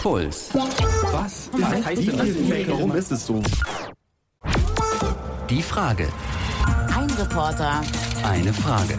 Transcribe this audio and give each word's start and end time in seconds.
Puls. 0.00 0.48
Was? 1.12 1.50
Was 1.52 1.84
heißt 1.84 2.06
denn 2.06 2.16
das? 2.16 2.68
Warum 2.68 2.96
ist 2.96 3.12
es 3.12 3.26
so? 3.26 3.42
Die 5.50 5.62
Frage. 5.62 6.08
Ein 6.96 7.10
Reporter, 7.10 7.82
Eine 8.24 8.52
Frage. 8.54 8.96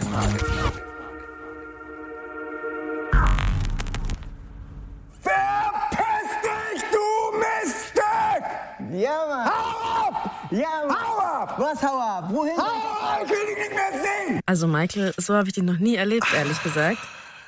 Verpiss 5.20 6.30
dich, 6.42 6.82
du 6.92 7.38
Miststück! 7.38 9.00
Ja, 9.00 9.26
Mann. 9.28 9.46
Hau 9.46 10.08
ab! 10.08 10.30
Ja, 10.50 10.68
Mann. 10.86 10.96
Hau 10.96 11.18
ab! 11.18 11.54
Was, 11.58 11.82
hau 11.82 11.98
ab? 11.98 12.24
Wohin? 12.30 12.56
Hau 12.56 12.62
ab! 12.62 13.20
Ich 13.24 13.30
will 13.30 13.46
dich 13.48 13.58
nicht 13.58 13.74
mehr 13.74 13.92
sehen! 14.02 14.40
Also 14.46 14.66
Michael, 14.66 15.14
so 15.16 15.34
habe 15.34 15.48
ich 15.48 15.54
dich 15.54 15.64
noch 15.64 15.78
nie 15.78 15.96
erlebt, 15.96 16.26
ehrlich 16.36 16.62
gesagt. 16.62 16.98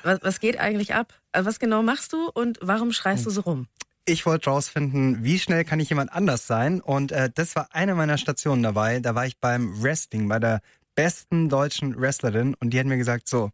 Was, 0.05 0.19
was 0.21 0.39
geht 0.39 0.59
eigentlich 0.59 0.93
ab? 0.93 1.13
Also 1.31 1.47
Was 1.47 1.59
genau 1.59 1.81
machst 1.81 2.13
du 2.13 2.29
und 2.29 2.59
warum 2.61 2.91
schreist 2.91 3.25
du 3.25 3.31
so 3.31 3.41
rum? 3.41 3.67
Ich 4.05 4.27
wollte 4.27 4.51
rausfinden, 4.51 5.23
wie 5.23 5.39
schnell 5.39 5.65
kann 5.65 5.79
ich 5.79 5.89
jemand 5.89 6.13
anders 6.13 6.45
sein? 6.45 6.79
Und 6.79 7.11
äh, 7.11 7.31
das 7.33 7.55
war 7.55 7.69
eine 7.71 7.95
meiner 7.95 8.19
Stationen 8.19 8.61
dabei. 8.61 8.99
Da 8.99 9.15
war 9.15 9.25
ich 9.25 9.39
beim 9.39 9.81
Wrestling, 9.81 10.29
bei 10.29 10.37
der 10.37 10.61
besten 10.93 11.49
deutschen 11.49 11.99
Wrestlerin. 11.99 12.55
Und 12.59 12.69
die 12.69 12.79
hat 12.79 12.85
mir 12.85 12.97
gesagt, 12.97 13.27
so, 13.27 13.49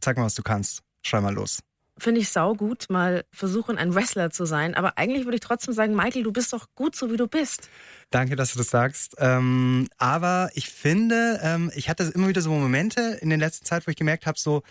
zeig 0.00 0.16
mal, 0.16 0.24
was 0.24 0.34
du 0.34 0.42
kannst. 0.42 0.80
Schrei 1.02 1.20
mal 1.20 1.34
los. 1.34 1.60
Finde 1.98 2.22
ich 2.22 2.30
saugut, 2.30 2.86
mal 2.88 3.26
versuchen, 3.30 3.76
ein 3.76 3.94
Wrestler 3.94 4.30
zu 4.30 4.46
sein. 4.46 4.74
Aber 4.74 4.96
eigentlich 4.96 5.26
würde 5.26 5.34
ich 5.34 5.42
trotzdem 5.42 5.74
sagen, 5.74 5.94
Michael, 5.94 6.22
du 6.22 6.32
bist 6.32 6.50
doch 6.54 6.66
gut 6.74 6.96
so, 6.96 7.12
wie 7.12 7.18
du 7.18 7.28
bist. 7.28 7.68
Danke, 8.08 8.36
dass 8.36 8.52
du 8.52 8.58
das 8.58 8.70
sagst. 8.70 9.16
Ähm, 9.18 9.86
aber 9.98 10.48
ich 10.54 10.70
finde, 10.70 11.38
ähm, 11.42 11.70
ich 11.74 11.90
hatte 11.90 12.04
immer 12.14 12.28
wieder 12.28 12.40
so 12.40 12.50
Momente 12.50 13.18
in 13.20 13.28
der 13.28 13.36
letzten 13.36 13.66
Zeit, 13.66 13.86
wo 13.86 13.90
ich 13.90 13.98
gemerkt 13.98 14.24
habe, 14.24 14.38
so, 14.38 14.62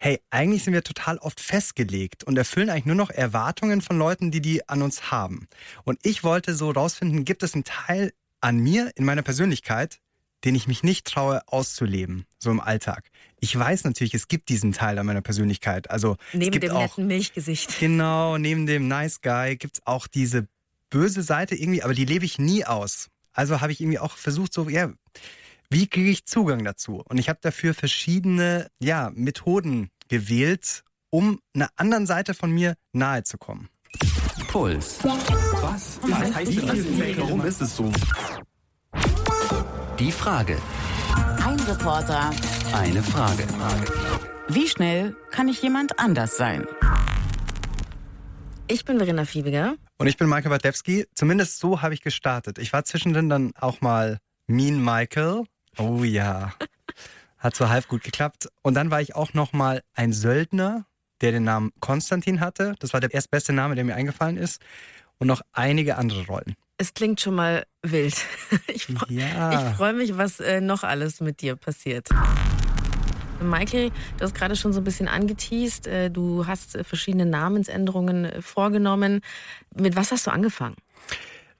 hey, 0.00 0.18
eigentlich 0.30 0.64
sind 0.64 0.72
wir 0.72 0.82
total 0.82 1.18
oft 1.18 1.40
festgelegt 1.40 2.24
und 2.24 2.36
erfüllen 2.36 2.70
eigentlich 2.70 2.86
nur 2.86 2.96
noch 2.96 3.10
Erwartungen 3.10 3.82
von 3.82 3.98
Leuten, 3.98 4.30
die 4.30 4.40
die 4.40 4.66
an 4.68 4.80
uns 4.82 5.10
haben. 5.10 5.46
Und 5.84 5.98
ich 6.02 6.24
wollte 6.24 6.54
so 6.54 6.70
rausfinden, 6.70 7.24
gibt 7.26 7.42
es 7.42 7.54
einen 7.54 7.64
Teil 7.64 8.12
an 8.40 8.58
mir, 8.58 8.90
in 8.96 9.04
meiner 9.04 9.22
Persönlichkeit, 9.22 9.98
den 10.44 10.54
ich 10.54 10.66
mich 10.66 10.82
nicht 10.82 11.06
traue 11.06 11.46
auszuleben, 11.48 12.24
so 12.38 12.50
im 12.50 12.60
Alltag. 12.60 13.10
Ich 13.40 13.56
weiß 13.56 13.84
natürlich, 13.84 14.14
es 14.14 14.26
gibt 14.26 14.48
diesen 14.48 14.72
Teil 14.72 14.98
an 14.98 15.04
meiner 15.04 15.20
Persönlichkeit. 15.20 15.90
Also 15.90 16.16
es 16.32 16.38
Neben 16.38 16.52
gibt 16.52 16.64
dem 16.64 16.72
auch 16.72 16.80
netten 16.80 17.06
Milchgesicht. 17.06 17.78
Genau, 17.78 18.38
neben 18.38 18.66
dem 18.66 18.88
Nice 18.88 19.20
Guy 19.20 19.56
gibt's 19.56 19.82
auch 19.84 20.06
diese 20.06 20.48
böse 20.88 21.22
Seite 21.22 21.54
irgendwie, 21.54 21.82
aber 21.82 21.92
die 21.92 22.06
lebe 22.06 22.24
ich 22.24 22.38
nie 22.38 22.64
aus. 22.64 23.08
Also 23.34 23.60
habe 23.60 23.72
ich 23.72 23.80
irgendwie 23.80 23.98
auch 23.98 24.16
versucht, 24.16 24.54
so, 24.54 24.68
ja, 24.70 24.92
wie 25.70 25.86
kriege 25.86 26.10
ich 26.10 26.26
Zugang 26.26 26.64
dazu? 26.64 27.02
Und 27.08 27.18
ich 27.18 27.28
habe 27.28 27.38
dafür 27.40 27.74
verschiedene, 27.74 28.68
ja, 28.80 29.10
Methoden 29.14 29.90
gewählt, 30.08 30.82
um 31.10 31.40
einer 31.54 31.68
anderen 31.76 32.06
Seite 32.06 32.34
von 32.34 32.50
mir 32.50 32.74
nahe 32.92 33.22
zu 33.22 33.38
kommen. 33.38 33.68
Puls. 34.48 34.98
Was? 35.04 36.00
Was 36.02 36.34
heißt 36.34 36.56
denn 36.56 36.66
das? 36.66 37.18
Warum 37.18 37.44
ist 37.44 37.60
es 37.60 37.76
so? 37.76 37.92
Die 39.98 40.10
Frage. 40.10 40.58
ein 41.44 41.60
Reporter. 41.60 42.30
Eine 42.72 43.02
Frage. 43.02 43.46
Wie 44.48 44.68
schnell 44.68 45.16
kann 45.30 45.48
ich 45.48 45.62
jemand 45.62 45.98
anders 46.00 46.36
sein? 46.36 46.66
Ich 48.66 48.84
bin 48.84 48.98
Verena 48.98 49.24
Fiebiger. 49.24 49.76
Und 49.98 50.06
ich 50.06 50.16
bin 50.16 50.28
Michael 50.28 50.50
Badewski. 50.50 51.06
Zumindest 51.14 51.58
so 51.58 51.82
habe 51.82 51.94
ich 51.94 52.02
gestartet. 52.02 52.58
Ich 52.58 52.72
war 52.72 52.84
zwischendrin 52.84 53.28
dann 53.28 53.52
auch 53.60 53.80
mal 53.80 54.18
Mean 54.46 54.82
Michael. 54.82 55.44
Oh 55.78 56.02
ja. 56.04 56.52
Hat 57.38 57.54
so 57.56 57.68
halb 57.68 57.88
gut 57.88 58.02
geklappt. 58.04 58.48
Und 58.62 58.74
dann 58.74 58.90
war 58.90 59.00
ich 59.00 59.14
auch 59.14 59.32
noch 59.34 59.52
mal 59.52 59.82
ein 59.94 60.12
Söldner, 60.12 60.84
der 61.20 61.32
den 61.32 61.44
Namen 61.44 61.72
Konstantin 61.80 62.40
hatte. 62.40 62.74
Das 62.80 62.92
war 62.92 63.00
der 63.00 63.12
erstbeste 63.14 63.52
Name, 63.52 63.74
der 63.74 63.84
mir 63.84 63.94
eingefallen 63.94 64.36
ist. 64.36 64.60
Und 65.18 65.26
noch 65.26 65.42
einige 65.52 65.96
andere 65.96 66.26
Rollen. 66.26 66.54
Es 66.78 66.94
klingt 66.94 67.20
schon 67.20 67.34
mal 67.34 67.66
wild. 67.82 68.14
Ich, 68.68 68.86
fre 68.86 69.12
Ja. 69.12 69.52
ich 69.70 69.76
freue 69.76 69.92
mich, 69.92 70.16
was 70.16 70.40
äh, 70.40 70.60
noch 70.60 70.82
alles 70.82 71.20
mit 71.20 71.42
dir 71.42 71.56
passiert. 71.56 72.08
Michael, 73.42 73.90
du 74.18 74.24
hast 74.24 74.34
gerade 74.34 74.54
schon 74.56 74.72
so 74.72 74.80
ein 74.80 74.84
bisschen 74.84 75.08
angeteased. 75.08 75.86
Äh, 75.86 76.10
du 76.10 76.46
hast 76.46 76.74
äh, 76.74 76.84
verschiedene 76.84 77.26
Namensänderungen 77.26 78.24
äh, 78.26 78.42
vorgenommen. 78.42 79.20
Mit 79.74 79.96
was 79.96 80.12
hast 80.12 80.26
du 80.26 80.30
angefangen? 80.30 80.76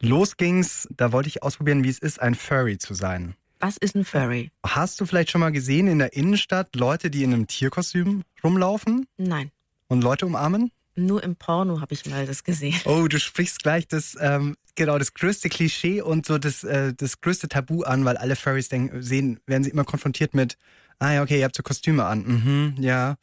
Los 0.01 0.37
ging's, 0.37 0.89
da 0.97 1.13
wollte 1.13 1.29
ich 1.29 1.43
ausprobieren, 1.43 1.85
wie 1.85 1.91
es 1.91 1.99
ist, 1.99 2.21
ein 2.21 2.35
Furry 2.35 2.79
zu 2.79 2.95
sein. 2.95 3.35
Was 3.61 3.77
ist 3.77 3.95
ein 3.95 4.05
Furry? 4.05 4.51
Hast 4.67 5.01
du 5.01 5.07
vielleicht 5.07 5.31
schon 5.31 5.43
mal 5.43 5.53
gesehen 5.53 5.87
in 5.87 5.99
der 5.99 6.15
Innenstadt 6.15 6.75
Leute, 6.75 7.11
die 7.11 7.23
in 7.23 7.35
einem 7.35 7.47
Tierkostüm 7.47 8.25
rumlaufen 8.43 9.07
Nein, 9.19 9.51
und 9.89 10.03
Leute 10.03 10.27
umarmen? 10.27 10.73
nur 10.97 11.23
im 11.23 11.37
Porno 11.37 11.81
habe 11.81 11.95
ich 11.95 12.07
mal 12.07 12.27
das 12.27 12.45
gesehen. 12.45 12.79
Oh, 12.85 13.07
du 13.09 13.19
sprichst 13.19 13.63
gleich 13.63 13.89
das, 13.89 14.17
ähm, 14.21 14.57
genau, 14.75 14.99
das 14.99 15.15
größte 15.15 15.49
Klischee 15.49 16.01
und 16.03 16.27
so 16.27 16.39
das, 16.39 16.65
äh, 16.65 16.93
das 16.95 17.21
größte 17.21 17.49
Tabu 17.49 17.83
an, 17.83 18.05
weil 18.05 18.17
alle 18.17 18.37
Furries 18.37 18.69
denken, 18.69 19.03
sehen, 19.03 19.41
werden 19.47 19.65
sie 19.65 19.71
immer 19.71 19.85
konfrontiert 19.85 20.35
mit, 20.35 20.57
ah 20.99 21.13
ja, 21.13 21.23
okay, 21.23 21.39
ihr 21.39 21.45
habt 21.45 21.57
so 21.57 21.63
Kostüme 21.63 22.05
an. 22.05 22.25
Mhm, 22.27 22.75
ja. 22.83 23.17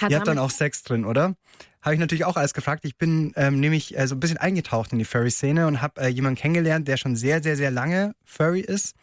Hat 0.00 0.10
ihr 0.10 0.16
habt 0.16 0.28
dann 0.28 0.38
auch 0.38 0.50
Sex 0.50 0.84
drin, 0.84 1.04
oder? 1.04 1.34
Habe 1.82 1.94
ich 1.94 2.00
natürlich 2.00 2.24
auch 2.24 2.36
alles 2.36 2.54
gefragt. 2.54 2.84
Ich 2.84 2.96
bin 2.96 3.32
ähm, 3.36 3.58
nämlich 3.58 3.96
äh, 3.98 4.06
so 4.06 4.14
ein 4.14 4.20
bisschen 4.20 4.36
eingetaucht 4.36 4.92
in 4.92 4.98
die 4.98 5.04
Furry-Szene 5.04 5.66
und 5.66 5.82
habe 5.82 6.00
äh, 6.00 6.08
jemanden 6.08 6.38
kennengelernt, 6.38 6.86
der 6.86 6.96
schon 6.96 7.16
sehr, 7.16 7.42
sehr, 7.42 7.56
sehr 7.56 7.70
lange 7.70 8.14
Furry 8.24 8.60
ist. 8.60 8.94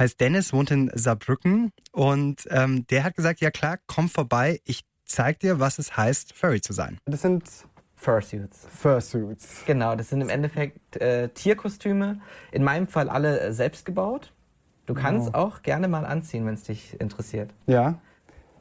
Heißt 0.00 0.18
Dennis, 0.18 0.54
wohnt 0.54 0.70
in 0.70 0.90
Saarbrücken 0.94 1.72
und 1.92 2.48
ähm, 2.48 2.86
der 2.86 3.04
hat 3.04 3.16
gesagt, 3.16 3.42
ja 3.42 3.50
klar, 3.50 3.78
komm 3.86 4.08
vorbei, 4.08 4.62
ich 4.64 4.86
zeig 5.04 5.40
dir, 5.40 5.60
was 5.60 5.78
es 5.78 5.94
heißt, 5.94 6.32
Furry 6.32 6.62
zu 6.62 6.72
sein. 6.72 6.96
Das 7.04 7.20
sind 7.20 7.44
Fursuits. 7.96 8.66
Fursuits. 8.74 9.64
Genau, 9.66 9.94
das 9.96 10.08
sind 10.08 10.22
im 10.22 10.30
Endeffekt 10.30 10.96
äh, 10.96 11.28
Tierkostüme. 11.28 12.18
In 12.50 12.64
meinem 12.64 12.86
Fall 12.86 13.10
alle 13.10 13.40
äh, 13.40 13.52
selbst 13.52 13.84
gebaut. 13.84 14.32
Du 14.86 14.94
kannst 14.94 15.34
auch 15.34 15.60
gerne 15.60 15.86
mal 15.86 16.06
anziehen, 16.06 16.46
wenn 16.46 16.54
es 16.54 16.62
dich 16.62 16.98
interessiert. 16.98 17.52
Ja. 17.66 18.00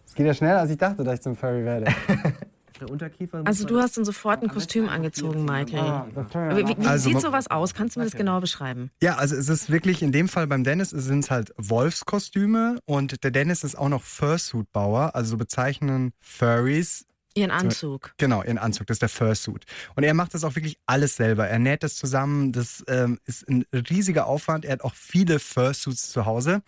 Es 0.05 0.15
geht 0.15 0.25
ja 0.25 0.33
schneller, 0.33 0.59
als 0.59 0.71
ich 0.71 0.77
dachte, 0.77 1.05
dass 1.05 1.15
ich 1.15 1.21
zum 1.21 1.37
Furry 1.37 1.63
werde. 1.63 1.85
Der 2.79 2.89
Unterkiefer. 2.89 3.41
Also 3.45 3.65
du 3.65 3.79
hast 3.79 3.97
dann 3.97 4.05
sofort 4.05 4.41
ein 4.41 4.49
Kostüm 4.49 4.87
angezogen, 4.89 5.45
Michael. 5.45 5.79
Ah, 5.79 6.07
Wie, 6.55 6.67
wie, 6.67 6.87
Also 6.87 7.09
sieht 7.09 7.21
sowas 7.21 7.49
aus? 7.49 7.73
Kannst 7.73 7.95
du 7.95 7.99
mir 7.99 8.05
das 8.05 8.15
genau 8.15 8.39
beschreiben? 8.39 8.91
Ja, 9.01 9.15
also 9.15 9.35
es 9.35 9.49
ist 9.49 9.69
wirklich 9.69 10.01
in 10.01 10.11
dem 10.11 10.27
Fall 10.27 10.47
beim 10.47 10.63
Dennis 10.63 10.91
sind 10.91 11.19
es 11.19 11.31
halt 11.31 11.53
Wolfskostüme 11.57 12.79
und 12.85 13.23
der 13.23 13.31
Dennis 13.31 13.63
ist 13.63 13.77
auch 13.77 13.89
noch 13.89 14.03
Fursuit-Bauer, 14.03 15.15
also 15.15 15.31
so 15.31 15.37
bezeichnen 15.37 16.13
Furries 16.19 17.05
Ihren 17.35 17.51
Anzug. 17.51 18.13
Genau, 18.17 18.43
ihren 18.43 18.57
Anzug, 18.57 18.87
das 18.87 18.95
ist 18.95 19.01
der 19.01 19.09
Fursuit. 19.09 19.65
Und 19.95 20.03
er 20.03 20.13
macht 20.13 20.33
das 20.33 20.43
auch 20.43 20.55
wirklich 20.55 20.77
alles 20.85 21.15
selber. 21.15 21.47
Er 21.47 21.59
näht 21.59 21.83
das 21.83 21.95
zusammen, 21.95 22.51
das 22.51 22.83
ähm, 22.87 23.19
ist 23.25 23.47
ein 23.47 23.65
riesiger 23.71 24.25
Aufwand. 24.25 24.65
Er 24.65 24.73
hat 24.73 24.81
auch 24.81 24.95
viele 24.95 25.39
Fursuits 25.39 26.11
zu 26.11 26.25
Hause. 26.25 26.61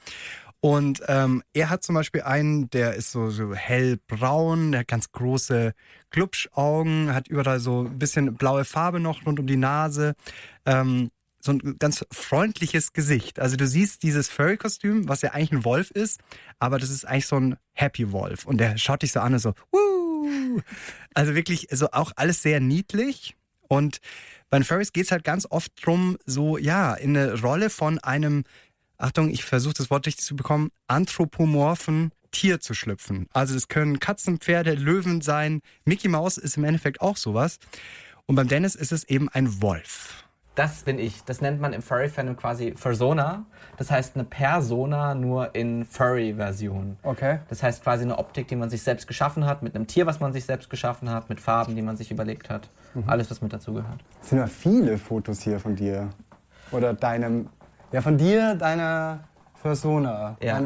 Und 0.62 1.02
ähm, 1.08 1.42
er 1.54 1.72
hat 1.72 1.84
zum 1.84 1.96
Beispiel 1.96 2.22
einen, 2.22 2.70
der 2.70 2.94
ist 2.94 3.12
so, 3.12 3.32
so 3.32 3.54
hellbraun, 3.56 4.72
der 4.72 4.82
hat 4.82 4.88
ganz 4.88 5.12
große 5.12 5.74
Glubschaugen, 6.12 7.14
hat 7.14 7.28
überall 7.28 7.60
so 7.60 7.86
ein 7.86 7.98
bisschen 7.98 8.36
blaue 8.36 8.64
Farbe 8.64 9.00
noch 9.00 9.26
rund 9.26 9.40
um 9.40 9.48
die 9.48 9.58
Nase. 9.58 10.14
Ähm, 10.68 11.10
so 11.40 11.54
ein 11.54 11.78
ganz 11.80 12.06
freundliches 12.12 12.94
Gesicht. 12.94 13.40
Also 13.40 13.58
du 13.58 13.66
siehst 13.66 14.04
dieses 14.04 14.30
Furry-Kostüm, 14.30 15.10
was 15.10 15.24
ja 15.24 15.32
eigentlich 15.32 15.52
ein 15.52 15.66
Wolf 15.66 15.90
ist, 15.90 16.20
aber 16.60 16.78
das 16.78 16.92
ist 16.92 17.06
eigentlich 17.06 17.26
so 17.26 17.38
ein 17.38 17.58
Happy 17.74 18.12
Wolf. 18.12 18.46
Und 18.46 18.60
der 18.60 18.78
schaut 18.78 19.02
dich 19.02 19.12
so 19.12 19.20
an 19.20 19.34
und 19.34 19.40
so, 19.40 19.54
Wuh! 19.72 20.62
Also 21.16 21.34
wirklich, 21.34 21.68
so 21.72 21.90
auch 21.92 22.12
alles 22.16 22.44
sehr 22.44 22.60
niedlich. 22.60 23.36
Und 23.68 24.00
bei 24.50 24.60
den 24.60 24.64
Furries 24.64 24.94
geht 24.94 25.06
es 25.06 25.12
halt 25.12 25.24
ganz 25.24 25.48
oft 25.50 25.72
drum, 25.84 26.18
so, 26.26 26.58
ja, 26.58 26.94
in 26.94 27.18
eine 27.18 27.42
Rolle 27.42 27.70
von 27.70 28.00
einem, 28.00 28.44
Achtung, 29.02 29.30
ich 29.30 29.44
versuche 29.44 29.74
das 29.74 29.90
Wort 29.90 30.06
richtig 30.06 30.26
zu 30.26 30.36
bekommen, 30.36 30.70
anthropomorphen 30.88 32.12
Tier 32.32 32.60
zu 32.60 32.74
schlüpfen. 32.74 33.28
Also 33.34 33.54
das 33.54 33.68
können 33.68 34.00
Katzen, 34.00 34.38
Pferde, 34.38 34.74
Löwen 34.74 35.22
sein. 35.22 35.62
Mickey 35.86 36.08
Mouse 36.08 36.38
ist 36.38 36.58
im 36.58 36.64
Endeffekt 36.64 37.02
auch 37.02 37.18
sowas. 37.18 37.60
Und 38.26 38.36
beim 38.36 38.48
Dennis 38.48 38.76
ist 38.76 38.92
es 38.92 39.04
eben 39.04 39.28
ein 39.30 39.62
Wolf. 39.62 40.24
Das 40.56 40.84
bin 40.84 41.00
ich. 41.00 41.24
Das 41.24 41.42
nennt 41.42 41.62
man 41.62 41.74
im 41.74 41.82
Furry-Fandom 41.82 42.36
quasi 42.36 42.74
Fursona. 42.76 43.46
Das 43.78 43.90
heißt 43.90 44.16
eine 44.16 44.26
Persona 44.26 45.16
nur 45.16 45.56
in 45.56 45.86
Furry-Version. 45.86 46.98
Okay. 47.04 47.40
Das 47.50 47.64
heißt 47.64 47.84
quasi 47.84 48.04
eine 48.04 48.18
Optik, 48.18 48.50
die 48.50 48.58
man 48.58 48.70
sich 48.70 48.84
selbst 48.84 49.08
geschaffen 49.08 49.46
hat, 49.46 49.64
mit 49.64 49.76
einem 49.76 49.88
Tier, 49.88 50.06
was 50.06 50.20
man 50.20 50.34
sich 50.34 50.46
selbst 50.46 50.70
geschaffen 50.70 51.10
hat, 51.10 51.30
mit 51.30 51.40
Farben, 51.40 51.76
die 51.76 51.82
man 51.82 51.96
sich 51.98 52.12
überlegt 52.12 52.50
hat. 52.50 52.70
Alles, 53.08 53.32
was 53.32 53.42
mit 53.42 53.54
dazugehört. 53.54 54.04
Es 54.22 54.30
sind 54.30 54.40
ja 54.40 54.48
viele 54.48 54.98
Fotos 54.98 55.42
hier 55.42 55.60
von 55.60 55.76
dir. 55.76 56.10
Oder 56.72 56.94
deinem. 56.94 57.50
Ja, 57.92 58.02
von 58.02 58.18
dir, 58.18 58.56
deiner 58.56 59.26
Persona. 59.62 60.38
Ja. 60.42 60.62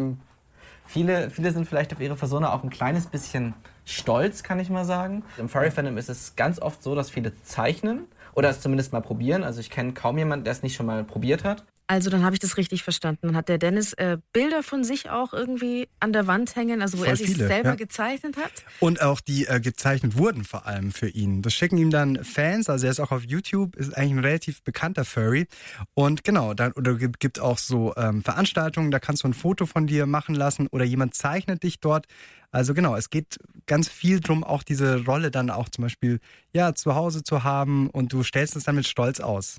Viele, 0.86 1.32
viele 1.32 1.52
sind 1.52 1.68
vielleicht 1.68 1.92
auf 1.94 2.00
ihre 2.00 2.16
Persona 2.16 2.54
auch 2.54 2.64
ein 2.64 2.70
kleines 2.70 3.08
bisschen 3.08 3.56
stolz, 3.86 4.44
kann 4.44 4.60
ich 4.60 4.70
mal 4.70 4.86
sagen. 4.86 5.24
Im 5.38 5.50
Furry-Fandom 5.50 5.98
ist 5.98 6.10
es 6.10 6.36
ganz 6.36 6.62
oft 6.62 6.84
so, 6.84 6.94
dass 6.94 7.10
viele 7.10 7.34
zeichnen 7.42 8.06
oder 8.36 8.50
es 8.50 8.62
zumindest 8.62 8.94
mal 8.94 9.02
probieren. 9.02 9.44
Also 9.44 9.60
ich 9.60 9.72
kenne 9.72 9.94
kaum 9.94 10.20
jemanden, 10.20 10.44
der 10.44 10.52
es 10.52 10.62
nicht 10.62 10.76
schon 10.76 10.86
mal 10.86 11.04
probiert 11.04 11.44
hat. 11.44 11.66
Also 11.88 12.10
dann 12.10 12.24
habe 12.24 12.34
ich 12.34 12.40
das 12.40 12.58
richtig 12.58 12.84
verstanden. 12.84 13.28
Dann 13.28 13.36
hat 13.36 13.48
der 13.48 13.60
Dennis 13.60 13.94
äh, 13.94 14.18
Bilder 14.34 14.64
von 14.64 14.84
sich 14.84 15.10
auch 15.10 15.34
irgendwie 15.34 15.88
an 16.00 16.14
der 16.14 16.26
Wand 16.26 16.56
hängen, 16.56 16.82
also 16.82 16.98
wo 16.98 17.04
Voll 17.04 17.10
er 17.10 17.16
sich 17.16 17.28
viele, 17.28 17.48
selber 17.48 17.70
ja. 17.70 17.76
gezeichnet 17.76 18.38
hat. 18.38 18.52
Und 18.80 19.02
auch 19.02 19.22
die 19.22 19.46
äh, 19.46 19.60
gezeichnet 19.60 20.18
wurden 20.18 20.44
vor 20.44 20.66
allem 20.66 20.92
für 20.92 21.08
ihn. 21.08 21.44
Das 21.44 21.54
schicken 21.54 21.78
ihm 21.78 21.92
dann 21.92 22.24
Fans, 22.24 22.70
also 22.70 22.86
er 22.86 22.92
ist 22.92 23.00
auch 23.00 23.12
auf 23.12 23.24
YouTube, 23.24 23.76
ist 23.76 23.96
eigentlich 23.96 24.14
ein 24.14 24.20
relativ 24.20 24.64
bekannter 24.64 25.06
Furry. 25.06 25.48
Und 25.94 26.24
genau, 26.24 26.56
dann 26.56 26.72
oder 26.72 26.96
gibt, 26.96 27.20
gibt 27.20 27.40
auch 27.40 27.60
so 27.60 27.94
ähm, 27.98 28.24
Veranstaltungen, 28.24 28.90
da 28.90 29.00
kannst 29.00 29.24
du 29.24 29.28
ein 29.28 29.34
Foto 29.36 29.68
von 29.68 29.86
dir 29.86 30.08
machen 30.08 30.34
lassen 30.34 30.68
oder 30.68 30.86
jemand 30.86 31.14
zeichnet 31.14 31.62
dich 31.62 31.80
dort. 31.80 32.08
Also 32.52 32.74
genau, 32.74 32.96
es 32.96 33.10
geht 33.10 33.38
ganz 33.68 33.90
viel 33.90 34.22
drum, 34.22 34.44
auch 34.44 34.64
diese 34.64 35.04
Rolle 35.06 35.30
dann 35.30 35.50
auch 35.50 35.70
zum 35.70 35.84
Beispiel 35.84 36.20
ja 36.54 36.74
zu 36.74 36.96
Hause 36.96 37.22
zu 37.22 37.44
haben 37.44 37.90
und 37.90 38.14
du 38.14 38.24
stellst 38.24 38.56
es 38.56 38.64
dann 38.64 38.76
mit 38.76 38.88
Stolz 38.88 39.20
aus. 39.20 39.58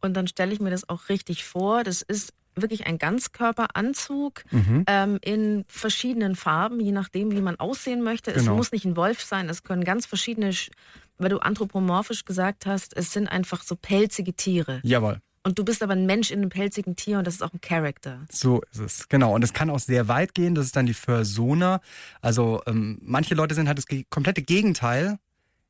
Und 0.00 0.14
dann 0.14 0.26
stelle 0.28 0.52
ich 0.52 0.60
mir 0.60 0.70
das 0.70 0.88
auch 0.88 1.08
richtig 1.08 1.44
vor. 1.44 1.82
Das 1.84 2.02
ist 2.02 2.32
wirklich 2.54 2.86
ein 2.86 2.98
Ganzkörperanzug 2.98 4.44
Mhm. 4.50 4.84
ähm, 4.86 5.18
in 5.22 5.64
verschiedenen 5.68 6.36
Farben, 6.36 6.80
je 6.80 6.92
nachdem, 6.92 7.30
wie 7.32 7.40
man 7.40 7.56
aussehen 7.56 8.02
möchte. 8.02 8.32
Es 8.32 8.42
Genau. 8.42 8.56
muss 8.56 8.72
nicht 8.72 8.84
ein 8.84 8.96
Wolf 8.96 9.22
sein, 9.22 9.48
es 9.48 9.62
können 9.62 9.84
ganz 9.84 10.06
verschiedene, 10.06 10.50
Sch- 10.50 10.70
weil 11.18 11.28
du 11.30 11.38
anthropomorphisch 11.38 12.24
gesagt 12.24 12.66
hast, 12.66 12.96
es 12.96 13.12
sind 13.12 13.28
einfach 13.28 13.62
so 13.62 13.76
pelzige 13.76 14.34
Tiere. 14.34 14.80
Jawohl. 14.82 15.20
Und 15.44 15.58
du 15.58 15.64
bist 15.64 15.82
aber 15.82 15.92
ein 15.94 16.04
Mensch 16.06 16.30
in 16.30 16.40
einem 16.40 16.50
pelzigen 16.50 16.94
Tier 16.96 17.18
und 17.18 17.26
das 17.26 17.34
ist 17.34 17.42
auch 17.42 17.52
ein 17.54 17.60
Charakter. 17.60 18.26
So 18.30 18.60
ist 18.72 18.80
es, 18.80 19.08
genau. 19.08 19.34
Und 19.34 19.42
es 19.44 19.52
kann 19.52 19.70
auch 19.70 19.78
sehr 19.78 20.08
weit 20.08 20.34
gehen. 20.34 20.54
Das 20.54 20.66
ist 20.66 20.76
dann 20.76 20.86
die 20.86 20.94
Fursona. 20.94 21.80
Also 22.20 22.60
ähm, 22.66 22.98
manche 23.02 23.34
Leute 23.34 23.54
sind 23.54 23.66
halt 23.68 23.78
das 23.78 23.86
komplette 24.10 24.42
Gegenteil 24.42 25.18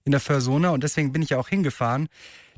in 0.05 0.11
der 0.13 0.21
Fursona 0.21 0.71
und 0.71 0.83
deswegen 0.83 1.13
bin 1.13 1.21
ich 1.23 1.31
ja 1.31 1.39
auch 1.39 1.49
hingefahren. 1.49 2.09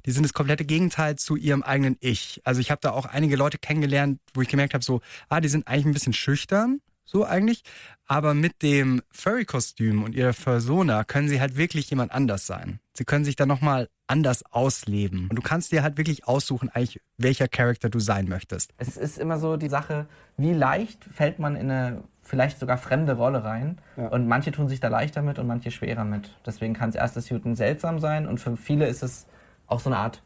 Die 0.06 0.10
sind 0.10 0.24
das 0.24 0.32
komplette 0.32 0.64
Gegenteil 0.64 1.16
zu 1.16 1.36
ihrem 1.36 1.62
eigenen 1.62 1.96
Ich. 2.00 2.40
Also 2.44 2.60
ich 2.60 2.70
habe 2.70 2.80
da 2.82 2.92
auch 2.92 3.06
einige 3.06 3.36
Leute 3.36 3.58
kennengelernt, 3.58 4.20
wo 4.34 4.42
ich 4.42 4.48
gemerkt 4.48 4.74
habe, 4.74 4.84
so, 4.84 5.00
ah, 5.28 5.40
die 5.40 5.48
sind 5.48 5.66
eigentlich 5.68 5.86
ein 5.86 5.92
bisschen 5.92 6.12
schüchtern, 6.12 6.80
so 7.04 7.24
eigentlich. 7.24 7.62
Aber 8.06 8.34
mit 8.34 8.62
dem 8.62 9.02
Furry-Kostüm 9.12 10.02
und 10.02 10.14
ihrer 10.14 10.32
Fursona 10.32 11.04
können 11.04 11.28
sie 11.28 11.40
halt 11.40 11.56
wirklich 11.56 11.90
jemand 11.90 12.12
anders 12.12 12.46
sein. 12.46 12.80
Sie 12.92 13.04
können 13.04 13.24
sich 13.24 13.36
dann 13.36 13.48
nochmal 13.48 13.88
anders 14.06 14.42
ausleben. 14.50 15.28
Und 15.28 15.36
du 15.36 15.42
kannst 15.42 15.72
dir 15.72 15.82
halt 15.82 15.96
wirklich 15.96 16.26
aussuchen, 16.26 16.68
eigentlich, 16.68 17.00
welcher 17.16 17.48
Charakter 17.48 17.88
du 17.88 18.00
sein 18.00 18.28
möchtest. 18.28 18.72
Es 18.78 18.96
ist 18.96 19.18
immer 19.18 19.38
so 19.38 19.56
die 19.56 19.68
Sache, 19.68 20.06
wie 20.36 20.52
leicht 20.52 21.04
fällt 21.04 21.38
man 21.38 21.54
in 21.54 21.70
eine 21.70 22.02
vielleicht 22.22 22.60
sogar 22.60 22.78
fremde 22.78 23.14
Rolle 23.14 23.44
rein. 23.44 23.78
Ja. 23.96 24.08
Und 24.08 24.28
manche 24.28 24.52
tun 24.52 24.68
sich 24.68 24.80
da 24.80 24.88
leichter 24.88 25.22
mit 25.22 25.38
und 25.38 25.46
manche 25.46 25.70
schwerer 25.70 26.04
mit. 26.04 26.30
Deswegen 26.46 26.74
kann 26.74 26.90
es 26.90 26.94
erstes 26.94 27.28
Shooten 27.28 27.56
seltsam 27.56 27.98
sein 27.98 28.26
und 28.26 28.38
für 28.38 28.56
viele 28.56 28.86
ist 28.86 29.02
es 29.02 29.26
auch 29.70 29.80
so 29.80 29.88
eine 29.90 29.98
Art 29.98 30.22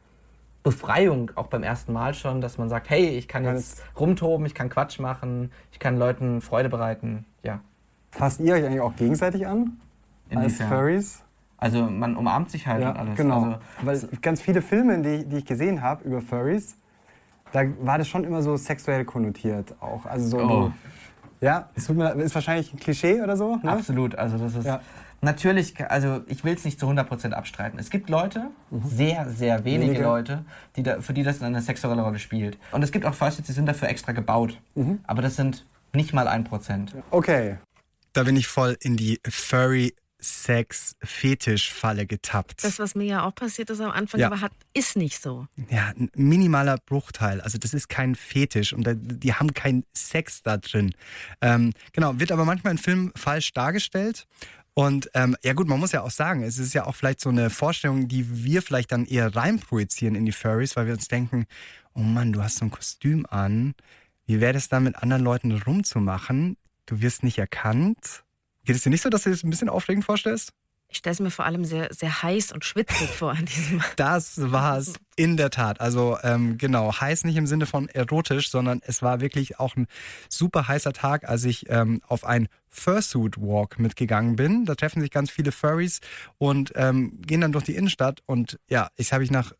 Befreiung, 0.63 1.31
auch 1.35 1.49
beim 1.49 1.63
ersten 1.63 1.93
Mal 1.93 2.15
schon, 2.15 2.41
dass 2.41 2.57
man 2.57 2.69
sagt, 2.71 2.89
hey, 2.89 3.09
ich 3.11 3.29
kann 3.29 3.45
jetzt 3.45 3.83
rumtoben, 3.99 4.47
ich 4.47 4.55
kann 4.55 4.71
Quatsch 4.71 4.99
machen, 4.99 5.53
ich 5.73 5.79
kann 5.79 5.99
Leuten 5.99 6.41
Freude 6.41 6.71
bereiten. 6.71 7.27
Ja. 7.43 7.61
Fasst 8.11 8.41
ihr 8.41 8.55
euch 8.55 8.65
eigentlich 8.65 8.81
auch 8.81 8.97
gegenseitig 8.97 9.47
an? 9.47 9.79
Als 10.31 10.39
Inwiefern? 10.59 10.69
Furries? 10.69 11.23
Also 11.59 11.83
man 11.85 12.17
umarmt 12.17 12.51
sich 12.51 12.67
halt 12.67 12.83
und 12.85 12.97
alles. 12.97 13.17
genau. 13.17 13.57
Also, 13.83 14.09
Weil 14.09 14.19
ganz 14.23 14.41
viele 14.41 14.63
Filme, 14.63 15.01
die, 15.03 15.27
die 15.27 15.37
ich 15.39 15.45
gesehen 15.45 15.83
habe 15.83 16.05
über 16.05 16.21
Furries, 16.23 16.77
da 17.53 17.63
war 17.81 17.99
das 17.99 18.09
schon 18.09 18.25
immer 18.25 18.43
so 18.43 18.57
sexuell 18.57 19.05
konnotiert 19.05 19.75
auch. 19.81 20.07
Also 20.07 20.29
so, 20.29 20.39
Oh. 20.39 20.73
ja, 21.41 21.69
es 21.75 21.89
ist 21.91 22.35
wahrscheinlich 22.35 22.73
ein 22.73 22.79
Klischee 22.81 23.21
oder 23.21 23.37
so. 23.37 23.57
Ne? 23.57 23.71
Absolut, 23.71 24.15
also 24.15 24.39
das 24.39 24.55
ist 24.55 24.65
Ja. 24.65 24.81
Natürlich, 25.25 25.75
also 25.91 26.23
ich 26.27 26.45
will 26.45 26.55
es 26.55 26.65
nicht 26.65 26.79
zu 26.79 26.87
100% 26.89 27.33
abstreiten. 27.33 27.79
Es 27.79 27.91
gibt 27.91 28.09
Leute, 28.11 28.51
sehr, 28.71 29.29
sehr 29.31 29.65
wenige, 29.65 29.91
Wenige. 29.93 30.03
Leute, 30.05 30.45
die 30.77 30.83
da, 30.83 31.01
für 31.01 31.13
die 31.15 31.23
das 31.23 31.43
eine 31.43 31.61
sexuelle 31.63 32.03
Rolle 32.03 32.19
spielt. 32.19 32.59
Und 32.73 32.83
es 32.83 32.93
gibt 32.93 33.05
auch 33.05 33.15
Fursuits, 33.15 33.47
die 33.47 33.53
sind 33.53 33.67
dafür 33.67 33.89
extra 33.89 34.13
gebaut. 34.13 34.61
Aber 35.07 35.23
das 35.23 35.37
sind 35.37 35.65
nicht 35.93 36.13
mal 36.13 36.29
ein 36.29 36.45
Prozent. 36.45 36.95
Okay. 37.11 37.59
Da 38.13 38.23
bin 38.23 38.37
ich 38.37 38.47
voll 38.47 38.77
in 38.81 38.97
die 38.97 39.21
Furry 39.29 39.95
Sex 40.21 40.97
Fetisch-Falle 41.03 42.07
getappt. 42.07 42.65
Das, 42.65 42.79
was 42.79 42.95
mir 42.95 43.05
ja 43.05 43.25
auch 43.27 43.35
passiert 43.35 43.69
ist 43.69 43.81
am 43.81 43.91
Anfang, 43.91 44.21
Ja. 44.21 44.29
aber 44.29 44.41
hat, 44.41 44.53
ist 44.73 44.97
nicht 44.97 45.21
so. 45.21 45.47
ja, 45.69 45.93
ein 45.99 46.11
minimaler 46.15 46.79
Bruchteil. 46.87 47.41
Also 47.43 47.59
das 47.59 47.75
ist 47.75 47.89
kein 47.89 48.15
Fetisch 48.15 48.73
und 48.73 48.87
da, 48.87 48.95
die 48.95 49.35
haben 49.35 49.53
keinen 49.53 49.85
Sex 49.95 50.43
da 50.43 50.57
drin. 50.57 50.95
Ähm, 51.43 51.73
genau, 51.93 52.19
wird 52.19 52.33
aber 52.33 52.47
manchmal 52.47 52.73
in 52.73 52.79
Filmen 52.79 53.13
falsch 53.15 53.53
dargestellt. 53.53 54.27
Und 54.75 55.09
ähm, 55.15 55.37
ja 55.43 55.53
gut, 55.53 55.69
man 55.69 55.79
muss 55.79 55.93
ja 55.93 56.03
auch 56.03 56.11
sagen, 56.11 56.43
es 56.43 56.59
ist 56.59 56.75
ja 56.75 56.85
auch 56.87 56.97
vielleicht 56.97 57.21
so 57.21 57.29
eine 57.29 57.49
Vorstellung, 57.49 58.09
die 58.09 58.45
wir 58.45 58.61
vielleicht 58.61 58.91
dann 58.91 59.07
eher 59.07 59.35
reinprojizieren 59.35 60.17
in 60.17 60.27
die 60.27 60.33
Furries, 60.33 60.75
weil 60.75 60.87
wir 60.87 60.95
uns 60.95 61.07
denken, 61.07 61.47
oh 61.95 62.01
Mann, 62.01 62.33
du 62.33 62.43
hast 62.43 62.57
so 62.57 62.65
ein 62.65 62.73
Kostüm 62.73 63.25
an. 63.31 63.75
Wie 64.27 64.41
wäre 64.41 64.53
das 64.53 64.69
dann 64.69 64.83
mit 64.85 64.97
anderen 64.97 65.23
Leuten 65.23 65.53
rumzumachen? 65.53 66.57
Du 66.87 67.01
wirst 67.01 67.23
nicht 67.23 67.39
erkannt. 67.39 68.25
Geht 68.65 68.77
es 68.77 68.83
dir 68.83 68.91
nicht 68.91 69.03
so, 69.03 69.11
dass 69.11 69.23
du 69.23 69.31
dir 69.31 69.37
das 69.37 69.45
ein 69.45 69.51
bisschen 69.51 69.69
aufregend 69.69 70.05
vorstellst? 70.05 70.53
Ich 70.95 70.99
stelle 70.99 71.13
es 71.15 71.19
mir 71.19 71.33
vor 71.33 71.45
allem 71.45 71.65
sehr, 71.65 71.93
sehr 71.93 72.23
heiß 72.23 72.53
und 72.53 72.65
schwitzig 72.65 73.09
vor 73.11 73.33
an 73.33 73.45
diesem. 73.47 73.83
Das 73.97 74.53
war 74.53 74.79
es 74.79 74.95
in 75.17 75.37
der 75.37 75.51
Tat. 75.51 75.81
Also 75.81 76.17
ähm, 76.23 76.57
genau, 76.57 76.95
heiß 77.01 77.25
nicht 77.25 77.35
im 77.35 77.49
Sinne 77.49 77.67
von 77.67 77.89
erotisch, 77.89 78.49
sondern 78.49 78.81
es 78.85 79.03
war 79.03 79.21
wirklich 79.21 79.59
auch 79.59 79.75
ein 79.75 79.89
super 80.29 80.69
heißer 80.69 80.93
Tag, 80.93 81.29
als 81.29 81.43
ich 81.45 81.69
ähm, 81.69 82.01
auf 82.07 82.25
ein 82.25 82.47
Fursuit 82.71 83.39
Walk 83.39 83.81
mitgegangen 83.81 84.37
bin. 84.37 84.67
Da 84.67 84.77
treffen 84.77 85.01
sich 85.01 85.11
ganz 85.11 85.33
viele 85.33 85.51
Furries 85.51 85.99
und 86.39 86.71
ähm, 86.77 87.21
gehen 87.23 87.41
dann 87.41 87.51
durch 87.51 87.65
die 87.65 87.75
Innenstadt. 87.75 88.23
Und 88.27 88.61
ja, 88.69 88.89
ich 88.97 89.13
habe 89.13 89.25
ich 89.25 89.33
nach 89.33 89.53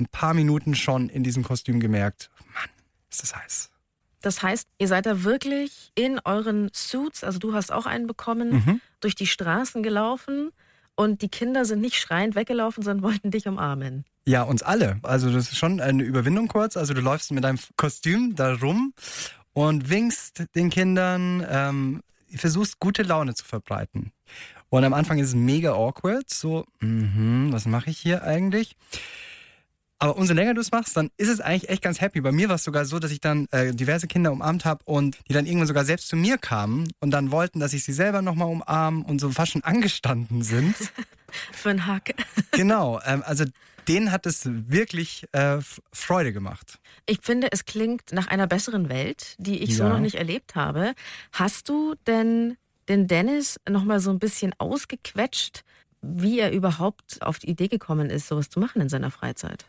ein 0.00 0.06
paar 0.06 0.34
Minuten 0.34 0.74
schon 0.74 1.08
in 1.08 1.22
diesem 1.22 1.44
Kostüm 1.44 1.78
gemerkt, 1.78 2.30
Mann, 2.52 2.68
ist 3.08 3.22
das 3.22 3.36
heiß. 3.36 3.70
Das 4.22 4.42
heißt, 4.42 4.66
ihr 4.78 4.88
seid 4.88 5.06
da 5.06 5.22
wirklich 5.22 5.92
in 5.94 6.20
euren 6.24 6.68
Suits, 6.74 7.22
also 7.22 7.38
du 7.38 7.54
hast 7.54 7.70
auch 7.70 7.86
einen 7.86 8.08
bekommen, 8.08 8.50
Mhm. 8.50 8.80
durch 8.98 9.14
die 9.14 9.28
Straßen 9.28 9.84
gelaufen 9.84 10.50
und 10.96 11.22
die 11.22 11.28
Kinder 11.28 11.64
sind 11.64 11.80
nicht 11.80 11.96
schreiend 11.96 12.34
weggelaufen, 12.34 12.82
sondern 12.82 13.02
wollten 13.02 13.30
dich 13.30 13.46
umarmen. 13.46 14.04
Ja, 14.26 14.42
uns 14.42 14.62
alle. 14.62 14.98
Also 15.02 15.32
das 15.32 15.50
ist 15.50 15.58
schon 15.58 15.80
eine 15.80 16.02
Überwindung 16.02 16.48
kurz. 16.48 16.76
Also 16.76 16.94
du 16.94 17.00
läufst 17.00 17.32
mit 17.32 17.44
deinem 17.44 17.58
Kostüm 17.76 18.34
da 18.36 18.54
rum 18.54 18.92
und 19.52 19.88
winkst 19.88 20.44
den 20.54 20.70
Kindern, 20.70 21.44
ähm, 21.48 22.02
versuchst 22.34 22.78
gute 22.78 23.02
Laune 23.02 23.34
zu 23.34 23.44
verbreiten. 23.44 24.12
Und 24.68 24.84
am 24.84 24.94
Anfang 24.94 25.18
ist 25.18 25.28
es 25.28 25.34
mega 25.34 25.72
awkward, 25.72 26.30
so, 26.30 26.64
mhm, 26.78 27.48
was 27.50 27.66
mache 27.66 27.90
ich 27.90 27.98
hier 27.98 28.22
eigentlich? 28.22 28.76
Aber 30.00 30.16
umso 30.16 30.32
länger 30.32 30.54
du 30.54 30.60
es 30.62 30.72
machst, 30.72 30.96
dann 30.96 31.10
ist 31.18 31.28
es 31.28 31.40
eigentlich 31.40 31.68
echt 31.68 31.82
ganz 31.82 32.00
happy. 32.00 32.20
Bei 32.22 32.32
mir 32.32 32.48
war 32.48 32.56
es 32.56 32.64
sogar 32.64 32.86
so, 32.86 32.98
dass 32.98 33.10
ich 33.10 33.20
dann 33.20 33.46
äh, 33.52 33.72
diverse 33.74 34.06
Kinder 34.06 34.32
umarmt 34.32 34.64
habe 34.64 34.80
und 34.86 35.18
die 35.28 35.34
dann 35.34 35.44
irgendwann 35.46 35.66
sogar 35.68 35.84
selbst 35.84 36.08
zu 36.08 36.16
mir 36.16 36.38
kamen 36.38 36.90
und 37.00 37.10
dann 37.10 37.30
wollten, 37.30 37.60
dass 37.60 37.74
ich 37.74 37.84
sie 37.84 37.92
selber 37.92 38.22
nochmal 38.22 38.48
umarmen 38.48 39.02
und 39.04 39.20
so 39.20 39.30
fast 39.30 39.52
schon 39.52 39.62
angestanden 39.62 40.42
sind. 40.42 40.74
Für 41.52 41.70
einen 41.70 41.86
Hack. 41.86 42.14
Genau, 42.52 43.00
ähm, 43.04 43.22
also 43.24 43.44
denen 43.88 44.10
hat 44.10 44.26
es 44.26 44.42
wirklich 44.44 45.24
äh, 45.32 45.58
Freude 45.92 46.32
gemacht. 46.32 46.78
Ich 47.06 47.20
finde, 47.22 47.52
es 47.52 47.64
klingt 47.64 48.12
nach 48.12 48.26
einer 48.26 48.46
besseren 48.46 48.88
Welt, 48.88 49.36
die 49.38 49.58
ich 49.62 49.76
so 49.76 49.84
Ja. 49.84 49.90
noch 49.90 50.00
nicht 50.00 50.16
erlebt 50.16 50.54
habe. 50.56 50.94
Hast 51.32 51.68
du 51.68 51.94
denn 52.06 52.56
den 52.88 53.06
Dennis 53.06 53.60
noch 53.68 53.84
mal 53.84 54.00
so 54.00 54.10
ein 54.10 54.18
bisschen 54.18 54.52
ausgequetscht, 54.58 55.62
wie 56.02 56.40
er 56.40 56.52
überhaupt 56.52 57.22
auf 57.22 57.38
die 57.38 57.50
Idee 57.50 57.68
gekommen 57.68 58.10
ist, 58.10 58.28
sowas 58.28 58.48
zu 58.48 58.60
machen 58.60 58.80
in 58.80 58.88
seiner 58.88 59.10
Freizeit? 59.10 59.66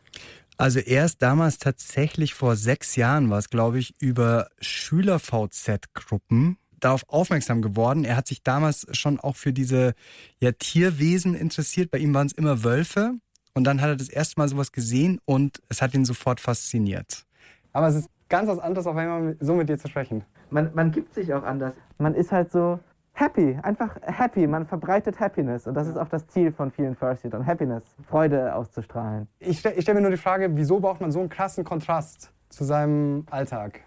Also 0.58 0.80
erst 0.80 1.22
damals 1.22 1.58
tatsächlich 1.58 2.34
vor 2.34 2.56
sechs 2.56 2.96
Jahren 2.96 3.30
war 3.30 3.40
es, 3.40 3.50
glaube 3.50 3.80
ich, 3.80 3.96
über 4.00 4.50
Schüler-VZ-Gruppen 4.60 6.58
darauf 6.80 7.04
aufmerksam 7.08 7.62
geworden. 7.62 8.04
Er 8.06 8.16
hat 8.16 8.28
sich 8.28 8.44
damals 8.44 8.86
schon 8.92 9.20
auch 9.20 9.36
für 9.36 9.54
diese 9.54 9.94
ja, 10.40 10.52
Tierwesen 10.52 11.36
interessiert. 11.36 11.92
Bei 11.92 11.98
ihm 11.98 12.14
waren 12.14 12.28
es 12.28 12.34
immer 12.34 12.64
Wölfe. 12.64 13.14
Und 13.54 13.66
dann 13.66 13.82
hat 13.82 13.90
er 13.90 13.96
das 13.96 14.10
erste 14.10 14.40
Mal 14.40 14.48
sowas 14.48 14.72
gesehen 14.72 15.20
und 15.26 15.62
es 15.68 15.82
hat 15.82 15.94
ihn 15.94 16.06
sofort 16.06 16.40
fasziniert. 16.40 17.26
Aber 17.74 17.88
es 17.88 17.96
ist 17.96 18.10
ganz 18.30 18.48
was 18.48 18.60
anderes, 18.60 18.88
auf 18.88 18.96
einmal 18.96 19.36
so 19.40 19.56
mit 19.56 19.68
dir 19.68 19.78
zu 19.78 19.88
sprechen. 19.88 20.24
Man, 20.50 20.72
man 20.74 20.92
gibt 20.92 21.14
sich 21.14 21.34
auch 21.34 21.44
anders. 21.44 21.74
Man 21.98 22.16
ist 22.16 22.32
halt 22.32 22.52
so 22.52 22.80
happy, 23.22 23.58
einfach 23.62 23.96
happy. 24.02 24.48
Man 24.48 24.66
verbreitet 24.66 25.20
Happiness. 25.20 25.68
Und 25.68 25.76
das 25.76 25.88
ist 25.88 25.96
auch 25.98 26.10
das 26.10 26.28
Ziel 26.28 26.52
von 26.52 26.72
vielen 26.72 26.96
Fursuitern. 26.96 27.46
Happiness, 27.46 27.84
Freude 28.08 28.54
auszustrahlen. 28.56 29.28
Ich, 29.40 29.60
stell- 29.60 29.74
ich 29.76 29.84
stelle 29.84 29.96
mir 29.98 30.02
nur 30.02 30.12
die 30.12 30.18
Frage, 30.18 30.50
wieso 30.58 30.80
braucht 30.80 31.00
man 31.00 31.12
so 31.12 31.20
einen 31.20 31.30
krassen 31.30 31.64
Kontrast 31.64 32.34
zu 32.50 32.64
seinem 32.64 33.26
Alltag? 33.30 33.82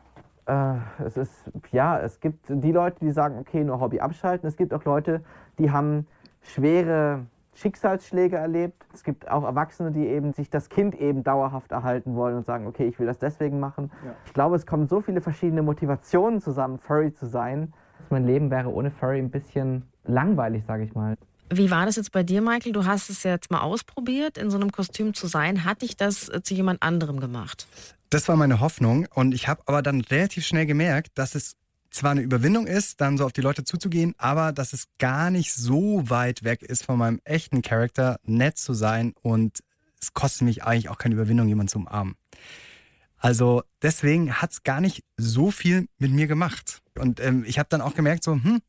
Äh, 0.46 0.74
es 1.04 1.16
ist, 1.16 1.50
ja, 1.72 1.98
es 1.98 2.20
gibt 2.20 2.46
die 2.48 2.72
Leute, 2.72 3.00
die 3.00 3.10
sagen, 3.10 3.38
okay, 3.38 3.64
nur 3.64 3.80
Hobby 3.80 4.00
abschalten. 4.00 4.46
Es 4.48 4.56
gibt 4.56 4.72
auch 4.72 4.84
Leute, 4.84 5.22
die 5.58 5.70
haben 5.70 6.06
schwere 6.40 7.26
Schicksalsschläge 7.54 8.36
erlebt. 8.36 8.86
Es 8.92 9.04
gibt 9.04 9.30
auch 9.30 9.44
Erwachsene, 9.44 9.90
die 9.90 10.06
eben 10.06 10.32
sich 10.32 10.50
das 10.50 10.68
Kind 10.68 10.94
eben 10.94 11.22
dauerhaft 11.24 11.72
erhalten 11.72 12.14
wollen 12.14 12.36
und 12.36 12.44
sagen, 12.44 12.66
okay, 12.66 12.86
ich 12.86 12.98
will 12.98 13.06
das 13.06 13.18
deswegen 13.18 13.58
machen. 13.60 13.90
Ja. 14.04 14.12
Ich 14.26 14.34
glaube, 14.34 14.56
es 14.56 14.66
kommen 14.66 14.86
so 14.86 15.00
viele 15.00 15.20
verschiedene 15.20 15.62
Motivationen 15.62 16.40
zusammen, 16.40 16.78
Furry 16.78 17.12
zu 17.12 17.26
sein. 17.26 17.72
Mein 18.14 18.26
Leben 18.28 18.48
wäre 18.48 18.72
ohne 18.72 18.92
Furry 18.92 19.18
ein 19.18 19.32
bisschen 19.32 19.82
langweilig, 20.04 20.62
sage 20.68 20.84
ich 20.84 20.94
mal. 20.94 21.16
Wie 21.52 21.72
war 21.72 21.84
das 21.84 21.96
jetzt 21.96 22.12
bei 22.12 22.22
dir, 22.22 22.42
Michael? 22.42 22.70
Du 22.70 22.84
hast 22.86 23.10
es 23.10 23.24
jetzt 23.24 23.50
mal 23.50 23.60
ausprobiert, 23.60 24.38
in 24.38 24.50
so 24.50 24.56
einem 24.56 24.70
Kostüm 24.70 25.14
zu 25.14 25.26
sein. 25.26 25.64
Hat 25.64 25.82
dich 25.82 25.96
das 25.96 26.28
äh, 26.28 26.40
zu 26.40 26.54
jemand 26.54 26.80
anderem 26.84 27.18
gemacht? 27.18 27.66
Das 28.10 28.28
war 28.28 28.36
meine 28.36 28.60
Hoffnung 28.60 29.08
und 29.12 29.34
ich 29.34 29.48
habe 29.48 29.62
aber 29.66 29.82
dann 29.82 30.00
relativ 30.02 30.46
schnell 30.46 30.64
gemerkt, 30.64 31.18
dass 31.18 31.34
es 31.34 31.56
zwar 31.90 32.12
eine 32.12 32.20
Überwindung 32.20 32.68
ist, 32.68 33.00
dann 33.00 33.18
so 33.18 33.24
auf 33.24 33.32
die 33.32 33.40
Leute 33.40 33.64
zuzugehen, 33.64 34.14
aber 34.16 34.52
dass 34.52 34.72
es 34.72 34.86
gar 35.00 35.32
nicht 35.32 35.52
so 35.52 36.08
weit 36.08 36.44
weg 36.44 36.62
ist 36.62 36.84
von 36.84 36.96
meinem 36.96 37.20
echten 37.24 37.62
Charakter, 37.62 38.20
nett 38.22 38.58
zu 38.58 38.74
sein 38.74 39.12
und 39.22 39.58
es 40.00 40.14
kostet 40.14 40.42
mich 40.42 40.62
eigentlich 40.62 40.88
auch 40.88 40.98
keine 40.98 41.16
Überwindung, 41.16 41.48
jemanden 41.48 41.68
zu 41.68 41.78
umarmen. 41.78 42.14
Also 43.18 43.64
deswegen 43.82 44.34
hat 44.34 44.52
es 44.52 44.62
gar 44.62 44.80
nicht 44.80 45.02
so 45.16 45.50
viel 45.50 45.88
mit 45.98 46.12
mir 46.12 46.28
gemacht. 46.28 46.80
Und 46.98 47.20
ähm, 47.20 47.44
ich 47.46 47.58
habe 47.58 47.68
dann 47.68 47.80
auch 47.80 47.94
gemerkt, 47.94 48.22
so, 48.22 48.32
hm, 48.32 48.60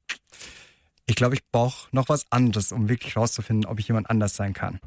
ich 1.05 1.15
glaube, 1.15 1.36
ich 1.36 1.41
brauche 1.51 1.88
noch 1.91 2.10
was 2.10 2.25
anderes, 2.32 2.72
um 2.72 2.89
wirklich 2.89 3.15
rauszufinden, 3.15 3.70
ob 3.70 3.79
ich 3.79 3.88
jemand 3.88 4.10
anders 4.10 4.36
sein 4.36 4.53
kann. 4.53 4.79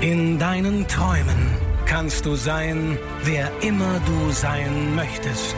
In 0.00 0.40
deinen 0.40 0.88
Träumen 0.88 1.56
kannst 1.86 2.26
du 2.26 2.34
sein, 2.34 2.98
wer 3.22 3.52
immer 3.62 4.00
du 4.00 4.32
sein 4.32 4.96
möchtest. 4.96 5.54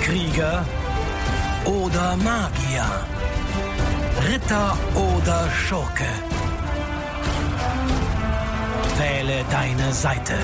Krieger 0.00 0.64
oder 1.64 2.16
Magier, 2.16 2.86
Ritter 4.28 4.76
oder 4.94 5.50
Schurke. 5.50 6.08
Wähle 8.98 9.44
deine 9.50 9.92
Seite. 9.92 10.34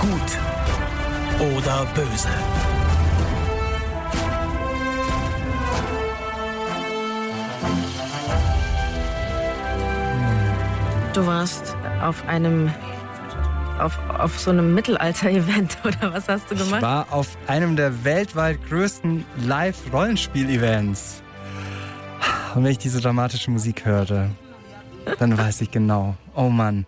Gut 0.00 1.50
oder 1.54 1.86
böse. 1.94 2.28
Du 11.12 11.26
warst 11.26 11.74
auf 12.02 12.26
einem 12.28 12.70
auf, 13.78 13.98
auf 14.08 14.38
so 14.38 14.50
einem 14.50 14.74
Mittelalter-Event 14.74 15.78
oder 15.84 16.12
was 16.14 16.28
hast 16.28 16.50
du 16.50 16.54
Ich 16.54 16.64
gemacht? 16.64 16.82
war 16.82 17.12
auf 17.12 17.36
einem 17.46 17.76
der 17.76 18.04
weltweit 18.04 18.58
größten 18.68 19.24
Live-Rollenspiel-Events. 19.46 21.22
Und 22.54 22.64
wenn 22.64 22.70
ich 22.70 22.78
diese 22.78 23.00
dramatische 23.00 23.50
Musik 23.50 23.84
höre, 23.84 24.30
dann 25.18 25.36
weiß 25.36 25.60
ich 25.60 25.70
genau, 25.70 26.16
oh 26.34 26.48
Mann, 26.48 26.86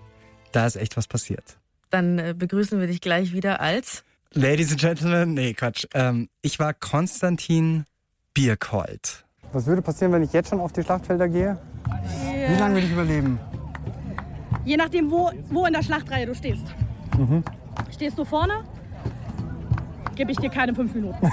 da 0.52 0.66
ist 0.66 0.76
echt 0.76 0.96
was 0.96 1.06
passiert. 1.06 1.58
Dann 1.90 2.18
äh, 2.18 2.34
begrüßen 2.36 2.80
wir 2.80 2.86
dich 2.86 3.00
gleich 3.00 3.32
wieder 3.32 3.60
als. 3.60 4.02
Ladies 4.32 4.70
and 4.72 4.80
Gentlemen, 4.80 5.34
nee, 5.34 5.54
Quatsch. 5.54 5.86
Ähm, 5.94 6.28
ich 6.42 6.58
war 6.58 6.74
Konstantin 6.74 7.84
Bierkold. 8.34 9.24
Was 9.52 9.66
würde 9.66 9.80
passieren, 9.80 10.12
wenn 10.12 10.22
ich 10.22 10.32
jetzt 10.32 10.50
schon 10.50 10.60
auf 10.60 10.72
die 10.72 10.82
Schlachtfelder 10.82 11.28
gehe? 11.28 11.58
Wie 12.48 12.58
lange 12.58 12.76
will 12.76 12.84
ich 12.84 12.90
überleben? 12.92 13.38
Je 14.64 14.76
nachdem, 14.76 15.10
wo, 15.10 15.30
wo 15.50 15.66
in 15.66 15.72
der 15.72 15.82
Schlachtreihe 15.82 16.26
du 16.26 16.34
stehst. 16.34 16.64
Stehst 17.90 18.18
du 18.18 18.24
vorne, 18.24 18.64
gebe 20.14 20.32
ich 20.32 20.38
dir 20.38 20.50
keine 20.50 20.74
fünf 20.74 20.94
Minuten. 20.94 21.30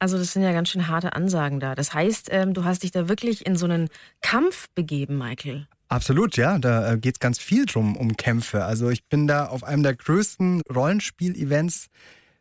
Also 0.00 0.16
das 0.16 0.32
sind 0.32 0.42
ja 0.42 0.52
ganz 0.52 0.68
schön 0.68 0.86
harte 0.86 1.14
Ansagen 1.14 1.58
da. 1.58 1.74
Das 1.74 1.92
heißt, 1.92 2.28
ähm, 2.30 2.54
du 2.54 2.64
hast 2.64 2.84
dich 2.84 2.92
da 2.92 3.08
wirklich 3.08 3.44
in 3.46 3.56
so 3.56 3.66
einen 3.66 3.88
Kampf 4.22 4.68
begeben, 4.74 5.18
Michael. 5.18 5.66
Absolut, 5.88 6.36
ja. 6.36 6.58
Da 6.58 6.92
äh, 6.92 6.98
geht's 6.98 7.18
ganz 7.18 7.38
viel 7.38 7.66
drum, 7.66 7.96
um 7.96 8.16
Kämpfe. 8.16 8.64
Also 8.64 8.90
ich 8.90 9.08
bin 9.08 9.26
da 9.26 9.46
auf 9.46 9.64
einem 9.64 9.82
der 9.82 9.96
größten 9.96 10.62
Rollenspiel-Events 10.72 11.88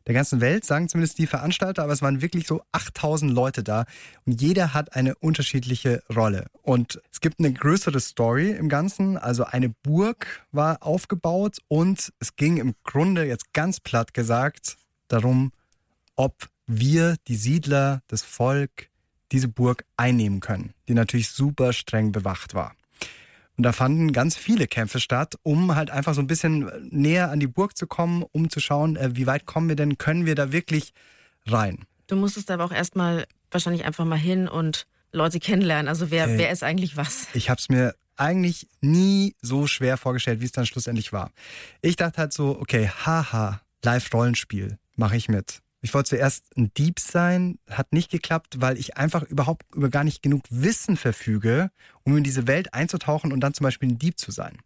der 0.07 0.13
ganzen 0.13 0.39
Welt, 0.41 0.65
sagen 0.65 0.87
zumindest 0.87 1.19
die 1.19 1.27
Veranstalter, 1.27 1.83
aber 1.83 1.93
es 1.93 2.01
waren 2.01 2.21
wirklich 2.21 2.47
so 2.47 2.61
8000 2.71 3.31
Leute 3.31 3.61
da 3.61 3.85
und 4.25 4.41
jeder 4.41 4.73
hat 4.73 4.95
eine 4.95 5.15
unterschiedliche 5.15 6.01
Rolle. 6.15 6.47
Und 6.61 7.01
es 7.11 7.19
gibt 7.19 7.39
eine 7.39 7.51
größere 7.51 7.99
Story 7.99 8.51
im 8.51 8.69
Ganzen, 8.69 9.17
also 9.17 9.43
eine 9.43 9.69
Burg 9.69 10.45
war 10.51 10.81
aufgebaut 10.81 11.57
und 11.67 12.13
es 12.19 12.37
ging 12.37 12.57
im 12.57 12.73
Grunde 12.83 13.25
jetzt 13.25 13.53
ganz 13.53 13.81
platt 13.81 14.13
gesagt 14.13 14.77
darum, 15.09 15.51
ob 16.15 16.47
wir, 16.65 17.15
die 17.27 17.35
Siedler, 17.35 18.01
das 18.07 18.23
Volk, 18.23 18.89
diese 19.31 19.49
Burg 19.49 19.83
einnehmen 19.97 20.39
können, 20.39 20.73
die 20.87 20.93
natürlich 20.93 21.29
super 21.29 21.73
streng 21.73 22.11
bewacht 22.11 22.53
war. 22.53 22.73
Und 23.57 23.63
da 23.63 23.71
fanden 23.73 24.11
ganz 24.13 24.37
viele 24.37 24.67
Kämpfe 24.67 24.99
statt, 24.99 25.35
um 25.43 25.75
halt 25.75 25.89
einfach 25.89 26.13
so 26.13 26.21
ein 26.21 26.27
bisschen 26.27 26.69
näher 26.91 27.31
an 27.31 27.39
die 27.39 27.47
Burg 27.47 27.75
zu 27.75 27.87
kommen, 27.87 28.23
um 28.31 28.49
zu 28.51 28.59
schauen, 28.59 28.95
äh, 28.95 29.15
wie 29.15 29.25
weit 29.25 29.45
kommen 29.45 29.67
wir 29.67 29.75
denn, 29.75 29.97
können 29.97 30.25
wir 30.27 30.35
da 30.35 30.51
wirklich 30.51 30.93
rein? 31.47 31.85
Du 32.05 32.15
musstest 32.15 32.51
aber 32.51 32.63
auch 32.65 32.71
erstmal 32.71 33.25
wahrscheinlich 33.49 33.83
einfach 33.85 34.05
mal 34.05 34.17
hin 34.17 34.47
und 34.47 34.85
Leute 35.11 35.39
kennenlernen. 35.39 35.87
Also 35.87 36.11
wer, 36.11 36.27
Äh. 36.27 36.37
wer 36.37 36.51
ist 36.51 36.63
eigentlich 36.63 36.97
was? 36.97 37.27
Ich 37.33 37.49
habe 37.49 37.59
es 37.59 37.67
mir 37.69 37.95
eigentlich 38.15 38.67
nie 38.81 39.35
so 39.41 39.67
schwer 39.67 39.97
vorgestellt, 39.97 40.39
wie 40.41 40.45
es 40.45 40.51
dann 40.51 40.65
schlussendlich 40.65 41.11
war. 41.11 41.31
Ich 41.81 41.95
dachte 41.95 42.17
halt 42.19 42.33
so, 42.33 42.59
okay, 42.59 42.89
haha, 42.89 43.61
Live-Rollenspiel, 43.83 44.77
mache 44.95 45.17
ich 45.17 45.29
mit. 45.29 45.61
Ich 45.81 45.93
wollte 45.93 46.09
zuerst 46.09 46.57
ein 46.57 46.71
Dieb 46.75 46.99
sein, 46.99 47.59
hat 47.69 47.93
nicht 47.93 48.09
geklappt, 48.09 48.55
weil 48.59 48.77
ich 48.77 48.97
einfach 48.97 49.23
überhaupt 49.23 49.63
über 49.75 49.89
gar 49.89 50.03
nicht 50.03 50.23
genug 50.23 50.43
Wissen 50.49 50.97
verfüge, 50.97 51.69
um 52.03 52.17
in 52.17 52.23
diese 52.23 52.47
Welt 52.47 52.73
einzutauchen 52.73 53.31
und 53.31 53.41
dann 53.41 53.53
zum 53.53 53.63
Beispiel 53.63 53.89
ein 53.89 53.99
Dieb 53.99 54.19
zu 54.19 54.31
sein. 54.31 54.57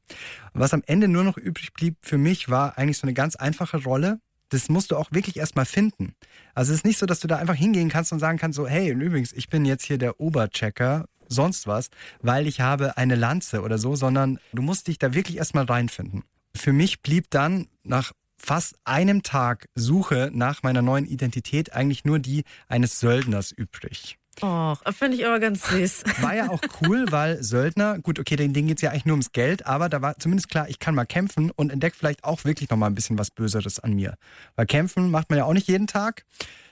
Was 0.54 0.74
am 0.74 0.84
Ende 0.86 1.08
nur 1.08 1.24
noch 1.24 1.38
übrig 1.38 1.74
blieb 1.74 1.98
für 2.02 2.18
mich, 2.18 2.50
war 2.50 2.78
eigentlich 2.78 2.98
so 2.98 3.04
eine 3.04 3.14
ganz 3.14 3.36
einfache 3.36 3.84
Rolle. 3.84 4.22
Das 4.50 4.70
musst 4.70 4.92
du 4.92 4.98
auch 4.98 5.12
wirklich 5.12 5.38
erstmal 5.38 5.66
finden. 5.66 6.16
Also 6.54 6.72
es 6.72 6.80
ist 6.80 6.86
nicht 6.86 6.98
so, 6.98 7.06
dass 7.06 7.20
du 7.20 7.28
da 7.28 7.38
einfach 7.38 7.56
hingehen 7.56 7.90
kannst 7.90 8.12
und 8.14 8.20
sagen 8.20 8.38
kannst, 8.38 8.56
so, 8.56 8.68
hey, 8.68 8.90
übrigens, 8.90 9.34
ich 9.34 9.50
bin 9.50 9.66
jetzt 9.66 9.86
hier 9.86 9.98
der 9.98 10.20
Oberchecker, 10.20 11.06
sonst 11.28 11.68
was, 11.68 11.90
weil 12.22 12.48
ich 12.48 12.60
habe 12.62 12.98
eine 12.98 13.16
Lanze 13.16 13.62
oder 13.62 13.78
so, 13.78 13.96
sondern 13.96 14.40
du 14.54 14.62
musst 14.62 14.88
dich 14.88 14.98
da 14.98 15.14
wirklich 15.14 15.38
erstmal 15.38 15.66
reinfinden. 15.66 16.24
Für 16.56 16.74
mich 16.74 17.02
blieb 17.02 17.30
dann 17.30 17.68
nach 17.84 18.12
fast 18.42 18.76
einem 18.84 19.24
Tag 19.24 19.68
Suche 19.76 20.32
nach 20.34 20.64
meiner 20.64 20.82
neuen 20.82 21.06
Identität 21.06 21.74
eigentlich 21.74 22.06
nur 22.06 22.20
die 22.20 22.44
eines 22.68 23.00
Söldners 23.00 23.52
übrig. 23.52 24.18
Oh, 24.42 24.76
finde 24.92 25.18
ich 25.18 25.26
aber 25.26 25.40
ganz 25.40 25.68
süß. 25.68 26.04
War 26.22 26.36
ja 26.36 26.50
auch 26.50 26.62
cool, 26.82 27.06
weil 27.12 27.44
Söldner, 27.44 28.00
gut, 28.00 28.18
okay, 28.18 28.36
den 28.36 28.54
Ding 28.54 28.68
geht's 28.68 28.82
ja 28.82 28.90
eigentlich 28.90 29.06
nur 29.06 29.14
ums 29.14 29.34
Geld, 29.34 29.66
aber 29.66 29.90
da 29.90 30.02
war 30.02 30.18
zumindest 30.18 30.50
klar, 30.50 30.70
ich 30.70 30.80
kann 30.80 30.96
mal 30.96 31.06
kämpfen 31.06 31.52
und 31.52 31.72
entdecke 31.72 31.98
vielleicht 31.98 32.24
auch 32.24 32.44
wirklich 32.46 32.70
nochmal 32.70 32.90
ein 32.90 32.96
bisschen 32.96 33.20
was 33.20 33.30
Böseres 33.30 33.80
an 33.80 33.94
mir. 33.94 34.16
Weil 34.56 34.66
kämpfen 34.66 35.12
macht 35.12 35.30
man 35.30 35.38
ja 35.38 35.46
auch 35.46 35.54
nicht 35.54 35.68
jeden 35.68 35.88
Tag. 35.88 36.26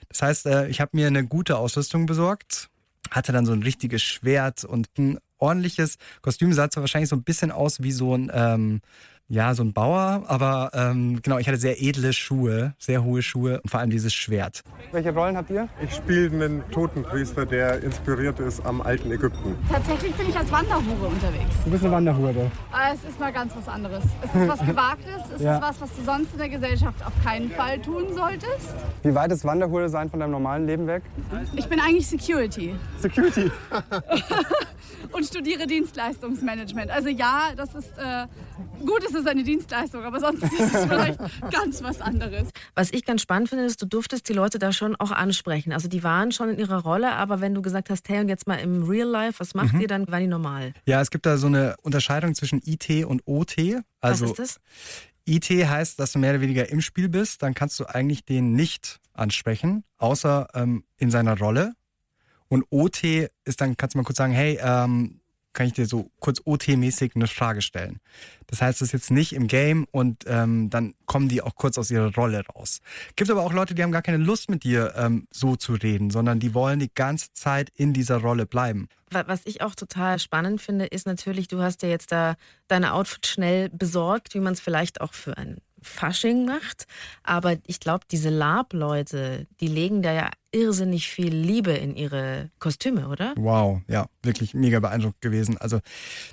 Das 0.08 0.22
heißt, 0.22 0.46
äh, 0.48 0.68
ich 0.70 0.82
habe 0.82 0.92
mir 0.94 1.08
eine 1.08 1.26
gute 1.26 1.58
Ausrüstung 1.58 2.06
besorgt, 2.06 2.70
hatte 3.12 3.32
dann 3.32 3.46
so 3.46 3.52
ein 3.54 3.62
richtiges 3.62 4.02
Schwert 4.02 4.64
und 4.64 4.88
ein 4.98 5.20
ordentliches 5.38 5.98
Kostüm, 6.22 6.54
sah 6.54 6.70
zwar 6.70 6.82
wahrscheinlich 6.82 7.10
so 7.10 7.16
ein 7.16 7.24
bisschen 7.24 7.52
aus 7.52 7.84
wie 7.84 7.92
so 7.92 8.16
ein, 8.16 8.32
ähm, 8.34 8.82
ja, 9.32 9.54
so 9.54 9.62
ein 9.64 9.74
Bauer, 9.74 10.24
aber 10.28 10.72
ähm, 10.74 11.22
genau, 11.22 11.38
ich 11.38 11.48
hatte 11.48 11.58
sehr 11.60 11.80
edle 11.82 12.14
Schuhe, 12.14 12.74
sehr 12.80 13.04
hohe 13.04 13.22
Schuhe 13.22 13.62
und 13.62 13.70
vor 13.70 13.80
allem 13.80 13.92
dieses 13.92 14.12
Schwert. 14.14 14.64
Welche 14.92 15.14
Rollen 15.14 15.38
habt 15.38 15.52
ihr? 15.52 15.70
Ich 15.84 15.94
spiele 15.94 16.32
einen 16.46 16.64
Totenpriester, 16.72 17.46
der 17.46 17.84
inspiriert 17.84 18.40
ist 18.40 18.66
am 18.66 18.82
alten 18.82 19.12
Ägypten. 19.12 19.56
Tatsächlich 19.72 20.14
bin 20.16 20.30
ich 20.30 20.36
als 20.36 20.52
Wanderhure 20.52 21.08
unterwegs. 21.08 21.56
Du 21.64 21.70
bist 21.70 21.84
eine 21.84 21.94
Wanderhure. 21.94 22.52
Aber 22.72 22.94
es 22.96 23.04
ist 23.08 23.20
mal 23.20 23.32
ganz 23.32 23.54
was 23.56 23.68
anderes. 23.68 24.04
Es 24.24 24.42
ist 24.42 24.48
was 24.48 24.60
Gewagtes. 24.66 25.22
Es 25.36 25.42
Ja. 25.44 25.56
ist 25.58 25.62
was, 25.62 25.82
was 25.82 25.96
du 25.96 26.04
sonst 26.04 26.34
in 26.34 26.40
der 26.40 26.50
Gesellschaft 26.50 27.06
auf 27.06 27.14
keinen 27.24 27.52
Fall 27.52 27.80
tun 27.82 28.06
solltest. 28.16 28.74
Wie 29.04 29.14
weit 29.14 29.32
ist 29.32 29.46
Wanderhure 29.46 29.90
sein 29.90 30.10
von 30.10 30.20
deinem 30.20 30.32
normalen 30.32 30.66
Leben 30.66 30.88
weg? 30.88 31.04
Ich 31.56 31.68
bin 31.70 31.80
eigentlich 31.80 32.08
Security 32.08 32.74
Security. 33.00 33.52
und 35.12 35.26
studiere 35.26 35.68
Dienstleistungsmanagement. 35.68 36.90
Also 36.92 37.10
ja, 37.10 37.50
das 37.56 37.76
ist 37.76 37.90
äh, 37.98 38.28
gut, 38.86 39.04
es 39.08 39.14
ist 39.16 39.28
eine 39.28 39.44
Dienstleistung, 39.44 40.04
aber 40.04 40.20
sonst 40.20 40.44
ist 40.44 40.74
es 40.74 40.86
vielleicht 40.86 41.20
ganz 41.52 41.82
was 41.84 42.02
anderes. 42.02 42.50
Was 42.76 42.92
ich 42.92 43.06
ganz 43.06 43.22
spannend 43.22 43.50
finde, 43.50 43.66
ist, 43.66 43.82
du 43.82 43.86
durftest 43.86 44.28
die 44.30 44.34
Leute 44.34 44.60
da 44.60 44.72
schon 44.74 44.96
auch 44.96 45.12
ansprechen. 45.12 45.74
Also 45.74 45.88
die 45.88 46.04
waren 46.04 46.32
schon 46.32 46.50
in 46.50 46.60
ihrer 46.60 46.82
Rolle, 46.84 47.12
aber 47.14 47.42
wenn 47.42 47.54
du 47.54 47.62
gesagt 47.62 47.90
hast, 47.90 48.08
hey, 48.10 48.20
und 48.20 48.30
jetzt 48.30 48.48
mal 48.48 48.56
im 48.56 48.84
Real 48.84 49.08
Life, 49.08 49.40
was 49.40 49.54
macht 49.54 49.74
Mhm. 49.74 49.82
ihr, 49.82 49.88
dann 49.88 50.08
waren 50.08 50.22
die 50.22 50.28
normal. 50.28 50.74
Ja, 50.86 51.02
es 51.02 51.12
gibt 51.12 51.26
da 51.26 51.38
so 51.38 51.48
eine 51.48 51.76
Unterscheidung 51.82 52.36
zwischen 52.36 52.62
IT 52.66 52.90
und 53.06 53.22
OT. 53.26 53.58
Also 54.02 54.26
was 54.30 54.32
ist 54.32 54.40
das? 54.40 54.60
IT 55.26 55.50
heißt, 55.50 56.00
dass 56.00 56.14
du 56.14 56.20
mehr 56.20 56.32
oder 56.32 56.42
weniger 56.42 56.70
im 56.70 56.82
Spiel 56.82 57.08
bist, 57.10 57.44
dann 57.44 57.54
kannst 57.54 57.80
du 57.80 57.86
eigentlich 57.86 58.26
den 58.26 58.54
nicht 58.54 59.00
ansprechen, 59.14 59.84
außer 59.98 60.48
ähm, 60.56 60.84
in 60.98 61.12
seiner 61.12 61.38
Rolle. 61.38 61.74
Und 62.50 62.66
OT 62.70 63.04
ist 63.04 63.62
dann, 63.62 63.78
kannst 63.78 63.94
du 63.96 64.00
mal 64.00 64.04
kurz 64.04 64.18
sagen, 64.18 64.34
hey, 64.34 64.60
ähm, 64.62 65.16
kann 65.52 65.66
ich 65.66 65.74
dir 65.74 65.88
so 65.88 66.12
kurz 66.20 66.42
OT-mäßig 66.46 67.14
eine 67.16 67.26
Frage 67.28 67.62
stellen. 67.64 68.00
Das 68.48 68.62
heißt, 68.62 68.82
es 68.84 68.90
ist 68.90 68.92
jetzt 68.94 69.12
nicht 69.12 69.34
im 69.34 69.48
Game 69.48 69.86
und 69.92 70.24
ähm, 70.28 70.70
dann 70.70 70.94
kommen 71.08 71.28
die 71.28 71.42
auch 71.42 71.56
kurz 71.56 71.78
aus 71.80 71.90
ihrer 71.90 72.14
Rolle 72.14 72.44
raus. 72.56 72.82
Gibt 73.16 73.32
aber 73.32 73.42
auch 73.42 73.52
Leute, 73.52 73.74
die 73.74 73.82
haben 73.82 73.92
gar 73.92 74.04
keine 74.04 74.18
Lust 74.24 74.50
mit 74.50 74.64
dir 74.64 74.94
ähm, 74.96 75.28
so 75.32 75.56
zu 75.56 75.74
reden, 75.74 76.12
sondern 76.12 76.40
die 76.40 76.54
wollen 76.54 76.80
die 76.80 76.92
ganze 76.94 77.34
Zeit 77.34 77.72
in 77.74 77.94
dieser 77.94 78.18
Rolle 78.18 78.46
bleiben. 78.46 78.90
Wa- 79.10 79.24
Was 79.28 79.42
ich 79.46 79.62
auch 79.64 79.74
total 79.74 80.20
spannend 80.20 80.62
finde, 80.62 80.86
ist 80.86 81.08
natürlich, 81.08 81.48
du 81.48 81.62
hast 81.64 81.82
ja 81.82 81.90
jetzt 81.90 82.12
da 82.12 82.36
deine 82.68 82.94
Outfit 82.94 83.26
schnell 83.26 83.70
besorgt, 83.70 84.36
wie 84.36 84.40
man 84.40 84.54
es 84.54 84.60
vielleicht 84.60 85.02
auch 85.02 85.14
für 85.14 85.36
ein 85.36 85.58
Fasching 85.82 86.46
macht. 86.46 86.86
Aber 87.24 87.58
ich 87.66 87.80
glaube, 87.80 88.06
diese 88.12 88.30
Lab-Leute, 88.30 89.48
die 89.62 89.68
legen 89.68 90.04
da 90.04 90.12
ja 90.14 90.30
irrsinnig 90.52 91.10
viel 91.10 91.34
Liebe 91.34 91.72
in 91.72 91.96
ihre 91.96 92.50
Kostüme, 92.60 93.08
oder? 93.08 93.34
Wow, 93.38 93.82
ja, 93.88 94.08
wirklich 94.24 94.54
mega 94.54 94.80
beeindruckt 94.80 95.22
gewesen. 95.22 95.58
Also 95.58 95.80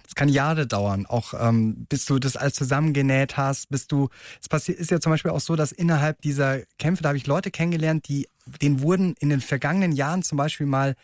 das 0.05 0.15
kann 0.15 0.29
Jahre 0.29 0.67
dauern, 0.67 1.07
auch 1.07 1.35
ähm, 1.39 1.87
bis 1.89 2.07
du 2.07 2.19
das 2.19 2.37
alles 2.37 2.55
zusammengenäht 2.55 3.37
hast, 3.37 3.69
bis 3.69 3.87
du, 3.87 4.09
es 4.41 4.49
passiert 4.49 4.79
ist 4.79 4.91
ja 4.91 5.01
zum 5.01 5.13
Beispiel 5.13 5.31
auch 5.31 5.41
so, 5.41 5.57
dass 5.57 5.73
innerhalb 5.73 6.21
dieser 6.23 6.61
Kämpfe, 6.79 7.03
da 7.03 7.11
habe 7.11 7.19
ich 7.19 7.27
Leute 7.27 7.51
kennengelernt, 7.51 8.09
die, 8.09 8.29
denen 8.63 8.81
wurden 8.81 9.15
in 9.21 9.29
den 9.29 9.41
vergangenen 9.41 9.93
Jahren 9.93 10.23
zum 10.23 10.39
Beispiel 10.39 10.67
mal 10.67 10.95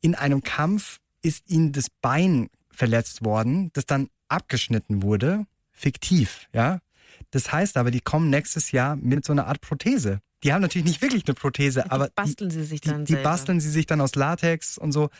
in 0.00 0.14
einem 0.14 0.42
Kampf 0.42 1.00
ist 1.22 1.50
ihnen 1.50 1.72
das 1.72 1.90
Bein 2.00 2.48
verletzt 2.70 3.24
worden, 3.24 3.70
das 3.72 3.86
dann 3.86 4.08
abgeschnitten 4.28 5.02
wurde, 5.02 5.46
fiktiv, 5.72 6.46
ja. 6.52 6.80
Das 7.30 7.52
heißt 7.52 7.76
aber, 7.76 7.90
die 7.90 8.00
kommen 8.00 8.30
nächstes 8.30 8.72
Jahr 8.72 8.96
mit 8.96 9.24
so 9.24 9.32
einer 9.32 9.48
Art 9.48 9.60
Prothese. 9.60 10.20
Die 10.44 10.52
haben 10.52 10.62
natürlich 10.62 10.86
nicht 10.86 11.02
wirklich 11.02 11.24
eine 11.26 11.34
Prothese, 11.34 11.90
aber 11.90 12.08
basteln 12.14 12.50
sie 12.50 12.64
sich 12.64 12.80
dann 12.80 13.04
die, 13.04 13.14
die 13.14 13.22
basteln 13.22 13.60
sie 13.60 13.70
sich 13.70 13.86
dann 13.86 14.00
aus 14.00 14.14
Latex 14.14 14.78
und 14.78 14.92
so. 14.92 15.10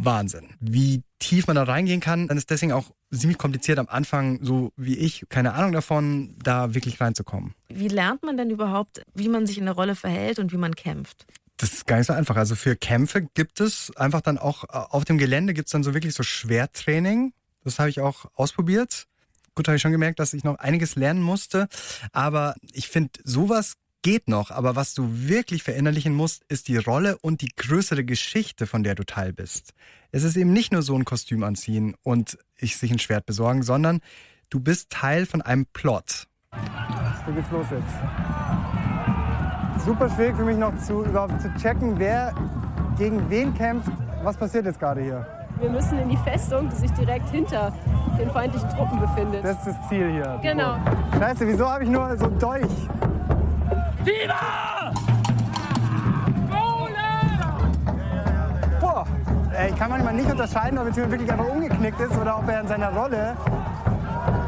Wahnsinn. 0.00 0.50
Wie 0.60 1.02
tief 1.18 1.48
man 1.48 1.56
da 1.56 1.64
reingehen 1.64 2.00
kann, 2.00 2.28
dann 2.28 2.38
ist 2.38 2.50
deswegen 2.50 2.72
auch 2.72 2.92
ziemlich 3.12 3.38
kompliziert 3.38 3.78
am 3.78 3.88
Anfang, 3.88 4.38
so 4.42 4.72
wie 4.76 4.96
ich, 4.96 5.24
keine 5.28 5.54
Ahnung 5.54 5.72
davon, 5.72 6.36
da 6.42 6.74
wirklich 6.74 7.00
reinzukommen. 7.00 7.54
Wie 7.68 7.88
lernt 7.88 8.22
man 8.22 8.36
denn 8.36 8.50
überhaupt, 8.50 9.02
wie 9.14 9.28
man 9.28 9.46
sich 9.46 9.58
in 9.58 9.64
der 9.64 9.74
Rolle 9.74 9.96
verhält 9.96 10.38
und 10.38 10.52
wie 10.52 10.56
man 10.56 10.74
kämpft? 10.74 11.26
Das 11.56 11.72
ist 11.72 11.86
gar 11.86 11.96
nicht 11.98 12.06
so 12.06 12.12
einfach. 12.12 12.36
Also 12.36 12.54
für 12.54 12.76
Kämpfe 12.76 13.22
gibt 13.34 13.60
es 13.60 13.90
einfach 13.96 14.20
dann 14.20 14.38
auch, 14.38 14.64
äh, 14.64 14.68
auf 14.70 15.04
dem 15.04 15.18
Gelände 15.18 15.54
gibt 15.54 15.66
es 15.66 15.72
dann 15.72 15.82
so 15.82 15.92
wirklich 15.94 16.14
so 16.14 16.22
Schwertraining. 16.22 17.32
Das 17.64 17.80
habe 17.80 17.90
ich 17.90 18.00
auch 18.00 18.26
ausprobiert. 18.34 19.06
Gut, 19.56 19.66
habe 19.66 19.74
ich 19.74 19.82
schon 19.82 19.90
gemerkt, 19.90 20.20
dass 20.20 20.34
ich 20.34 20.44
noch 20.44 20.60
einiges 20.60 20.94
lernen 20.94 21.20
musste. 21.20 21.66
Aber 22.12 22.54
ich 22.72 22.86
finde, 22.88 23.10
sowas 23.24 23.74
geht 24.02 24.28
noch. 24.28 24.50
Aber 24.50 24.76
was 24.76 24.94
du 24.94 25.08
wirklich 25.10 25.62
verinnerlichen 25.62 26.14
musst, 26.14 26.44
ist 26.48 26.68
die 26.68 26.76
Rolle 26.76 27.18
und 27.18 27.40
die 27.42 27.50
größere 27.56 28.04
Geschichte, 28.04 28.66
von 28.66 28.82
der 28.82 28.94
du 28.94 29.04
Teil 29.04 29.32
bist. 29.32 29.72
Es 30.12 30.22
ist 30.22 30.36
eben 30.36 30.52
nicht 30.52 30.72
nur 30.72 30.82
so 30.82 30.94
ein 30.96 31.04
Kostüm 31.04 31.42
anziehen 31.42 31.94
und 32.02 32.38
ich 32.56 32.76
sich 32.76 32.90
ein 32.90 32.98
Schwert 32.98 33.26
besorgen, 33.26 33.62
sondern 33.62 34.00
du 34.50 34.60
bist 34.60 34.90
Teil 34.90 35.26
von 35.26 35.42
einem 35.42 35.66
Plot. 35.66 36.26
So 37.26 37.32
geht's 37.32 37.50
los 37.50 37.66
jetzt. 37.70 37.84
Super 39.84 40.08
schwierig 40.10 40.36
für 40.36 40.44
mich 40.44 40.56
noch 40.56 40.76
zu, 40.78 41.04
überhaupt 41.04 41.40
zu 41.40 41.52
checken, 41.54 41.98
wer 41.98 42.34
gegen 42.96 43.28
wen 43.30 43.54
kämpft. 43.54 43.90
Was 44.22 44.36
passiert 44.36 44.64
jetzt 44.66 44.80
gerade 44.80 45.02
hier? 45.02 45.26
Wir 45.60 45.70
müssen 45.70 45.98
in 45.98 46.08
die 46.08 46.16
Festung, 46.18 46.68
die 46.70 46.76
sich 46.76 46.90
direkt 46.92 47.30
hinter 47.30 47.72
den 48.18 48.30
feindlichen 48.30 48.68
Truppen 48.70 49.00
befindet. 49.00 49.44
Das 49.44 49.58
ist 49.58 49.66
das 49.66 49.88
Ziel 49.88 50.10
hier. 50.10 50.38
Genau. 50.42 50.78
Scheiße, 51.18 51.46
wieso 51.46 51.68
habe 51.68 51.84
ich 51.84 51.90
nur 51.90 52.16
so 52.16 52.26
einen 52.26 52.38
Dolch? 52.38 52.70
Viva! 54.08 54.90
Boah, 58.80 59.06
ey, 59.52 59.70
ich 59.70 59.76
kann 59.76 59.90
manchmal 59.90 60.14
nicht 60.14 60.30
unterscheiden, 60.30 60.78
ob 60.78 60.86
jetzt 60.86 60.96
jemand 60.96 61.12
wirklich 61.12 61.30
einfach 61.30 61.48
umgeknickt 61.48 62.00
ist 62.00 62.16
oder 62.16 62.38
ob 62.38 62.48
er 62.48 62.62
in 62.62 62.68
seiner 62.68 62.90
Rolle 62.90 63.36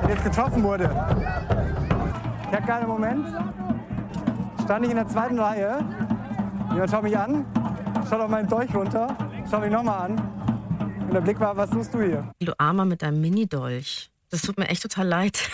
jetzt 0.08 0.24
getroffen 0.24 0.62
wurde. 0.62 0.84
Ich 0.84 2.56
habe 2.56 2.66
gerade 2.66 2.80
einen 2.80 2.88
Moment, 2.88 3.26
stand 4.64 4.84
ich 4.86 4.90
in 4.92 4.96
der 4.96 5.08
zweiten 5.08 5.38
Reihe, 5.38 5.84
jemand 6.72 6.90
schaut 6.90 7.02
mich 7.02 7.18
an, 7.18 7.44
schaut 8.08 8.20
auf 8.20 8.30
meinen 8.30 8.48
Dolch 8.48 8.74
runter, 8.74 9.14
schaut 9.50 9.60
mich 9.60 9.70
nochmal 9.70 10.10
an 10.10 10.22
und 11.02 11.12
der 11.12 11.20
Blick 11.20 11.38
war, 11.38 11.54
was 11.54 11.68
tust 11.68 11.92
du 11.92 12.00
hier? 12.00 12.24
Du 12.40 12.52
Armer 12.56 12.86
mit 12.86 13.02
deinem 13.02 13.20
Mini-Dolch. 13.20 14.10
Das 14.30 14.42
tut 14.42 14.58
mir 14.58 14.68
echt 14.68 14.82
total 14.82 15.06
leid. 15.06 15.38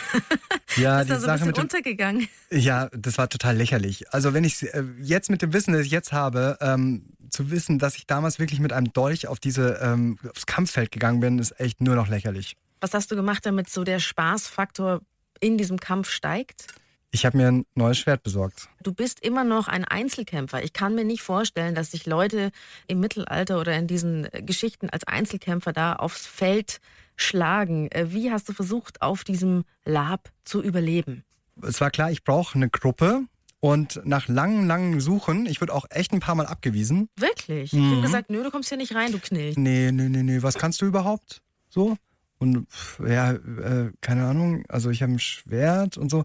Ja, 0.76 1.02
das 1.02 1.04
ist 1.04 1.08
da 1.08 1.14
die 1.14 1.14
ein 1.14 1.20
Sache 1.20 1.32
bisschen 1.32 1.46
mit 1.46 1.56
dem- 1.56 1.62
untergegangen. 1.62 2.28
Ja, 2.50 2.90
das 2.92 3.16
war 3.16 3.30
total 3.30 3.56
lächerlich. 3.56 4.12
Also 4.12 4.34
wenn 4.34 4.44
ich 4.44 4.62
äh, 4.74 4.82
jetzt 5.00 5.30
mit 5.30 5.40
dem 5.40 5.54
Wissen, 5.54 5.72
das 5.72 5.86
ich 5.86 5.90
jetzt 5.90 6.12
habe, 6.12 6.58
ähm, 6.60 7.06
zu 7.30 7.50
wissen, 7.50 7.78
dass 7.78 7.96
ich 7.96 8.06
damals 8.06 8.38
wirklich 8.38 8.60
mit 8.60 8.74
einem 8.74 8.92
Dolch 8.92 9.26
auf 9.26 9.40
diese 9.40 9.78
ähm, 9.82 10.18
aufs 10.28 10.44
Kampffeld 10.44 10.90
gegangen 10.90 11.20
bin, 11.20 11.38
ist 11.38 11.58
echt 11.58 11.80
nur 11.80 11.94
noch 11.94 12.08
lächerlich. 12.08 12.56
Was 12.82 12.92
hast 12.92 13.10
du 13.10 13.16
gemacht, 13.16 13.46
damit 13.46 13.70
so 13.70 13.84
der 13.84 14.00
Spaßfaktor 14.00 15.00
in 15.40 15.56
diesem 15.56 15.80
Kampf 15.80 16.10
steigt? 16.10 16.66
Ich 17.10 17.24
habe 17.24 17.38
mir 17.38 17.48
ein 17.48 17.64
neues 17.74 17.96
Schwert 17.98 18.22
besorgt. 18.22 18.68
Du 18.82 18.92
bist 18.92 19.20
immer 19.20 19.44
noch 19.44 19.68
ein 19.68 19.84
Einzelkämpfer. 19.86 20.62
Ich 20.62 20.74
kann 20.74 20.94
mir 20.94 21.04
nicht 21.04 21.22
vorstellen, 21.22 21.74
dass 21.74 21.92
sich 21.92 22.04
Leute 22.04 22.50
im 22.86 23.00
Mittelalter 23.00 23.58
oder 23.58 23.74
in 23.78 23.86
diesen 23.86 24.28
Geschichten 24.42 24.90
als 24.90 25.04
Einzelkämpfer 25.04 25.72
da 25.72 25.94
aufs 25.94 26.26
Feld 26.26 26.80
schlagen. 27.16 27.90
Äh, 27.90 28.12
Wie 28.12 28.30
hast 28.30 28.48
du 28.48 28.52
versucht, 28.52 29.02
auf 29.02 29.24
diesem 29.24 29.64
Lab 29.84 30.30
zu 30.44 30.62
überleben? 30.62 31.24
Es 31.62 31.80
war 31.80 31.90
klar, 31.90 32.10
ich 32.10 32.22
brauche 32.24 32.54
eine 32.56 32.68
Gruppe 32.68 33.22
und 33.60 34.00
nach 34.04 34.28
langen, 34.28 34.66
langen 34.66 35.00
Suchen, 35.00 35.46
ich 35.46 35.60
wurde 35.60 35.72
auch 35.74 35.86
echt 35.90 36.12
ein 36.12 36.20
paar 36.20 36.34
Mal 36.34 36.46
abgewiesen. 36.46 37.08
Wirklich? 37.16 37.72
Ich 37.72 37.78
Mhm. 37.78 37.90
habe 37.92 38.02
gesagt, 38.02 38.30
nö, 38.30 38.42
du 38.42 38.50
kommst 38.50 38.68
hier 38.68 38.78
nicht 38.78 38.94
rein, 38.94 39.10
du 39.12 39.18
Knilch. 39.18 39.56
Nee, 39.56 39.90
nee, 39.92 40.08
nee, 40.08 40.22
nee, 40.22 40.42
was 40.42 40.58
kannst 40.58 40.82
du 40.82 40.86
überhaupt? 40.86 41.40
So? 41.70 41.96
Und 42.38 42.66
ja, 43.06 43.32
äh, 43.32 43.90
keine 44.02 44.26
Ahnung, 44.26 44.64
also 44.68 44.90
ich 44.90 45.02
habe 45.02 45.12
ein 45.12 45.18
Schwert 45.18 45.96
und 45.96 46.10
so. 46.10 46.24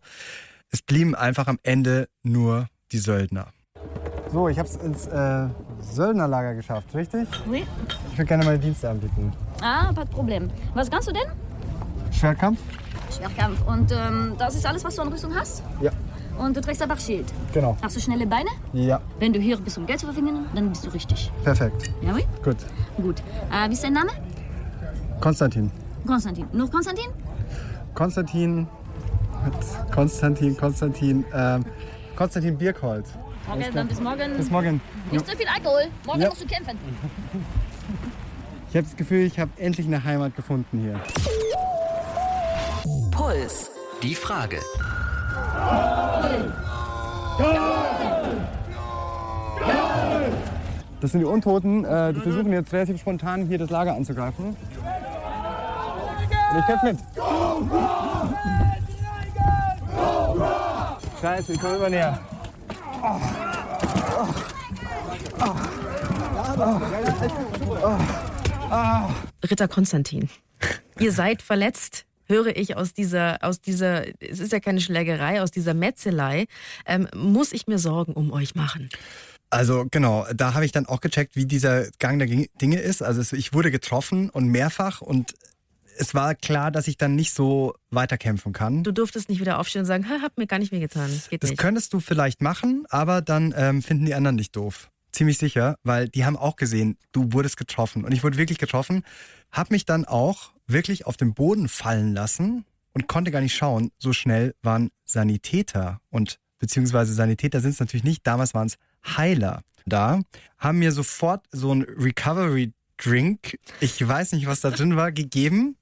Es 0.70 0.82
blieben 0.82 1.16
einfach 1.16 1.48
am 1.48 1.60
Ende 1.64 2.10
nur 2.24 2.68
die 2.92 2.98
Söldner. 2.98 3.54
So, 4.32 4.48
ich 4.50 4.58
habe 4.60 4.68
es 4.68 4.76
ins 4.78 5.08
äh, 5.08 5.48
Söldnerlager 5.82 6.56
geschafft, 6.56 6.94
richtig? 6.94 7.28
Oui. 7.48 7.64
Ich 8.12 8.18
würde 8.18 8.28
gerne 8.28 8.44
meine 8.46 8.60
Dienste 8.60 8.90
anbieten. 8.90 9.32
Ah, 9.62 9.92
de 9.94 10.06
Problem. 10.06 10.50
Was 10.74 10.90
kannst 10.92 11.08
du 11.08 11.14
denn? 11.14 11.24
Schwertkampf? 12.12 12.60
Schwertkampf. 13.16 13.66
Und 13.68 13.92
ähm, 13.92 14.36
das 14.38 14.56
ist 14.56 14.66
alles, 14.66 14.84
was 14.84 14.96
du 14.96 15.02
an 15.02 15.08
Rüstung 15.10 15.34
hast? 15.36 15.64
Ja. 15.82 15.92
Und 16.38 16.56
du 16.58 16.62
trägst 16.62 16.82
einfach 16.82 17.00
Schild. 17.00 17.32
Genau. 17.54 17.78
Hast 17.82 17.96
du 17.96 18.00
schnelle 18.00 18.26
Beine? 18.26 18.50
Ja, 18.74 19.00
Wenn 19.20 19.32
du 19.34 19.40
hier 19.40 19.58
bist, 19.58 19.78
um 19.78 19.86
Geld 19.86 20.00
zu 20.00 20.08
verdienen, 20.08 20.46
dann 20.56 20.70
bist 20.70 20.86
du 20.86 20.90
richtig. 20.90 21.32
perfekt. 21.44 21.92
Ja, 22.02 22.14
oui? 22.16 22.26
Gut. 22.44 22.58
Gut. 22.98 23.22
Äh, 23.52 23.70
wie 23.70 23.74
ist 23.74 23.84
dein 23.84 23.94
Name? 23.94 24.12
Konstantin. 25.20 25.72
Konstantin. 26.06 26.48
Nur 26.52 26.70
Konstantin? 26.70 27.06
Konstantin. 27.94 28.68
Konstantin, 29.94 30.58
Konstantin. 30.58 31.26
Ähm, 31.34 31.66
Konstantin 32.16 32.58
Birkhold. 32.58 33.06
Okay, 33.52 33.70
dann 33.74 33.88
bis 33.88 34.00
morgen. 34.00 34.38
Bis 34.38 34.50
morgen. 34.50 34.82
Nicht 35.12 35.28
zu 35.28 35.36
viel 35.36 35.48
Alkohol. 35.48 35.84
Morgen 36.06 36.22
Ja. 36.22 36.30
musst 36.30 36.42
du 36.44 36.48
kämpfen. 36.48 36.78
Ich 38.72 38.78
habe 38.78 38.88
das 38.88 38.96
Gefühl, 38.96 39.26
ich 39.26 39.38
habe 39.38 39.52
endlich 39.58 39.86
eine 39.86 40.02
Heimat 40.02 40.34
gefunden 40.34 40.80
hier. 40.80 40.98
Puls. 43.12 43.70
Die 44.02 44.16
Frage. 44.16 44.60
Das 51.02 51.12
sind 51.12 51.20
die 51.20 51.26
Untoten. 51.26 51.84
Äh, 51.84 52.14
die 52.14 52.22
versuchen 52.22 52.54
jetzt 52.54 52.72
relativ 52.72 53.02
spontan 53.02 53.46
hier 53.46 53.58
das 53.58 53.70
Lager 53.70 53.94
anzugreifen. 53.94 54.46
Und 54.46 54.56
ich 56.58 56.66
kämpfe 56.66 56.86
mit. 56.86 57.00
Scheiße, 61.20 61.52
ich 61.52 61.60
komme 61.60 61.76
immer 61.76 61.90
näher. 61.90 62.20
Ritter 69.44 69.68
Konstantin, 69.68 70.30
ihr 71.00 71.12
seid 71.12 71.42
verletzt, 71.42 72.06
höre 72.26 72.56
ich 72.56 72.78
aus 72.78 72.94
dieser, 72.94 73.40
aus 73.44 73.60
dieser, 73.62 74.08
es 74.22 74.40
ist 74.40 74.52
ja 74.54 74.60
keine 74.60 74.80
Schlägerei, 74.82 75.42
aus 75.42 75.52
dieser 75.52 75.74
Metzelei. 75.74 76.46
Ähm, 76.86 77.08
muss 77.16 77.52
ich 77.52 77.68
mir 77.68 77.78
Sorgen 77.80 78.14
um 78.14 78.32
euch 78.32 78.56
machen? 78.56 78.90
Also 79.50 79.86
genau, 79.92 80.26
da 80.34 80.54
habe 80.54 80.64
ich 80.64 80.72
dann 80.72 80.86
auch 80.86 81.02
gecheckt, 81.02 81.36
wie 81.36 81.46
dieser 81.46 81.90
Gang 82.00 82.20
der 82.20 82.28
Dinge 82.62 82.80
ist. 82.80 83.02
Also 83.04 83.36
ich 83.36 83.54
wurde 83.54 83.70
getroffen 83.70 84.30
und 84.30 84.48
mehrfach 84.48 85.02
und 85.02 85.34
es 85.98 86.14
war 86.16 86.36
klar, 86.36 86.72
dass 86.72 86.88
ich 86.88 86.96
dann 86.98 87.16
nicht 87.16 87.34
so 87.34 87.76
weiterkämpfen 87.90 88.54
kann. 88.54 88.84
Du 88.84 88.94
durftest 88.94 89.28
nicht 89.28 89.42
wieder 89.42 89.60
aufstehen 89.60 89.82
und 89.82 89.86
sagen, 89.88 90.08
"Ha, 90.10 90.22
hab 90.22 90.38
mir 90.38 90.48
gar 90.48 90.58
nicht 90.58 90.72
mehr 90.72 90.80
getan. 90.80 91.12
Geht 91.30 91.44
Das 91.44 91.50
nicht. 91.50 91.60
könntest 91.60 91.92
du 91.94 92.00
vielleicht 92.00 92.42
machen, 92.42 92.86
aber 92.90 93.22
dann 93.22 93.54
ähm, 93.58 93.82
finden 93.82 94.06
die 94.06 94.14
anderen 94.14 94.38
dich 94.38 94.52
doof. 94.52 94.90
Ziemlich 95.12 95.38
sicher, 95.38 95.76
weil 95.84 96.10
die 96.10 96.26
haben 96.26 96.38
auch 96.38 96.56
gesehen, 96.56 96.98
du 97.12 97.34
wurdest 97.34 97.58
getroffen. 97.58 98.06
Und 98.06 98.12
ich 98.12 98.24
wurde 98.24 98.38
wirklich 98.38 98.58
getroffen, 98.58 99.04
hab 99.52 99.72
mich 99.72 99.86
dann 99.86 100.06
auch 100.06 100.52
wirklich 100.68 101.06
auf 101.06 101.18
den 101.18 101.34
Boden 101.34 101.68
fallen 101.68 102.14
lassen 102.14 102.66
und 102.94 103.08
konnte 103.08 103.32
gar 103.32 103.42
nicht 103.42 103.56
schauen. 103.56 103.92
So 103.98 104.14
schnell 104.14 104.56
waren 104.62 104.90
Sanitäter 105.06 106.00
und 106.10 106.40
beziehungsweise 106.60 107.14
Sanitäter 107.14 107.60
sind 107.60 107.72
es 107.72 107.80
natürlich 107.80 108.04
nicht, 108.04 108.26
damals 108.26 108.54
waren 108.54 108.68
es 108.68 108.78
Heiler 109.06 109.64
da, 109.86 110.22
haben 110.58 110.80
mir 110.80 110.92
sofort 110.92 111.46
so 111.52 111.74
ein 111.74 111.82
Recovery 111.82 112.74
Drink, 112.98 113.58
ich 113.80 114.08
weiß 114.08 114.34
nicht, 114.34 114.46
was 114.46 114.62
da 114.62 114.70
drin 114.70 114.96
war, 114.96 115.12
gegeben. 115.12 115.76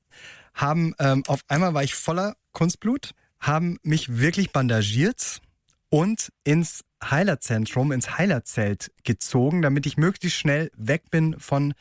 Haben, 0.53 0.93
ähm, 0.99 1.23
auf 1.27 1.41
einmal 1.47 1.73
war 1.73 1.83
ich 1.83 1.93
voller 1.93 2.35
Kunstblut, 2.53 3.11
haben 3.39 3.77
mich 3.83 4.19
wirklich 4.19 4.51
bandagiert 4.51 5.41
und 5.89 6.29
ins 6.43 6.83
Heilerzentrum, 7.03 7.91
ins 7.91 8.17
Heilerzelt 8.17 8.91
gezogen, 9.03 9.61
damit 9.61 9.85
ich 9.85 9.97
möglichst 9.97 10.37
schnell 10.37 10.71
weg 10.75 11.09
bin 11.11 11.39
von 11.39 11.73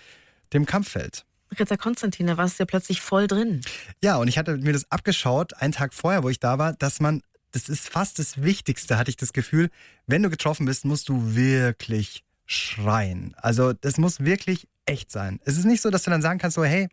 dem 0.53 0.67
Kampffeld. 0.67 1.25
Ritter 1.59 1.79
Konstantin, 1.79 2.27
da 2.27 2.37
warst 2.37 2.59
du 2.59 2.63
ja 2.63 2.67
plötzlich 2.67 3.01
voll 3.01 3.27
drin. 3.27 3.63
Ja, 4.03 4.17
und 4.17 4.29
ich 4.29 4.39
hatte 4.39 4.57
mir 4.59 4.73
das 4.73 4.91
abgeschaut, 4.91 5.55
einen 5.55 5.73
Tag 5.73 5.95
vorher, 5.95 6.23
wo 6.23 6.29
ich 6.29 6.41
da 6.41 6.59
war, 6.59 6.75
dass 6.75 7.01
man, 7.01 7.23
das 7.53 7.69
ist 7.69 7.89
fast 7.89 8.19
das 8.19 8.43
Wichtigste, 8.43 8.99
hatte 8.99 9.11
ich 9.11 9.17
das 9.17 9.33
Gefühl, 9.33 9.71
wenn 10.07 10.23
du 10.23 10.31
getroffen 10.31 10.67
bist, 10.67 10.85
musst 10.85 11.09
du 11.09 11.35
wirklich 11.35 12.23
schreien. 12.47 13.35
Also 13.39 13.73
das 13.73 13.99
muss 13.99 14.21
wirklich 14.21 14.69
echt 14.87 15.11
sein. 15.11 15.41
Es 15.45 15.57
ist 15.57 15.65
nicht 15.65 15.83
so, 15.83 15.91
dass 15.91 16.03
du 16.03 16.11
dann 16.11 16.23
sagen 16.23 16.39
kannst, 16.39 16.55
so, 16.55 16.65
hey, 16.65 16.89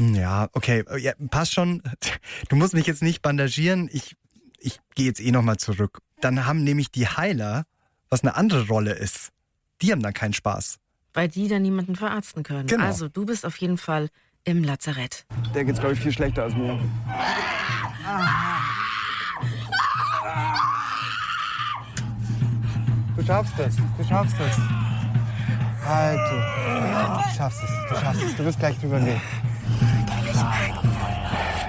ja, 0.00 0.48
okay, 0.52 0.84
ja, 0.98 1.12
passt 1.30 1.54
schon. 1.54 1.82
Du 2.48 2.56
musst 2.56 2.74
mich 2.74 2.86
jetzt 2.86 3.02
nicht 3.02 3.22
bandagieren. 3.22 3.88
Ich, 3.92 4.16
ich 4.58 4.80
gehe 4.94 5.06
jetzt 5.06 5.20
eh 5.20 5.30
nochmal 5.30 5.58
zurück. 5.58 6.00
Dann 6.22 6.46
haben 6.46 6.62
nämlich 6.62 6.90
die 6.92 7.08
Heiler, 7.08 7.64
was 8.08 8.22
eine 8.22 8.36
andere 8.36 8.68
Rolle 8.68 8.92
ist, 8.92 9.32
die 9.82 9.90
haben 9.90 10.02
dann 10.02 10.14
keinen 10.14 10.32
Spaß. 10.32 10.78
Weil 11.14 11.28
die 11.28 11.48
dann 11.48 11.62
niemanden 11.62 11.96
verarzten 11.96 12.44
können. 12.44 12.68
Genau. 12.68 12.84
Also 12.84 13.08
du 13.08 13.26
bist 13.26 13.44
auf 13.44 13.56
jeden 13.56 13.76
Fall 13.76 14.08
im 14.44 14.62
Lazarett. 14.62 15.26
Der 15.52 15.64
geht's, 15.64 15.80
glaube 15.80 15.94
ich, 15.94 16.00
viel 16.00 16.12
schlechter 16.12 16.44
als 16.44 16.54
mir. 16.54 16.78
Du 23.16 23.24
schaffst 23.26 23.58
es, 23.58 23.76
du 23.76 24.04
schaffst 24.08 24.36
es. 24.38 24.58
Halt, 25.84 26.18
du. 26.18 26.36
Du 26.36 27.36
schaffst 27.36 27.62
es, 27.64 27.70
du 27.88 28.00
schaffst 28.00 28.22
es. 28.22 28.36
Du 28.36 28.44
wirst 28.44 28.58
gleich 28.60 28.78
drüber 28.78 29.00
gehen. 29.00 29.20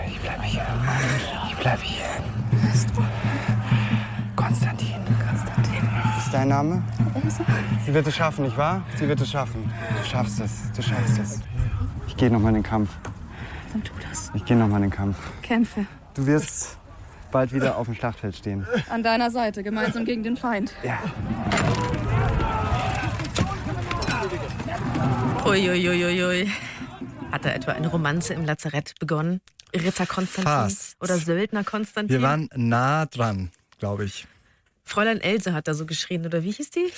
Ich 0.07 0.19
bleibe 0.19 0.43
hier. 0.43 0.67
Ich 1.49 1.55
bleibe 1.55 1.81
hier. 1.81 2.22
Dein 6.33 6.47
Name? 6.47 6.83
Sie 7.85 7.93
wird 7.93 8.07
es 8.07 8.15
schaffen, 8.15 8.45
nicht 8.45 8.57
wahr? 8.57 8.83
Sie 8.95 9.07
wird 9.07 9.21
es 9.21 9.29
schaffen. 9.29 9.71
Du 10.01 10.09
schaffst 10.09 10.39
es, 10.39 10.71
du 10.75 10.81
schaffst 10.81 11.19
es. 11.19 11.39
Ich 12.07 12.17
gehe 12.17 12.29
noch 12.31 12.39
mal 12.39 12.49
in 12.49 12.55
den 12.55 12.63
Kampf. 12.63 12.89
Dann 13.71 13.83
tu 13.83 13.93
das. 14.09 14.31
Ich 14.33 14.43
gehe 14.45 14.57
noch 14.57 14.67
mal 14.67 14.77
in 14.77 14.83
den 14.83 14.91
Kampf. 14.91 15.17
Kämpfe. 15.41 15.85
Du 16.13 16.25
wirst 16.25 16.77
bald 17.31 17.53
wieder 17.53 17.77
auf 17.77 17.85
dem 17.85 17.95
Schlachtfeld 17.95 18.35
stehen. 18.35 18.65
An 18.89 19.03
deiner 19.03 19.31
Seite, 19.31 19.63
gemeinsam 19.63 20.05
gegen 20.05 20.23
den 20.23 20.37
Feind. 20.37 20.73
Ja. 20.83 20.99
Uiuiuiui. 25.45 26.49
Hat 27.31 27.45
da 27.45 27.49
etwa 27.49 27.71
eine 27.73 27.87
Romanze 27.87 28.33
im 28.33 28.45
Lazarett 28.45 28.93
begonnen? 28.99 29.41
Ritter 29.75 30.05
Konstantin 30.05 30.43
Fast. 30.43 30.95
oder 31.01 31.17
Söldner 31.17 31.63
Konstantin? 31.63 32.15
Wir 32.15 32.21
waren 32.21 32.47
nah 32.55 33.07
dran, 33.07 33.51
glaube 33.79 34.05
ich. 34.05 34.27
Fräulein 34.83 35.21
Else 35.21 35.53
hat 35.53 35.67
da 35.67 35.73
so 35.73 35.85
geschrien, 35.85 36.25
oder 36.25 36.43
wie 36.43 36.51
hieß 36.51 36.71
die? 36.71 36.91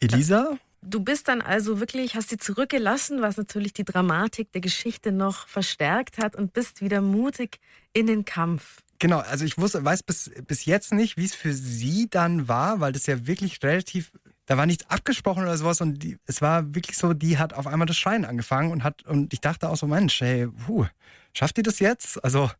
Elisa? 0.00 0.58
Du 0.80 1.00
bist 1.00 1.28
dann 1.28 1.40
also 1.42 1.80
wirklich, 1.80 2.14
hast 2.14 2.30
sie 2.30 2.38
zurückgelassen, 2.38 3.20
was 3.20 3.36
natürlich 3.36 3.72
die 3.72 3.84
Dramatik 3.84 4.52
der 4.52 4.60
Geschichte 4.60 5.10
noch 5.10 5.48
verstärkt 5.48 6.18
hat 6.18 6.36
und 6.36 6.52
bist 6.52 6.80
wieder 6.80 7.00
mutig 7.00 7.58
in 7.92 8.06
den 8.06 8.24
Kampf. 8.24 8.78
Genau, 9.00 9.18
also 9.18 9.44
ich 9.44 9.58
wusste, 9.58 9.84
weiß 9.84 10.02
bis, 10.02 10.30
bis 10.46 10.64
jetzt 10.64 10.92
nicht, 10.92 11.16
wie 11.16 11.24
es 11.24 11.34
für 11.34 11.52
sie 11.52 12.08
dann 12.10 12.48
war, 12.48 12.80
weil 12.80 12.92
das 12.92 13.06
ja 13.06 13.26
wirklich 13.26 13.62
relativ, 13.62 14.12
da 14.46 14.56
war 14.56 14.66
nichts 14.66 14.88
abgesprochen 14.88 15.42
oder 15.44 15.56
sowas 15.56 15.80
und 15.80 16.02
die, 16.02 16.18
es 16.26 16.42
war 16.42 16.74
wirklich 16.74 16.96
so, 16.96 17.12
die 17.12 17.38
hat 17.38 17.54
auf 17.54 17.66
einmal 17.66 17.86
das 17.86 17.96
Schreien 17.96 18.24
angefangen 18.24 18.72
und 18.72 18.82
hat, 18.82 19.04
und 19.04 19.32
ich 19.32 19.40
dachte 19.40 19.68
auch 19.68 19.76
so, 19.76 19.86
Mensch, 19.86 20.20
hey, 20.20 20.48
puh, 20.48 20.86
schafft 21.32 21.56
die 21.56 21.62
das 21.62 21.78
jetzt? 21.78 22.22
Also, 22.24 22.50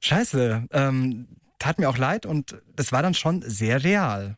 scheiße, 0.00 0.66
ähm, 0.70 1.28
tat 1.58 1.78
mir 1.78 1.88
auch 1.88 1.98
leid 1.98 2.26
und 2.26 2.56
das 2.74 2.92
war 2.92 3.02
dann 3.02 3.14
schon 3.14 3.42
sehr 3.42 3.82
real. 3.84 4.36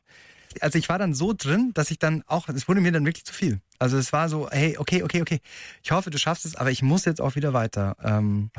Also 0.61 0.79
ich 0.79 0.89
war 0.89 0.99
dann 0.99 1.15
so 1.15 1.35
drin, 1.37 1.73
dass 1.75 1.91
ich 1.91 1.99
dann 1.99 2.25
auch, 2.27 2.49
es 2.49 2.69
wurde 2.69 2.81
mir 2.81 2.91
dann 2.91 3.05
wirklich 3.05 3.25
zu 3.25 3.35
viel. 3.35 3.61
Also 3.79 3.97
es 3.97 4.13
war 4.13 4.29
so, 4.29 4.49
hey, 4.51 4.77
okay, 4.79 5.03
okay, 5.03 5.21
okay, 5.21 5.41
ich 5.83 5.93
hoffe, 5.93 6.11
du 6.11 6.19
schaffst 6.19 6.45
es, 6.45 6.57
aber 6.57 6.71
ich 6.71 6.83
muss 6.83 7.05
jetzt 7.05 7.21
auch 7.21 7.37
wieder 7.37 7.53
weiter. 7.53 7.97
Ähm, 8.03 8.51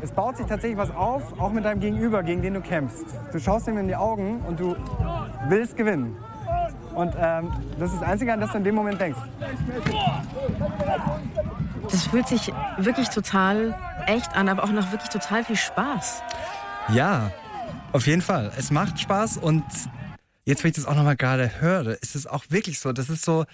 Es 0.00 0.12
baut 0.12 0.36
sich 0.36 0.46
tatsächlich 0.46 0.78
was 0.78 0.90
auf, 0.90 1.38
auch 1.40 1.50
mit 1.50 1.64
deinem 1.64 1.80
Gegenüber, 1.80 2.22
gegen 2.22 2.42
den 2.42 2.54
du 2.54 2.60
kämpfst. 2.60 3.06
Du 3.32 3.40
schaust 3.40 3.66
ihm 3.66 3.78
in 3.78 3.88
die 3.88 3.96
Augen 3.96 4.40
und 4.42 4.60
du 4.60 4.76
willst 5.48 5.76
gewinnen. 5.76 6.16
Und 6.94 7.14
ähm, 7.18 7.52
das 7.78 7.92
ist 7.92 8.00
das 8.00 8.08
Einzige, 8.08 8.32
an 8.32 8.40
das 8.40 8.52
du 8.52 8.58
in 8.58 8.64
dem 8.64 8.74
Moment 8.74 9.00
denkst. 9.00 9.18
Das 11.90 12.06
fühlt 12.06 12.28
sich 12.28 12.52
wirklich 12.76 13.08
total 13.08 13.74
echt 14.06 14.34
an, 14.36 14.48
aber 14.48 14.64
auch 14.64 14.70
noch 14.72 14.90
wirklich 14.92 15.10
total 15.10 15.44
viel 15.44 15.56
Spaß. 15.56 16.22
Ja, 16.92 17.30
auf 17.92 18.06
jeden 18.06 18.22
Fall. 18.22 18.50
Es 18.56 18.70
macht 18.70 18.98
Spaß 18.98 19.36
und 19.36 19.62
jetzt, 20.46 20.64
wenn 20.64 20.70
ich 20.70 20.76
das 20.76 20.86
auch 20.86 20.94
nochmal 20.94 21.16
gerade 21.16 21.60
höre, 21.60 22.00
ist 22.02 22.16
es 22.16 22.26
auch 22.26 22.46
wirklich 22.48 22.80
so. 22.80 22.92
Das 22.92 23.10
ist 23.10 23.24
so, 23.24 23.44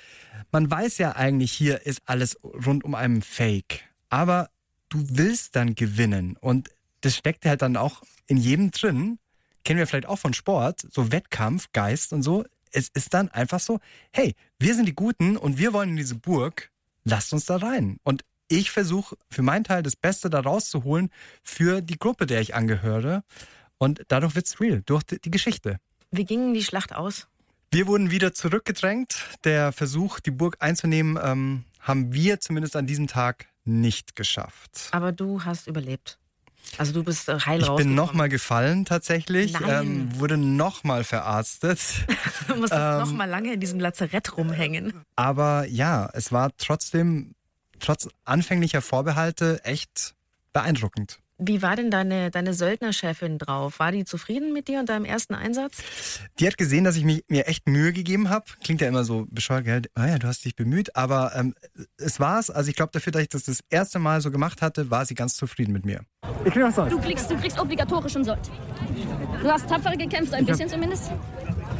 man 0.53 0.70
weiß 0.70 0.99
ja 0.99 1.16
eigentlich, 1.16 1.51
hier 1.53 1.85
ist 1.85 2.03
alles 2.07 2.38
rund 2.44 2.85
um 2.85 2.94
einen 2.94 3.23
Fake. 3.23 3.81
Aber 4.09 4.51
du 4.88 5.05
willst 5.11 5.57
dann 5.57 5.75
gewinnen 5.75 6.37
und 6.40 6.70
das 7.01 7.16
steckt 7.16 7.44
halt 7.44 7.62
dann 7.62 7.77
auch 7.77 8.03
in 8.29 8.37
jedem 8.37 8.70
drin. 8.70 9.18
Kennen 9.64 9.81
wir 9.81 9.88
vielleicht 9.88 10.07
auch 10.07 10.18
von 10.18 10.33
Sport, 10.33 10.87
so 10.92 11.11
Wettkampf, 11.11 11.73
Geist 11.73 12.12
und 12.12 12.23
so. 12.23 12.44
Es 12.70 12.88
ist 12.94 13.14
dann 13.14 13.31
einfach 13.31 13.59
so, 13.59 13.81
hey, 14.12 14.37
wir 14.61 14.77
sind 14.77 14.87
die 14.87 14.94
Guten 14.94 15.37
und 15.37 15.59
wir 15.59 15.73
wollen 15.73 15.90
in 15.90 15.97
diese 15.97 16.14
Burg, 16.14 16.70
lasst 17.03 17.33
uns 17.33 17.47
da 17.47 17.57
rein. 17.57 17.99
Und 18.05 18.25
ich 18.49 18.71
versuche 18.71 19.17
für 19.31 19.43
meinen 19.43 19.65
Teil 19.65 19.83
das 19.83 19.97
Beste 19.97 20.31
da 20.31 20.41
rauszuholen 20.41 21.11
für 21.43 21.81
die 21.81 21.99
Gruppe, 21.99 22.27
der 22.27 22.41
ich 22.41 22.55
angehöre. 22.55 23.23
Und 23.79 24.03
dadurch 24.09 24.35
wird's 24.35 24.61
real, 24.61 24.83
durch 24.87 25.03
die 25.05 25.31
Geschichte. 25.31 25.79
Wie 26.11 26.25
ging 26.25 26.55
die 26.55 26.63
Schlacht 26.63 26.95
aus? 26.95 27.27
Wir 27.71 27.87
wurden 27.87 28.11
wieder 28.11 28.33
zurückgedrängt. 28.33 29.17
Der 29.43 29.73
Versuch, 29.73 30.21
die 30.21 30.31
Burg 30.31 30.57
einzunehmen, 30.61 31.19
ähm, 31.21 31.65
haben 31.81 32.13
wir 32.13 32.41
zumindest 32.41 32.77
an 32.77 32.87
diesem 32.87 33.09
Tag 33.09 33.47
nicht 33.65 34.15
geschafft. 34.15 34.89
Aber 34.93 35.13
du 35.13 35.45
hast 35.45 35.67
überlebt. 35.67 36.19
Also 36.79 36.93
du 36.93 37.05
bist 37.05 37.29
äh, 37.29 37.39
heil 37.39 37.63
Ich 37.63 37.77
bin 37.77 37.95
nochmal 37.95 38.29
gefallen 38.29 38.85
tatsächlich, 38.85 39.53
Nein. 39.53 39.87
ähm, 39.87 40.19
wurde 40.19 40.37
nochmal 40.37 41.05
verarztet. 41.05 41.81
Du 42.47 42.57
musstest 42.57 42.81
ähm, 42.81 42.99
noch 42.99 43.13
mal 43.13 43.29
lange 43.29 43.55
in 43.55 43.61
diesem 43.61 43.81
Lazarett 43.81 44.37
rumhängen. 44.37 44.93
Aber 45.17 45.67
ja, 45.67 46.11
es 46.13 46.31
war 46.31 46.51
trotzdem, 46.59 47.35
trotz 47.81 48.09
anfänglicher 48.25 48.83
Vorbehalte, 48.83 49.61
echt 49.65 50.15
beeindruckend. 50.53 51.19
Wie 51.37 51.63
war 51.63 51.75
denn 51.75 51.91
deine, 51.91 52.31
deine 52.31 52.55
Söldnerchefin 52.55 53.39
drauf? 53.39 53.81
War 53.81 53.91
die 53.91 54.05
zufrieden 54.05 54.53
mit 54.53 54.69
dir 54.69 54.79
und 54.79 54.89
deinem 54.89 55.05
ersten 55.05 55.35
Einsatz? 55.35 55.79
Die 56.39 56.47
hat 56.47 56.57
gesehen, 56.57 56.85
dass 56.85 56.95
ich 56.95 57.03
mich, 57.03 57.25
mir 57.27 57.49
echt 57.49 57.69
Mühe 57.69 57.93
gegeben 57.93 58.31
habe. 58.31 58.45
Klingt 58.63 58.81
ja 58.81 58.87
immer 58.87 59.03
so 59.03 59.27
bescheuert, 59.29 59.65
gell? 59.65 59.83
Ah 59.95 60.07
ja, 60.07 60.19
du 60.21 60.29
hast 60.29 60.45
dich 60.45 60.55
bemüht, 60.55 60.95
aber 60.95 61.33
ähm, 61.35 61.53
es 61.97 62.21
war's. 62.21 62.51
Also 62.51 62.71
ich 62.71 62.77
glaube, 62.77 62.93
dafür, 62.93 63.11
dass 63.13 63.23
ich 63.23 63.29
das 63.31 63.43
das 63.43 63.59
erste 63.69 63.99
Mal 63.99 64.21
so 64.21 64.31
gemacht 64.31 64.63
hatte, 64.63 64.91
war 64.93 65.05
sie 65.07 65.15
ganz 65.15 65.35
zufrieden 65.35 65.73
mit 65.73 65.85
mir. 65.85 66.03
Ich 66.45 66.53
krieg 66.53 66.63
was 66.63 66.77
Du 66.89 67.01
kriegst, 67.01 67.29
du 67.29 67.37
kriegst 67.37 67.59
obligatorisch 67.59 68.15
einen 68.15 68.25
Sold. 68.25 68.49
Du 69.43 69.51
hast 69.51 69.69
tapfer 69.69 69.97
gekämpft, 69.97 70.33
ein 70.35 70.45
Ich 70.45 70.51
hab- 70.51 70.57
bisschen 70.57 70.69
zumindest. 70.71 71.11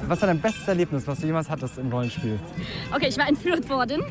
Was 0.09 0.21
war 0.21 0.29
dein 0.29 0.41
bestes 0.41 0.67
Erlebnis, 0.69 1.07
was 1.07 1.21
du 1.21 1.27
jemals 1.27 1.49
hattest 1.49 1.79
im 1.79 1.91
Rollenspiel? 1.91 2.39
Okay, 2.95 3.07
ich 3.09 3.17
war 3.19 3.29
entführt 3.29 3.69
worden. 3.69 4.03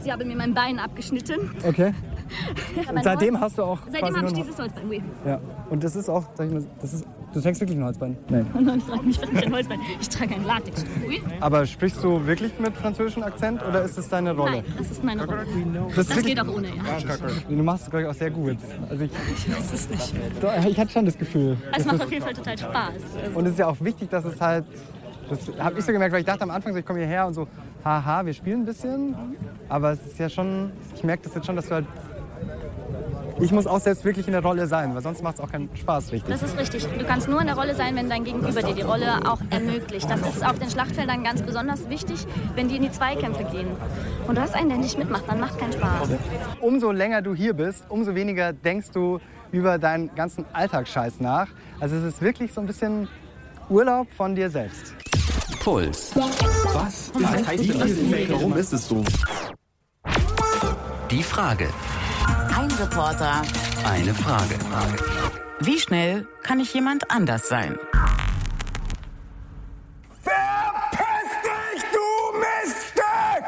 Sie 0.00 0.12
haben 0.12 0.26
mir 0.26 0.36
mein 0.36 0.54
Bein 0.54 0.78
abgeschnitten. 0.78 1.50
Okay. 1.66 1.92
Und 2.92 3.04
seitdem 3.04 3.34
Holz- 3.34 3.42
hast 3.44 3.58
du 3.58 3.62
auch 3.62 3.78
Seitdem 3.90 4.16
habe 4.16 4.26
ich 4.26 4.32
dieses 4.32 4.58
Holzbein. 4.58 4.88
Oui. 4.88 5.02
Ja. 5.24 5.40
Und 5.70 5.84
das 5.84 5.94
ist 5.94 6.08
auch, 6.08 6.24
sag 6.34 6.48
ich 6.48 6.52
mal, 6.52 6.64
das 6.82 6.92
ist, 6.94 7.04
du 7.32 7.40
trägst 7.40 7.60
wirklich 7.60 7.78
ein 7.78 7.84
Holzbein? 7.84 8.16
Nein. 8.28 8.46
Nein, 8.60 8.78
ich 8.78 8.84
trage 8.86 9.06
nicht 9.06 9.20
wirklich 9.22 9.46
ein 9.46 9.52
Holzbein. 9.54 9.80
Ich 10.00 10.08
trage 10.08 10.34
ein 10.34 10.44
Latex. 10.44 10.84
Oui. 11.06 11.22
Aber 11.40 11.64
sprichst 11.66 12.02
du 12.02 12.26
wirklich 12.26 12.58
mit 12.58 12.76
französischem 12.76 13.22
Akzent 13.22 13.62
oder 13.64 13.82
ist 13.82 13.96
es 13.96 14.08
deine 14.08 14.32
Rolle? 14.34 14.62
Nein, 14.62 14.64
das 14.76 14.90
ist 14.90 15.04
meine 15.04 15.24
Rolle. 15.24 15.46
Das 15.94 16.08
Das, 16.08 16.22
geht 16.24 16.40
auch 16.40 16.48
ohne, 16.48 16.66
ja. 16.68 16.82
Du 17.48 17.54
machst 17.62 17.84
es, 17.84 17.90
glaube 17.90 18.02
ich, 18.04 18.08
auch 18.10 18.14
sehr 18.14 18.30
gut. 18.30 18.56
Also 18.90 19.04
ich, 19.04 19.10
Ich 19.36 19.56
weiß 19.56 19.72
es 19.72 19.88
nicht. 19.90 20.14
Ich 20.68 20.78
hatte 20.80 20.90
schon 20.92 21.04
das 21.06 21.16
Gefühl. 21.16 21.56
Es 21.76 21.84
macht 21.84 21.94
das- 22.00 22.06
auf 22.06 22.12
jeden 22.12 22.24
Fall 22.24 22.34
total 22.34 22.58
Spaß. 22.58 22.92
Also, 23.24 23.38
Und 23.38 23.46
es 23.46 23.52
ist 23.52 23.58
ja 23.60 23.68
auch 23.68 23.80
wichtig, 23.80 24.10
dass 24.10 24.24
es 24.24 24.40
halt. 24.40 24.64
Das 25.28 25.50
habe 25.58 25.78
ich 25.78 25.84
so 25.84 25.92
gemerkt, 25.92 26.12
weil 26.12 26.20
ich 26.20 26.26
dachte 26.26 26.42
am 26.42 26.50
Anfang, 26.50 26.72
so, 26.72 26.78
ich 26.78 26.86
komme 26.86 27.00
hierher 27.00 27.26
und 27.26 27.34
so, 27.34 27.48
haha, 27.84 28.24
wir 28.24 28.32
spielen 28.32 28.62
ein 28.62 28.66
bisschen. 28.66 29.14
Aber 29.68 29.92
es 29.92 30.06
ist 30.06 30.18
ja 30.18 30.28
schon, 30.28 30.72
ich 30.94 31.02
merke 31.04 31.24
das 31.24 31.34
jetzt 31.34 31.46
schon, 31.46 31.56
dass 31.56 31.66
du 31.66 31.74
halt. 31.74 31.86
Ich 33.38 33.52
muss 33.52 33.66
auch 33.66 33.80
selbst 33.80 34.02
wirklich 34.04 34.26
in 34.26 34.32
der 34.32 34.42
Rolle 34.42 34.66
sein, 34.66 34.94
weil 34.94 35.02
sonst 35.02 35.22
macht 35.22 35.34
es 35.34 35.40
auch 35.42 35.52
keinen 35.52 35.68
Spaß 35.76 36.10
richtig. 36.10 36.32
das 36.32 36.42
ist 36.42 36.58
richtig. 36.58 36.86
Du 36.98 37.04
kannst 37.04 37.28
nur 37.28 37.38
in 37.40 37.46
der 37.46 37.56
Rolle 37.56 37.74
sein, 37.74 37.94
wenn 37.94 38.08
dein 38.08 38.24
Gegenüber 38.24 38.62
dir 38.62 38.74
die 38.74 38.80
Rolle 38.80 39.30
auch 39.30 39.40
ermöglicht. 39.50 40.08
Das 40.08 40.20
ist 40.22 40.46
auf 40.46 40.58
den 40.58 40.70
Schlachtfeldern 40.70 41.22
ganz 41.22 41.42
besonders 41.42 41.90
wichtig, 41.90 42.26
wenn 42.54 42.68
die 42.68 42.76
in 42.76 42.82
die 42.82 42.90
Zweikämpfe 42.90 43.44
gehen. 43.44 43.68
Und 44.26 44.38
du 44.38 44.40
hast 44.40 44.54
einen, 44.54 44.70
der 44.70 44.78
nicht 44.78 44.96
mitmacht, 44.96 45.24
dann 45.28 45.40
macht 45.40 45.58
keinen 45.58 45.72
Spaß. 45.72 46.08
Umso 46.62 46.92
länger 46.92 47.20
du 47.20 47.34
hier 47.34 47.52
bist, 47.52 47.84
umso 47.90 48.14
weniger 48.14 48.54
denkst 48.54 48.92
du 48.92 49.20
über 49.52 49.78
deinen 49.78 50.14
ganzen 50.14 50.46
Alltagsscheiß 50.54 51.20
nach. 51.20 51.48
Also 51.78 51.96
es 51.96 52.04
ist 52.04 52.22
wirklich 52.22 52.54
so 52.54 52.62
ein 52.62 52.66
bisschen 52.66 53.06
Urlaub 53.68 54.08
von 54.16 54.34
dir 54.34 54.48
selbst. 54.48 54.94
Puls. 55.60 56.12
Was? 56.14 57.10
Was 57.14 57.46
heißt 57.46 57.68
denn 57.68 57.78
das? 57.80 58.30
Warum 58.30 58.56
ist 58.56 58.72
es 58.72 58.86
so? 58.86 59.04
Die 61.10 61.22
Frage. 61.22 61.68
Ein 62.56 62.70
Reporter. 62.72 63.42
Eine 63.84 64.14
Frage. 64.14 64.54
Wie 65.60 65.80
schnell 65.80 66.28
kann 66.42 66.60
ich 66.60 66.72
jemand 66.74 67.10
anders 67.10 67.48
sein? 67.48 67.76
Verpiss 70.22 71.32
dich, 71.42 71.82
du 71.92 72.38
Miststück! 72.38 73.44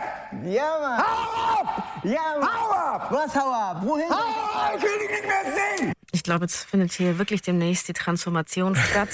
Ja, 0.53 0.79
Mann. 0.81 0.99
Hau 0.99 1.61
ab! 1.61 2.01
Ja, 2.03 2.39
Mann. 2.41 2.49
Hau 2.49 2.71
ab! 2.71 3.09
Was 3.11 3.35
hau 3.37 3.53
ab? 3.53 3.83
Wohin? 3.85 4.11
Hau 4.11 4.17
ab! 4.17 4.73
Ich 4.77 4.83
will 4.83 4.99
dich 5.01 5.11
nicht 5.11 5.27
mehr 5.27 5.53
sehen! 5.79 5.93
Ich 6.11 6.23
glaube, 6.23 6.45
jetzt 6.45 6.65
findet 6.65 6.93
hier 6.93 7.19
wirklich 7.19 7.43
demnächst 7.43 7.87
die 7.89 7.93
Transformation 7.93 8.75
statt. 8.75 9.11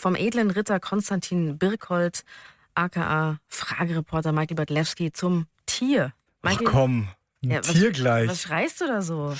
Vom 0.00 0.14
edlen 0.14 0.52
Ritter 0.52 0.78
Konstantin 0.78 1.58
Birkholt, 1.58 2.22
aka 2.74 3.40
Fragereporter 3.48 4.30
Michael 4.30 4.54
Badlewski, 4.54 5.12
zum 5.12 5.48
Tier. 5.66 6.12
Ach 6.42 6.50
Michael, 6.50 6.66
komm, 6.68 7.08
ein 7.42 7.50
Ja, 7.50 7.60
Tier 7.62 7.90
was, 7.90 7.96
gleich. 7.96 8.28
Was 8.30 8.42
schreist 8.42 8.80
du 8.80 8.86
da 8.86 9.02
so? 9.02 9.34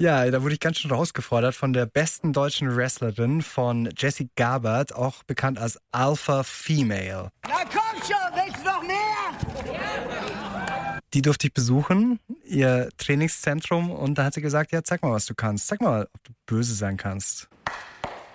Ja, 0.00 0.28
da 0.28 0.42
wurde 0.42 0.54
ich 0.54 0.60
ganz 0.60 0.78
schön 0.78 0.90
rausgefordert 0.90 1.54
von 1.54 1.72
der 1.72 1.86
besten 1.86 2.32
deutschen 2.32 2.74
Wrestlerin, 2.74 3.40
von 3.40 3.88
Jessie 3.96 4.28
Gabert, 4.34 4.92
auch 4.92 5.22
bekannt 5.22 5.60
als 5.60 5.78
Alpha 5.92 6.42
Female. 6.42 7.30
Na 7.48 7.58
komm 7.62 8.02
schon, 8.02 8.16
willst 8.34 8.60
du 8.62 8.64
noch 8.68 8.82
mehr? 8.82 8.98
Die 11.14 11.22
durfte 11.22 11.46
ich 11.46 11.54
besuchen, 11.54 12.18
ihr 12.42 12.88
Trainingszentrum, 12.98 13.92
und 13.92 14.18
da 14.18 14.24
hat 14.24 14.34
sie 14.34 14.40
gesagt, 14.40 14.72
ja, 14.72 14.82
zeig 14.82 15.02
mal, 15.04 15.12
was 15.12 15.26
du 15.26 15.36
kannst. 15.36 15.68
Zeig 15.68 15.80
mal, 15.80 16.08
ob 16.12 16.24
du 16.24 16.32
böse 16.46 16.74
sein 16.74 16.96
kannst. 16.96 17.48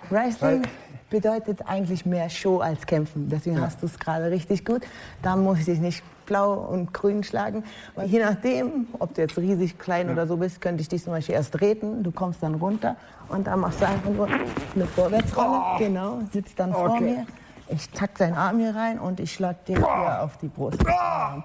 Wrestling 0.08 0.62
bedeutet 1.10 1.60
eigentlich 1.66 2.06
mehr 2.06 2.30
Show 2.30 2.60
als 2.60 2.86
Kämpfen. 2.86 3.28
Deswegen 3.28 3.60
hast 3.60 3.82
du 3.82 3.86
es 3.86 3.98
gerade 3.98 4.30
richtig 4.30 4.64
gut. 4.64 4.82
Da 5.22 5.36
muss 5.36 5.58
ich 5.58 5.64
dich 5.66 5.80
nicht 5.80 6.02
blau 6.26 6.54
und 6.54 6.94
grün 6.94 7.24
schlagen. 7.24 7.64
Weil 7.96 8.06
je 8.08 8.20
nachdem, 8.20 8.86
ob 8.98 9.14
du 9.14 9.20
jetzt 9.22 9.36
riesig 9.36 9.78
klein 9.78 10.08
oder 10.10 10.26
so 10.28 10.36
bist, 10.36 10.60
könnte 10.60 10.80
ich 10.82 10.88
dich 10.88 11.02
zum 11.02 11.12
Beispiel 11.12 11.34
erst 11.34 11.52
treten. 11.54 12.02
Du 12.04 12.12
kommst 12.12 12.42
dann 12.42 12.54
runter 12.54 12.96
und 13.28 13.46
dann 13.48 13.60
machst 13.60 13.80
du 13.80 13.86
einfach 13.88 14.10
nur 14.10 14.28
eine 14.28 14.86
Vorwärtsrolle. 14.86 15.60
Genau, 15.78 16.20
sitzt 16.32 16.58
dann 16.58 16.72
vor 16.72 16.90
Okay. 16.90 17.00
mir. 17.02 17.26
Ich 17.68 17.88
tack 17.90 18.16
deinen 18.18 18.34
Arm 18.34 18.58
hier 18.58 18.74
rein 18.74 18.98
und 18.98 19.20
ich 19.20 19.32
schlag 19.32 19.64
dir 19.64 19.76
hier 19.78 20.22
auf 20.22 20.36
die 20.38 20.48
Brust. 20.48 20.78
Bam. 20.84 21.44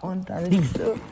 Und 0.00 0.28
dann 0.30 0.44
liegst 0.46 0.78
du. 0.78 0.94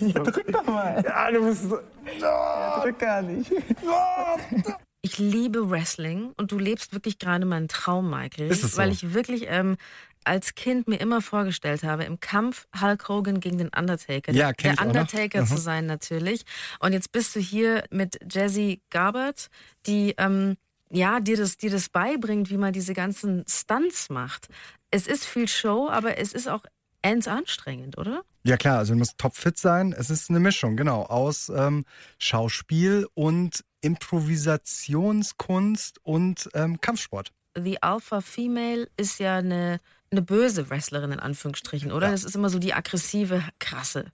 Ja, 0.00 0.20
drück 0.22 0.52
doch 0.52 0.66
mal. 0.66 1.02
Ja, 1.02 1.30
du 1.30 1.42
bist 1.42 1.62
so. 1.70 1.78
Ja, 2.20 2.80
drück 2.82 2.98
gar 2.98 3.22
nicht. 3.22 3.50
Ich 5.02 5.18
liebe 5.18 5.70
Wrestling 5.70 6.32
und 6.36 6.52
du 6.52 6.58
lebst 6.58 6.92
wirklich 6.92 7.18
gerade 7.18 7.46
meinen 7.46 7.68
Traum, 7.68 8.10
Michael. 8.10 8.50
Ist 8.50 8.64
es 8.64 8.72
so? 8.72 8.78
Weil 8.78 8.92
ich 8.92 9.14
wirklich 9.14 9.44
ähm, 9.48 9.76
als 10.24 10.54
Kind 10.54 10.88
mir 10.88 10.96
immer 11.00 11.22
vorgestellt 11.22 11.82
habe, 11.84 12.04
im 12.04 12.20
Kampf 12.20 12.66
Hulk 12.78 13.08
Hogan 13.08 13.40
gegen 13.40 13.56
den 13.58 13.68
Undertaker. 13.68 14.32
Ja, 14.32 14.52
der 14.52 14.74
ich. 14.74 14.80
Undertaker 14.80 15.46
zu 15.46 15.54
Mhm. 15.54 15.58
sein 15.58 15.86
natürlich. 15.86 16.42
Und 16.80 16.92
jetzt 16.92 17.12
bist 17.12 17.34
du 17.34 17.40
hier 17.40 17.84
mit 17.90 18.18
Jessie 18.30 18.82
Garbert, 18.90 19.48
die 19.86 20.14
ähm, 20.18 20.56
ja 20.90 21.20
dir 21.20 21.38
das, 21.38 21.56
dir 21.56 21.70
das 21.70 21.88
beibringt, 21.88 22.50
wie 22.50 22.58
man 22.58 22.72
diese 22.74 22.92
ganzen 22.92 23.44
Stunts 23.48 24.10
macht. 24.10 24.48
Es 24.90 25.06
ist 25.06 25.24
viel 25.24 25.48
Show, 25.48 25.88
aber 25.88 26.18
es 26.18 26.32
ist 26.34 26.48
auch 26.48 26.62
ends 27.02 27.28
anstrengend, 27.28 27.98
oder? 27.98 28.22
Ja 28.42 28.56
klar, 28.56 28.78
also 28.78 28.94
du 28.94 28.98
musst 28.98 29.18
topfit 29.18 29.58
sein. 29.58 29.94
Es 29.96 30.10
ist 30.10 30.30
eine 30.30 30.40
Mischung, 30.40 30.76
genau, 30.76 31.02
aus 31.02 31.52
ähm, 31.54 31.84
Schauspiel 32.18 33.06
und 33.14 33.64
Improvisationskunst 33.82 36.00
und 36.02 36.48
ähm, 36.54 36.80
Kampfsport. 36.80 37.30
The 37.56 37.82
Alpha 37.82 38.20
Female 38.20 38.88
ist 38.96 39.18
ja 39.18 39.38
eine, 39.38 39.80
eine 40.10 40.22
böse 40.22 40.70
Wrestlerin 40.70 41.12
in 41.12 41.20
Anführungsstrichen, 41.20 41.92
oder? 41.92 42.10
Das 42.10 42.24
ist 42.24 42.34
immer 42.34 42.48
so 42.48 42.58
die 42.58 42.72
aggressive, 42.72 43.42
krasse. 43.58 44.06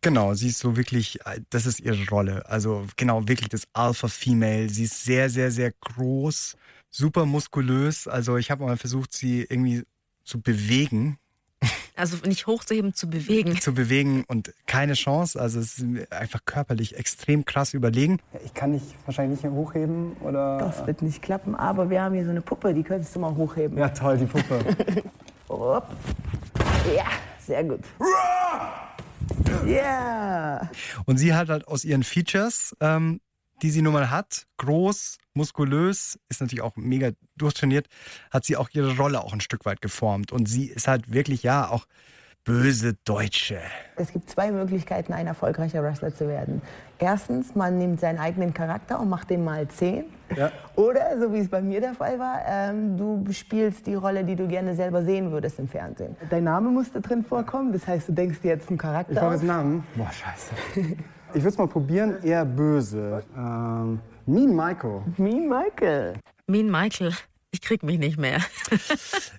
Genau, 0.00 0.34
sie 0.34 0.48
ist 0.48 0.58
so 0.58 0.76
wirklich, 0.76 1.24
äh, 1.26 1.40
das 1.50 1.66
ist 1.66 1.80
ihre 1.80 2.06
Rolle. 2.08 2.48
Also 2.48 2.86
genau, 2.96 3.26
wirklich 3.26 3.48
das 3.48 3.66
Alpha-Female. 3.72 4.68
Sie 4.68 4.84
ist 4.84 5.04
sehr, 5.04 5.30
sehr, 5.30 5.50
sehr 5.50 5.72
groß, 5.72 6.56
super 6.90 7.26
muskulös. 7.26 8.06
Also 8.06 8.36
ich 8.36 8.50
habe 8.50 8.64
mal 8.64 8.76
versucht, 8.76 9.12
sie 9.12 9.42
irgendwie 9.42 9.82
zu 10.24 10.40
bewegen, 10.40 11.18
Also 11.96 12.16
nicht 12.26 12.46
hochzuheben, 12.46 12.92
zu 12.92 13.08
bewegen. 13.08 13.60
zu 13.60 13.72
bewegen 13.72 14.24
und 14.26 14.52
keine 14.66 14.94
Chance. 14.94 15.40
Also 15.40 15.60
es 15.60 15.78
ist 15.78 16.12
einfach 16.12 16.40
körperlich 16.44 16.96
extrem 16.96 17.44
krass 17.44 17.72
überlegen. 17.72 18.18
Ich 18.44 18.52
kann 18.52 18.72
dich 18.72 18.82
wahrscheinlich 19.06 19.42
nicht 19.42 19.52
hochheben 19.52 20.16
oder. 20.20 20.58
Das 20.58 20.86
wird 20.86 21.02
nicht 21.02 21.22
klappen, 21.22 21.54
aber 21.54 21.90
wir 21.90 22.02
haben 22.02 22.14
hier 22.14 22.24
so 22.24 22.30
eine 22.30 22.40
Puppe, 22.40 22.74
die 22.74 22.82
könntest 22.82 23.14
du 23.14 23.20
mal 23.20 23.34
hochheben. 23.36 23.78
Ja, 23.78 23.88
toll, 23.90 24.18
die 24.18 24.26
Puppe. 24.26 24.64
Ja, 26.96 27.04
sehr 27.38 27.64
gut. 27.64 27.80
Ja. 29.66 30.70
Und 31.06 31.18
sie 31.18 31.34
hat 31.34 31.48
halt 31.48 31.68
aus 31.68 31.84
ihren 31.84 32.02
Features, 32.02 32.76
ähm, 32.80 33.20
die 33.64 33.70
sie 33.70 33.80
nun 33.80 33.94
mal 33.94 34.10
hat, 34.10 34.46
groß, 34.58 35.16
muskulös, 35.32 36.18
ist 36.28 36.42
natürlich 36.42 36.60
auch 36.60 36.76
mega 36.76 37.12
durchtrainiert, 37.34 37.88
hat 38.30 38.44
sie 38.44 38.58
auch 38.58 38.68
ihre 38.74 38.94
Rolle 38.98 39.24
auch 39.24 39.32
ein 39.32 39.40
Stück 39.40 39.64
weit 39.64 39.80
geformt. 39.80 40.32
Und 40.32 40.46
sie 40.46 40.66
ist 40.66 40.86
halt 40.86 41.14
wirklich, 41.14 41.44
ja, 41.44 41.70
auch 41.70 41.86
böse 42.44 42.92
Deutsche. 43.06 43.60
Es 43.96 44.12
gibt 44.12 44.28
zwei 44.28 44.52
Möglichkeiten, 44.52 45.14
ein 45.14 45.26
erfolgreicher 45.26 45.82
Wrestler 45.82 46.14
zu 46.14 46.28
werden. 46.28 46.60
Erstens, 46.98 47.54
man 47.54 47.78
nimmt 47.78 48.00
seinen 48.00 48.18
eigenen 48.18 48.52
Charakter 48.52 49.00
und 49.00 49.08
macht 49.08 49.30
den 49.30 49.42
mal 49.42 49.66
zehn. 49.68 50.04
Ja. 50.36 50.52
Oder, 50.76 51.18
so 51.18 51.32
wie 51.32 51.38
es 51.38 51.48
bei 51.48 51.62
mir 51.62 51.80
der 51.80 51.94
Fall 51.94 52.18
war, 52.18 52.42
ähm, 52.46 52.98
du 52.98 53.24
spielst 53.32 53.86
die 53.86 53.94
Rolle, 53.94 54.24
die 54.24 54.36
du 54.36 54.46
gerne 54.46 54.74
selber 54.74 55.02
sehen 55.04 55.32
würdest 55.32 55.58
im 55.58 55.68
Fernsehen. 55.68 56.16
Dein 56.28 56.44
Name 56.44 56.68
muss 56.68 56.92
da 56.92 57.00
drin 57.00 57.24
vorkommen, 57.24 57.72
das 57.72 57.86
heißt, 57.86 58.10
du 58.10 58.12
denkst 58.12 58.40
dir 58.40 58.48
jetzt 58.48 58.68
einen 58.68 58.76
Charakter 58.76 59.14
Ich 59.14 59.18
brauche 59.18 59.32
einen 59.32 59.46
Namen. 59.46 59.86
Boah, 59.96 60.10
scheiße. 60.12 60.96
Ich 61.34 61.40
würde 61.40 61.48
es 61.48 61.58
mal 61.58 61.66
probieren, 61.66 62.22
eher 62.22 62.44
böse. 62.44 63.24
Ähm, 63.36 63.98
mean 64.24 64.54
Michael. 64.54 65.02
Mean 65.16 65.48
Michael. 65.48 66.14
Mean 66.46 66.70
Michael. 66.70 67.12
Ich 67.50 67.60
krieg 67.60 67.82
mich 67.82 67.98
nicht 67.98 68.18
mehr. 68.18 68.38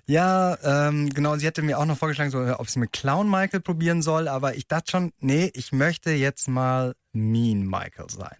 Ja, 0.08 0.56
ähm, 0.62 1.08
genau, 1.10 1.34
sie 1.34 1.48
hatte 1.48 1.62
mir 1.62 1.80
auch 1.80 1.84
noch 1.84 1.96
vorgeschlagen, 1.98 2.30
so, 2.30 2.38
ob 2.58 2.68
sie 2.68 2.78
mit 2.78 2.92
Clown 2.92 3.28
Michael 3.28 3.58
probieren 3.58 4.02
soll, 4.02 4.28
aber 4.28 4.54
ich 4.54 4.68
dachte 4.68 4.92
schon, 4.92 5.10
nee, 5.18 5.50
ich 5.52 5.72
möchte 5.72 6.12
jetzt 6.12 6.46
mal 6.48 6.94
Mean 7.12 7.66
Michael 7.66 8.08
sein. 8.08 8.36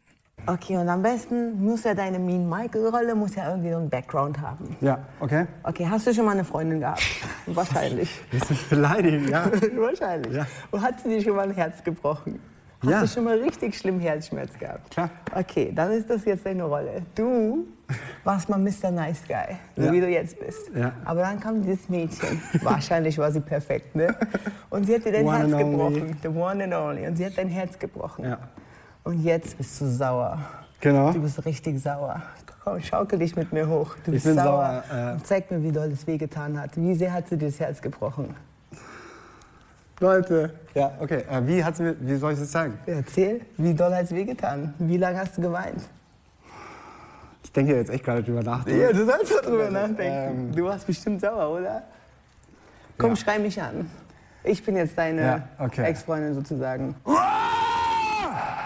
Okay, 0.46 0.76
und 0.76 0.88
am 0.88 1.02
besten 1.02 1.60
muss 1.60 1.82
ja 1.82 1.94
deine 1.94 2.20
Mean 2.20 2.48
Michael-Rolle 2.48 3.16
muss 3.16 3.34
ja 3.34 3.50
irgendwie 3.50 3.70
so 3.70 3.78
einen 3.78 3.90
Background 3.90 4.40
haben. 4.40 4.76
Ja, 4.80 5.04
okay. 5.18 5.46
Okay, 5.64 5.88
hast 5.90 6.06
du 6.06 6.14
schon 6.14 6.24
mal 6.24 6.32
eine 6.32 6.44
Freundin 6.44 6.78
gehabt? 6.78 7.02
Wahrscheinlich. 7.46 8.10
Willst 8.30 8.50
du 8.50 8.54
mich 8.54 8.68
beleidigen? 8.68 9.28
Ja. 9.28 9.50
Wahrscheinlich. 9.76 10.34
Ja. 10.34 10.46
Und 10.70 10.82
hat 10.82 11.00
sie 11.00 11.08
dir 11.08 11.22
schon 11.22 11.34
mal 11.34 11.48
ein 11.48 11.54
Herz 11.54 11.82
gebrochen? 11.82 12.38
Hast 12.82 12.90
Ja. 12.90 13.00
du 13.00 13.08
schon 13.08 13.24
mal 13.24 13.38
richtig 13.38 13.76
schlimm 13.76 13.98
Herzschmerz 14.00 14.56
gehabt? 14.58 14.90
Klar. 14.90 15.10
Okay, 15.34 15.72
dann 15.74 15.90
ist 15.92 16.08
das 16.10 16.24
jetzt 16.26 16.44
deine 16.44 16.64
Rolle. 16.64 17.02
Du 17.14 17.66
warst 18.22 18.48
mal 18.48 18.58
Mr. 18.58 18.90
Nice 18.90 19.22
Guy, 19.26 19.56
so 19.76 19.82
Ja. 19.82 19.92
wie 19.92 20.00
du 20.00 20.08
jetzt 20.08 20.38
bist. 20.38 20.70
Ja. 20.74 20.92
Aber 21.04 21.22
dann 21.22 21.40
kam 21.40 21.62
dieses 21.62 21.88
Mädchen. 21.88 22.40
Wahrscheinlich 22.62 23.16
war 23.18 23.32
sie 23.32 23.40
perfekt, 23.40 23.94
ne? 23.96 24.14
Und 24.68 24.84
sie 24.86 24.94
hat 24.96 25.04
dir 25.06 25.12
dein 25.12 25.24
One 25.26 25.38
Herz 25.38 25.52
only. 25.52 25.64
gebrochen. 25.70 26.16
The 26.22 26.28
one 26.28 26.64
and 26.64 26.74
only. 26.74 27.06
Und 27.06 27.16
sie 27.16 27.24
hat 27.26 27.38
dein 27.38 27.48
Herz 27.48 27.78
gebrochen. 27.78 28.24
Ja. 28.24 28.38
Und 29.04 29.22
jetzt 29.22 29.56
bist 29.56 29.80
du 29.80 29.86
sauer. 29.86 30.38
Genau. 30.80 31.12
Du 31.12 31.22
bist 31.22 31.42
richtig 31.46 31.80
sauer. 31.80 32.20
Komm, 32.62 32.80
schaukel 32.80 33.18
dich 33.20 33.34
mit 33.36 33.52
mir 33.52 33.66
hoch. 33.68 33.94
Du 34.04 34.10
Ich 34.10 34.22
bist 34.22 34.26
bin 34.26 34.34
sauer. 34.34 34.82
sauer, 34.90 35.08
äh. 35.10 35.12
Und 35.12 35.26
zeig 35.26 35.50
mir, 35.50 35.62
wie 35.62 35.72
doll 35.72 35.90
es 35.92 36.06
wehgetan 36.06 36.60
hat. 36.60 36.76
Wie 36.76 36.94
sehr 36.94 37.12
hat 37.12 37.28
sie 37.28 37.38
dir 37.38 37.46
das 37.46 37.58
Herz 37.60 37.80
gebrochen? 37.80 38.34
Leute. 40.00 40.50
Ja, 40.74 40.92
okay. 41.00 41.24
Äh, 41.30 41.46
wie, 41.46 41.64
hat's 41.64 41.78
mir, 41.78 41.96
wie 42.00 42.16
soll 42.16 42.32
ich 42.34 42.38
das 42.38 42.50
zeigen? 42.50 42.78
Erzähl, 42.86 43.40
wie 43.56 43.72
doll 43.74 43.94
hat 43.94 44.04
es 44.04 44.14
wehgetan? 44.14 44.74
Wie 44.78 44.98
lange 44.98 45.18
hast 45.18 45.36
du 45.38 45.42
geweint? 45.42 45.82
Ich 47.42 47.52
denke 47.52 47.74
jetzt 47.74 47.90
echt 47.90 48.04
gerade 48.04 48.22
drüber 48.22 48.42
nach. 48.42 48.66
Ja, 48.66 48.92
du 48.92 49.06
sollst 49.06 49.32
mal 49.32 49.40
drüber 49.42 49.66
Ähm, 49.68 49.72
nachdenken. 49.72 50.52
Du 50.54 50.64
warst 50.64 50.86
bestimmt 50.86 51.20
sauer, 51.22 51.58
oder? 51.58 51.82
Komm, 52.98 53.10
Ja. 53.10 53.16
schrei 53.16 53.38
mich 53.38 53.60
an. 53.60 53.90
Ich 54.44 54.62
bin 54.64 54.76
jetzt 54.76 54.96
deine 54.98 55.22
Ja, 55.22 55.48
okay. 55.58 55.84
Ex-Freundin 55.84 56.34
sozusagen. 56.34 56.94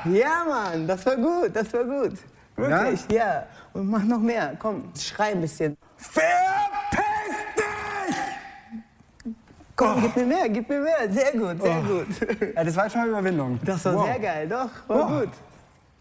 Ja, 0.04 0.44
Mann, 0.48 0.86
das 0.86 1.06
war 1.06 1.16
gut, 1.16 1.50
das 1.54 1.72
war 1.72 1.84
gut. 1.84 2.18
Wirklich, 2.56 3.06
ja. 3.12 3.44
Und 3.72 3.88
mach 3.88 4.02
noch 4.02 4.18
mehr. 4.18 4.54
Komm, 4.58 4.90
schrei 4.98 5.30
ein 5.32 5.40
bisschen. 5.40 5.76
Verpiss 5.96 6.26
dich! 7.56 9.34
Komm, 9.80 10.02
gib 10.02 10.16
mir 10.16 10.26
mehr, 10.26 10.48
gib 10.50 10.68
mir 10.68 10.80
mehr. 10.80 11.10
Sehr 11.10 11.32
gut, 11.32 11.62
sehr 11.62 11.78
Oh. 11.78 11.88
gut. 11.88 12.06
Ja, 12.56 12.64
das 12.64 12.76
war 12.76 12.90
schon 12.90 13.00
mal 13.00 13.08
Überwindung. 13.08 13.58
Das 13.64 13.84
war 13.86 13.94
Wow. 13.94 14.04
sehr 14.06 14.18
geil, 14.18 14.48
doch, 14.48 14.70
war 14.88 14.98
Wow. 14.98 15.20
gut. 15.20 15.30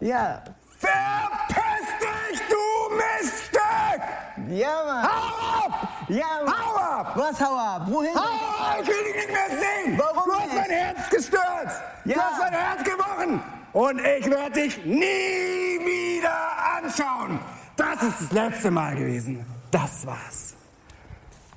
Ja. 0.00 0.42
Verpiss 0.78 1.88
dich, 2.04 2.40
du 2.48 2.94
Miststück! 2.96 4.02
Ja, 4.48 4.68
Mann. 4.86 5.04
Hau 5.04 5.66
ab! 5.66 5.88
Ja, 6.08 6.26
Mann. 6.44 6.54
Hau 6.54 6.76
ab! 7.00 7.12
Was, 7.16 7.40
hau 7.40 7.56
ab? 7.56 7.82
Wohin? 7.86 8.14
Hau 8.14 8.20
ab! 8.20 8.78
Ich 8.82 8.88
will 8.88 9.04
dich 9.06 9.16
nicht 9.16 9.32
mehr 9.32 9.58
sehen! 9.58 9.98
Warum 9.98 10.24
Du 10.30 10.34
hast 10.38 10.54
mein 10.54 10.70
Herz 10.70 11.10
gestört! 11.10 11.70
Du 12.04 12.10
Ja. 12.10 12.16
hast 12.18 12.38
mein 12.38 12.52
Herz 12.52 12.84
gebrochen! 12.84 13.40
Und 13.72 14.00
ich 14.00 14.30
werde 14.30 14.50
dich 14.62 14.84
nie 14.84 15.78
wieder 15.84 16.36
anschauen! 16.76 17.38
Das 17.76 18.02
ist 18.02 18.20
das 18.22 18.32
letzte 18.32 18.70
Mal 18.70 18.94
gewesen. 18.96 19.44
Das 19.70 20.06
war's. 20.06 20.39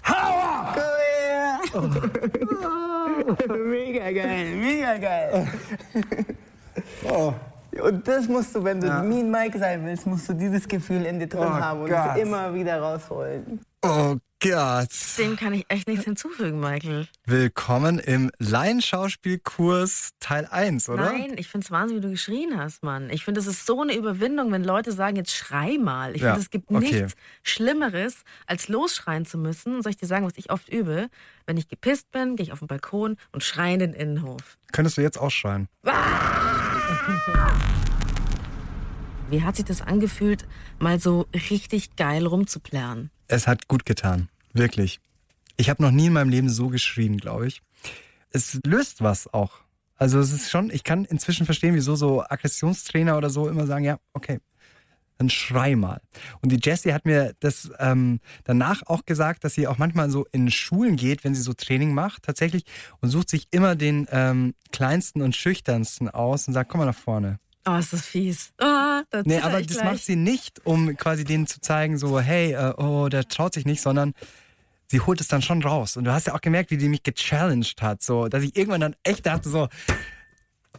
Hau 0.05 0.39
ab! 0.39 0.77
Komm 1.71 1.91
her. 1.91 2.03
Oh. 3.47 3.53
Mega 3.57 4.11
geil, 4.11 4.55
mega 4.55 4.97
geil. 4.97 5.47
Oh. 7.09 7.33
Und 7.81 8.07
das 8.07 8.27
musst 8.27 8.53
du, 8.55 8.63
wenn 8.63 8.79
du 8.79 8.87
Ja. 8.87 9.01
Mean 9.01 9.31
Mike 9.31 9.57
sein 9.57 9.83
willst, 9.85 10.05
musst 10.05 10.29
du 10.29 10.33
dieses 10.33 10.67
Gefühl 10.67 11.05
in 11.05 11.19
dir 11.19 11.27
drin 11.27 11.41
Oh 11.47 11.49
haben 11.53 11.81
und 11.81 11.89
Gott. 11.89 12.11
es 12.15 12.21
immer 12.21 12.53
wieder 12.53 12.79
rausholen. 12.79 13.59
Oh 13.83 14.15
Gott. 14.43 14.89
Dem 15.17 15.37
kann 15.37 15.53
ich 15.53 15.63
echt 15.69 15.87
nichts 15.87 16.03
hinzufügen, 16.03 16.59
Michael. 16.59 17.07
Willkommen 17.25 17.97
im 17.97 18.29
Laienschauspielkurs 18.39 20.09
Teil 20.19 20.45
1, 20.51 20.89
oder? 20.89 21.13
Nein, 21.13 21.35
ich 21.37 21.47
finde 21.47 21.63
es 21.63 21.71
Wahnsinn, 21.71 21.97
wie 21.97 22.01
du 22.01 22.09
geschrien 22.09 22.57
hast, 22.57 22.83
Mann. 22.83 23.09
Ich 23.09 23.23
finde, 23.23 23.39
es 23.39 23.47
ist 23.47 23.65
so 23.65 23.81
eine 23.81 23.95
Überwindung, 23.95 24.51
wenn 24.51 24.65
Leute 24.65 24.91
sagen, 24.91 25.15
jetzt 25.15 25.33
schrei 25.33 25.77
mal. 25.77 26.13
Ich 26.13 26.21
Ja, 26.23 26.31
finde, 26.31 26.41
es 26.41 26.49
gibt 26.49 26.69
okay. 26.69 26.79
nichts 26.79 27.15
Schlimmeres, 27.43 28.23
als 28.45 28.67
losschreien 28.67 29.25
zu 29.25 29.37
müssen. 29.37 29.81
Soll 29.81 29.91
ich 29.91 29.97
dir 29.97 30.07
sagen, 30.07 30.25
was 30.25 30.33
ich 30.35 30.51
oft 30.51 30.67
übe? 30.67 31.07
Wenn 31.45 31.55
ich 31.55 31.69
gepisst 31.69 32.11
bin, 32.11 32.35
gehe 32.35 32.43
ich 32.45 32.51
auf 32.51 32.59
den 32.59 32.67
Balkon 32.67 33.15
und 33.31 33.45
schreie 33.45 33.75
in 33.75 33.79
den 33.79 33.93
Innenhof. 33.93 34.57
Könntest 34.73 34.97
du 34.97 35.01
jetzt 35.01 35.17
ausschreien? 35.17 35.69
Wie 39.29 39.41
hat 39.41 39.55
sich 39.55 39.63
das 39.63 39.81
angefühlt, 39.81 40.45
mal 40.79 40.99
so 40.99 41.27
richtig 41.49 41.95
geil 41.95 42.25
rumzuplären? 42.25 43.09
Es 43.27 43.47
hat 43.47 43.69
gut 43.69 43.85
getan. 43.85 44.27
Wirklich. 44.53 44.99
Ich 45.57 45.69
habe 45.69 45.81
noch 45.81 45.91
nie 45.91 46.07
in 46.07 46.13
meinem 46.13 46.29
Leben 46.29 46.49
so 46.49 46.69
geschrien, 46.69 47.17
glaube 47.17 47.47
ich. 47.47 47.61
Es 48.31 48.59
löst 48.65 49.01
was 49.01 49.31
auch. 49.33 49.51
Also 49.95 50.19
es 50.19 50.31
ist 50.31 50.49
schon, 50.49 50.71
ich 50.71 50.83
kann 50.83 51.05
inzwischen 51.05 51.45
verstehen, 51.45 51.75
wieso 51.75 51.95
so 51.95 52.23
Aggressionstrainer 52.23 53.17
oder 53.17 53.29
so 53.29 53.47
immer 53.47 53.67
sagen, 53.67 53.85
ja, 53.85 53.99
okay, 54.13 54.39
dann 55.19 55.29
schrei 55.29 55.75
mal. 55.75 56.01
Und 56.41 56.51
die 56.51 56.59
Jessie 56.61 56.93
hat 56.93 57.05
mir 57.05 57.33
das 57.39 57.69
ähm, 57.79 58.19
danach 58.43 58.81
auch 58.87 59.05
gesagt, 59.05 59.43
dass 59.43 59.53
sie 59.53 59.67
auch 59.67 59.77
manchmal 59.77 60.09
so 60.09 60.25
in 60.31 60.49
Schulen 60.49 60.95
geht, 60.95 61.23
wenn 61.23 61.35
sie 61.35 61.41
so 61.41 61.53
Training 61.53 61.93
macht, 61.93 62.23
tatsächlich, 62.23 62.63
und 63.01 63.09
sucht 63.09 63.29
sich 63.29 63.47
immer 63.51 63.75
den 63.75 64.07
ähm, 64.11 64.55
kleinsten 64.71 65.21
und 65.21 65.35
schüchternsten 65.35 66.09
aus 66.09 66.47
und 66.47 66.53
sagt, 66.55 66.69
komm 66.71 66.79
mal 66.79 66.85
nach 66.85 66.95
vorne. 66.97 67.39
Oh, 67.65 67.75
ist 67.75 67.93
das 67.93 68.01
fies. 68.05 68.51
Oh, 68.59 68.65
da 68.65 69.03
Nee, 69.23 69.35
zitter 69.35 69.45
aber 69.45 69.61
das 69.61 69.77
gleich. 69.77 69.85
macht 69.85 70.03
sie 70.03 70.15
nicht, 70.17 70.65
um 70.65 70.97
quasi 70.97 71.23
denen 71.23 71.47
zu 71.47 71.61
zeigen, 71.61 71.97
so, 71.97 72.19
hey, 72.19 72.53
äh, 72.53 72.73
oh, 72.77 73.07
der 73.07 73.25
traut 73.27 73.53
sich 73.53 73.65
nicht, 73.65 73.81
sondern 73.81 74.13
sie 74.87 74.99
holt 75.01 75.21
es 75.21 75.27
dann 75.27 75.41
schon 75.41 75.63
raus. 75.63 75.97
Und 75.97 76.05
du 76.05 76.13
hast 76.13 76.27
ja 76.27 76.35
auch 76.35 76.41
gemerkt, 76.41 76.71
wie 76.71 76.77
die 76.77 76.89
mich 76.89 77.03
gechallenged 77.03 77.81
hat, 77.81 78.01
so, 78.01 78.27
dass 78.27 78.43
ich 78.43 78.55
irgendwann 78.55 78.81
dann 78.81 78.95
echt 79.03 79.25
dachte, 79.25 79.49
so, 79.49 79.67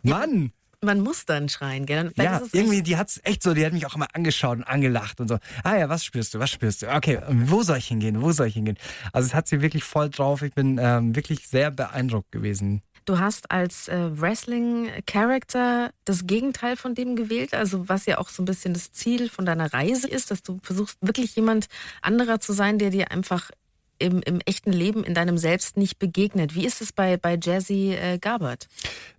Mann! 0.02 0.52
Man 0.82 1.00
muss 1.00 1.24
dann 1.24 1.48
schreien, 1.48 1.86
gell? 1.86 2.12
Ja, 2.16 2.42
irgendwie, 2.52 2.82
die 2.82 2.98
hat's 2.98 3.18
echt 3.24 3.42
so, 3.42 3.54
die 3.54 3.64
hat 3.64 3.72
mich 3.72 3.86
auch 3.86 3.96
immer 3.96 4.08
angeschaut 4.12 4.58
und 4.58 4.64
angelacht 4.64 5.18
und 5.18 5.28
so. 5.28 5.38
Ah 5.62 5.76
ja, 5.76 5.88
was 5.88 6.04
spürst 6.04 6.34
du, 6.34 6.40
was 6.40 6.50
spürst 6.50 6.82
du? 6.82 6.94
Okay, 6.94 7.20
wo 7.26 7.62
soll 7.62 7.78
ich 7.78 7.86
hingehen, 7.86 8.20
wo 8.20 8.32
soll 8.32 8.48
ich 8.48 8.54
hingehen? 8.54 8.76
Also 9.14 9.26
es 9.26 9.34
hat 9.34 9.48
sie 9.48 9.62
wirklich 9.62 9.82
voll 9.82 10.10
drauf. 10.10 10.42
Ich 10.42 10.52
bin 10.52 10.78
ähm, 10.78 11.16
wirklich 11.16 11.48
sehr 11.48 11.70
beeindruckt 11.70 12.30
gewesen. 12.32 12.82
Du 13.06 13.18
hast 13.18 13.50
als 13.50 13.88
äh, 13.88 14.10
Wrestling-Character 14.18 15.90
das 16.04 16.26
Gegenteil 16.26 16.76
von 16.76 16.94
dem 16.94 17.16
gewählt, 17.16 17.52
also 17.52 17.88
was 17.88 18.06
ja 18.06 18.18
auch 18.18 18.28
so 18.28 18.42
ein 18.42 18.46
bisschen 18.46 18.72
das 18.72 18.92
Ziel 18.92 19.28
von 19.28 19.44
deiner 19.44 19.72
Reise 19.72 20.08
ist, 20.08 20.30
dass 20.30 20.42
du 20.42 20.58
versuchst, 20.62 20.98
wirklich 21.02 21.36
jemand 21.36 21.66
anderer 22.00 22.40
zu 22.40 22.52
sein, 22.52 22.78
der 22.78 22.90
dir 22.90 23.10
einfach 23.10 23.50
im, 23.98 24.22
im 24.22 24.40
echten 24.44 24.72
Leben 24.72 25.04
in 25.04 25.14
deinem 25.14 25.38
Selbst 25.38 25.76
nicht 25.76 25.98
begegnet. 25.98 26.54
Wie 26.54 26.66
ist 26.66 26.80
es 26.80 26.92
bei, 26.92 27.16
bei 27.16 27.38
Jazzy 27.40 27.94
äh, 27.94 28.18
Gabert? 28.18 28.68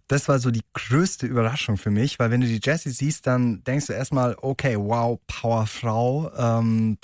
Das 0.07 0.27
war 0.27 0.37
so 0.37 0.51
die 0.51 0.61
größte 0.73 1.25
Überraschung 1.25 1.77
für 1.77 1.89
mich, 1.89 2.19
weil 2.19 2.29
wenn 2.29 2.41
du 2.41 2.45
die 2.45 2.59
Jessie 2.63 2.91
siehst, 2.91 3.25
dann 3.25 3.63
denkst 3.63 3.87
du 3.87 3.93
erstmal, 3.93 4.35
okay, 4.39 4.75
wow, 4.77 5.19
Powerfrau, 5.25 6.31
ähm, 6.37 6.99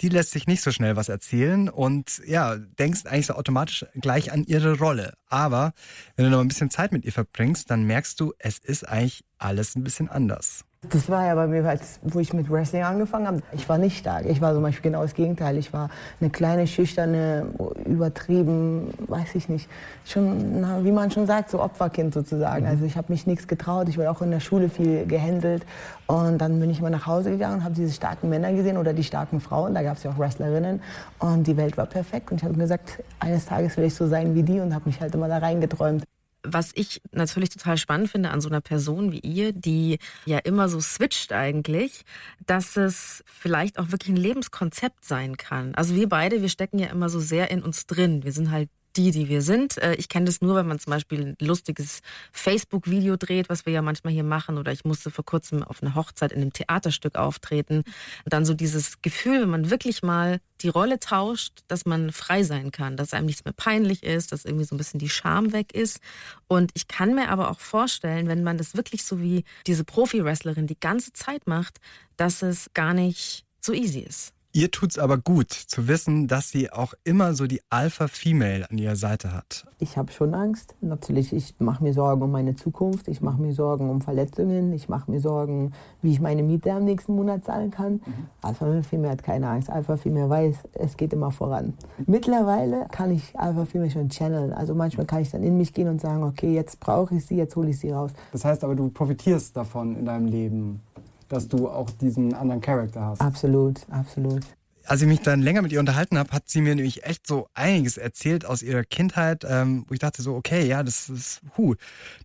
die 0.00 0.08
lässt 0.08 0.30
sich 0.30 0.46
nicht 0.46 0.62
so 0.62 0.70
schnell 0.70 0.94
was 0.94 1.08
erzählen 1.08 1.68
und 1.68 2.22
ja, 2.26 2.56
denkst 2.56 3.06
eigentlich 3.06 3.26
so 3.26 3.34
automatisch 3.34 3.84
gleich 3.94 4.30
an 4.30 4.44
ihre 4.44 4.78
Rolle. 4.78 5.14
Aber 5.26 5.72
wenn 6.14 6.26
du 6.26 6.30
noch 6.30 6.40
ein 6.40 6.48
bisschen 6.48 6.70
Zeit 6.70 6.92
mit 6.92 7.04
ihr 7.04 7.12
verbringst, 7.12 7.72
dann 7.72 7.84
merkst 7.84 8.20
du, 8.20 8.32
es 8.38 8.58
ist 8.58 8.88
eigentlich 8.88 9.24
alles 9.38 9.74
ein 9.74 9.82
bisschen 9.82 10.08
anders. 10.08 10.64
Das 10.90 11.08
war 11.08 11.26
ja 11.26 11.34
bei 11.34 11.46
mir, 11.46 11.68
als, 11.68 11.98
wo 12.02 12.20
ich 12.20 12.32
mit 12.32 12.50
Wrestling 12.50 12.82
angefangen 12.82 13.26
habe. 13.26 13.42
Ich 13.52 13.68
war 13.68 13.78
nicht 13.78 13.98
stark. 13.98 14.24
Ich 14.26 14.40
war 14.40 14.54
zum 14.54 14.62
Beispiel 14.62 14.90
genau 14.90 15.02
das 15.02 15.14
Gegenteil. 15.14 15.56
Ich 15.56 15.72
war 15.72 15.90
eine 16.20 16.30
kleine, 16.30 16.66
schüchterne, 16.66 17.46
übertrieben, 17.84 18.90
weiß 19.06 19.34
ich 19.34 19.48
nicht, 19.48 19.68
schon, 20.04 20.60
na, 20.60 20.84
wie 20.84 20.92
man 20.92 21.10
schon 21.10 21.26
sagt, 21.26 21.50
so 21.50 21.60
Opferkind 21.60 22.14
sozusagen. 22.14 22.66
Also 22.66 22.84
ich 22.84 22.96
habe 22.96 23.12
mich 23.12 23.26
nichts 23.26 23.48
getraut. 23.48 23.88
Ich 23.88 23.98
wurde 23.98 24.10
auch 24.10 24.22
in 24.22 24.30
der 24.30 24.40
Schule 24.40 24.68
viel 24.68 25.06
gehändelt. 25.06 25.66
Und 26.06 26.38
dann 26.38 26.58
bin 26.60 26.70
ich 26.70 26.78
immer 26.78 26.90
nach 26.90 27.06
Hause 27.06 27.30
gegangen 27.30 27.56
und 27.56 27.64
habe 27.64 27.74
diese 27.74 27.92
starken 27.92 28.28
Männer 28.28 28.52
gesehen 28.52 28.78
oder 28.78 28.92
die 28.92 29.04
starken 29.04 29.40
Frauen. 29.40 29.74
Da 29.74 29.82
gab 29.82 29.96
es 29.96 30.04
ja 30.04 30.10
auch 30.10 30.18
Wrestlerinnen. 30.18 30.80
Und 31.18 31.46
die 31.46 31.56
Welt 31.56 31.76
war 31.76 31.86
perfekt. 31.86 32.30
Und 32.30 32.38
ich 32.38 32.44
habe 32.44 32.54
mir 32.54 32.62
gesagt, 32.62 33.02
eines 33.18 33.46
Tages 33.46 33.76
will 33.76 33.84
ich 33.84 33.94
so 33.94 34.06
sein 34.06 34.34
wie 34.34 34.42
die 34.42 34.60
und 34.60 34.74
habe 34.74 34.84
mich 34.86 35.00
halt 35.00 35.14
immer 35.14 35.28
da 35.28 35.38
reingeträumt. 35.38 36.04
Was 36.42 36.70
ich 36.74 37.02
natürlich 37.10 37.50
total 37.50 37.76
spannend 37.78 38.10
finde 38.10 38.30
an 38.30 38.40
so 38.40 38.48
einer 38.48 38.60
Person 38.60 39.12
wie 39.12 39.20
ihr, 39.20 39.52
die 39.52 39.98
ja 40.24 40.38
immer 40.38 40.68
so 40.68 40.80
switcht 40.80 41.32
eigentlich, 41.32 42.04
dass 42.46 42.76
es 42.76 43.24
vielleicht 43.26 43.78
auch 43.78 43.90
wirklich 43.90 44.10
ein 44.10 44.16
Lebenskonzept 44.16 45.04
sein 45.04 45.36
kann. 45.36 45.74
Also 45.74 45.94
wir 45.94 46.08
beide, 46.08 46.40
wir 46.40 46.48
stecken 46.48 46.78
ja 46.78 46.88
immer 46.88 47.08
so 47.08 47.20
sehr 47.20 47.50
in 47.50 47.62
uns 47.62 47.86
drin. 47.86 48.24
Wir 48.24 48.32
sind 48.32 48.50
halt 48.50 48.68
die, 48.98 49.12
die 49.12 49.28
wir 49.28 49.42
sind. 49.42 49.78
Äh, 49.78 49.94
Ich 49.94 50.08
kenne 50.08 50.26
das 50.26 50.40
nur, 50.40 50.56
wenn 50.56 50.66
man 50.66 50.78
zum 50.78 50.90
Beispiel 50.90 51.20
ein 51.28 51.36
lustiges 51.40 52.00
Facebook-Video 52.32 53.16
dreht, 53.16 53.48
was 53.48 53.64
wir 53.64 53.72
ja 53.72 53.80
manchmal 53.80 54.12
hier 54.12 54.24
machen. 54.24 54.58
Oder 54.58 54.72
ich 54.72 54.84
musste 54.84 55.10
vor 55.10 55.24
kurzem 55.24 55.62
auf 55.62 55.82
einer 55.82 55.94
Hochzeit 55.94 56.32
in 56.32 56.42
einem 56.42 56.52
Theaterstück 56.52 57.16
auftreten. 57.16 57.78
Und 58.24 58.32
dann 58.32 58.44
so 58.44 58.54
dieses 58.54 59.00
Gefühl, 59.00 59.42
wenn 59.42 59.50
man 59.50 59.70
wirklich 59.70 60.02
mal 60.02 60.40
die 60.60 60.68
Rolle 60.68 60.98
tauscht, 60.98 61.60
dass 61.68 61.86
man 61.86 62.10
frei 62.12 62.42
sein 62.42 62.72
kann, 62.72 62.96
dass 62.96 63.14
einem 63.14 63.26
nichts 63.26 63.44
mehr 63.44 63.54
peinlich 63.54 64.02
ist, 64.02 64.32
dass 64.32 64.44
irgendwie 64.44 64.64
so 64.64 64.74
ein 64.74 64.78
bisschen 64.78 64.98
die 64.98 65.08
Scham 65.08 65.52
weg 65.52 65.72
ist. 65.72 66.00
Und 66.48 66.72
ich 66.74 66.88
kann 66.88 67.14
mir 67.14 67.28
aber 67.30 67.50
auch 67.50 67.60
vorstellen, 67.60 68.26
wenn 68.26 68.42
man 68.42 68.58
das 68.58 68.74
wirklich 68.74 69.04
so 69.04 69.20
wie 69.20 69.44
diese 69.66 69.84
Profi-Wrestlerin 69.84 70.66
die 70.66 70.80
ganze 70.80 71.12
Zeit 71.12 71.46
macht, 71.46 71.78
dass 72.16 72.42
es 72.42 72.70
gar 72.74 72.92
nicht 72.92 73.44
so 73.60 73.72
easy 73.72 74.00
ist. 74.00 74.32
Ihr 74.58 74.72
tut's 74.72 74.98
aber 74.98 75.18
gut 75.18 75.52
zu 75.52 75.86
wissen, 75.86 76.26
dass 76.26 76.50
sie 76.50 76.72
auch 76.72 76.92
immer 77.04 77.32
so 77.34 77.46
die 77.46 77.60
Alpha-Female 77.70 78.68
an 78.68 78.76
ihrer 78.76 78.96
Seite 78.96 79.32
hat. 79.32 79.64
Ich 79.78 79.96
habe 79.96 80.10
schon 80.10 80.34
Angst. 80.34 80.74
Natürlich, 80.80 81.32
ich 81.32 81.54
mache 81.60 81.80
mir 81.80 81.94
Sorgen 81.94 82.22
um 82.22 82.32
meine 82.32 82.56
Zukunft. 82.56 83.06
Ich 83.06 83.20
mache 83.20 83.40
mir 83.40 83.54
Sorgen 83.54 83.88
um 83.88 84.00
Verletzungen. 84.00 84.72
Ich 84.72 84.88
mache 84.88 85.08
mir 85.12 85.20
Sorgen, 85.20 85.70
wie 86.02 86.10
ich 86.10 86.20
meine 86.20 86.42
Miete 86.42 86.72
am 86.72 86.84
nächsten 86.84 87.14
Monat 87.14 87.44
zahlen 87.44 87.70
kann. 87.70 88.00
Alpha 88.42 88.82
Female 88.82 89.12
hat 89.12 89.22
keine 89.22 89.48
Angst. 89.48 89.70
Alpha 89.70 89.96
Female 89.96 90.28
weiß, 90.28 90.56
es 90.72 90.96
geht 90.96 91.12
immer 91.12 91.30
voran. 91.30 91.74
Mittlerweile 92.06 92.88
kann 92.90 93.12
ich 93.12 93.38
Alpha 93.38 93.64
Female 93.64 93.92
schon 93.92 94.08
channeln. 94.08 94.52
Also 94.52 94.74
manchmal 94.74 95.06
kann 95.06 95.22
ich 95.22 95.30
dann 95.30 95.44
in 95.44 95.56
mich 95.56 95.72
gehen 95.72 95.86
und 95.86 96.00
sagen, 96.00 96.24
okay, 96.24 96.52
jetzt 96.52 96.80
brauche 96.80 97.14
ich 97.14 97.24
sie, 97.24 97.36
jetzt 97.36 97.54
hole 97.54 97.70
ich 97.70 97.78
sie 97.78 97.92
raus. 97.92 98.10
Das 98.32 98.44
heißt 98.44 98.64
aber, 98.64 98.74
du 98.74 98.88
profitierst 98.88 99.56
davon 99.56 99.94
in 99.94 100.04
deinem 100.04 100.26
Leben, 100.26 100.80
dass 101.28 101.48
du 101.48 101.68
auch 101.68 101.90
diesen 101.90 102.34
anderen 102.34 102.60
Charakter 102.60 103.00
hast. 103.02 103.20
Absolut, 103.20 103.80
absolut. 103.90 104.42
Als 104.84 105.02
ich 105.02 105.06
mich 105.06 105.20
dann 105.20 105.42
länger 105.42 105.60
mit 105.60 105.70
ihr 105.70 105.80
unterhalten 105.80 106.16
habe, 106.16 106.30
hat 106.30 106.48
sie 106.48 106.62
mir 106.62 106.74
nämlich 106.74 107.04
echt 107.04 107.26
so 107.26 107.48
einiges 107.52 107.98
erzählt 107.98 108.46
aus 108.46 108.62
ihrer 108.62 108.84
Kindheit, 108.84 109.44
ähm, 109.46 109.84
wo 109.86 109.92
ich 109.92 110.00
dachte 110.00 110.22
so, 110.22 110.34
okay, 110.34 110.66
ja, 110.66 110.82
das 110.82 111.10
ist, 111.10 111.42
hu, 111.58 111.74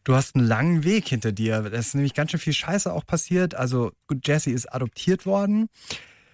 du 0.06 0.16
hast 0.16 0.36
einen 0.36 0.48
langen 0.48 0.86
Weg 0.86 1.10
hinter 1.10 1.34
dir. 1.34 1.62
Da 1.62 1.78
ist 1.78 1.94
nämlich 1.94 2.14
ganz 2.14 2.32
schön 2.32 2.40
viel 2.40 2.54
Scheiße 2.54 2.94
auch 2.94 3.06
passiert. 3.06 3.54
Also 3.54 3.92
gut, 4.08 4.26
Jessie 4.26 4.54
ist 4.54 4.74
adoptiert 4.74 5.26
worden. 5.26 5.68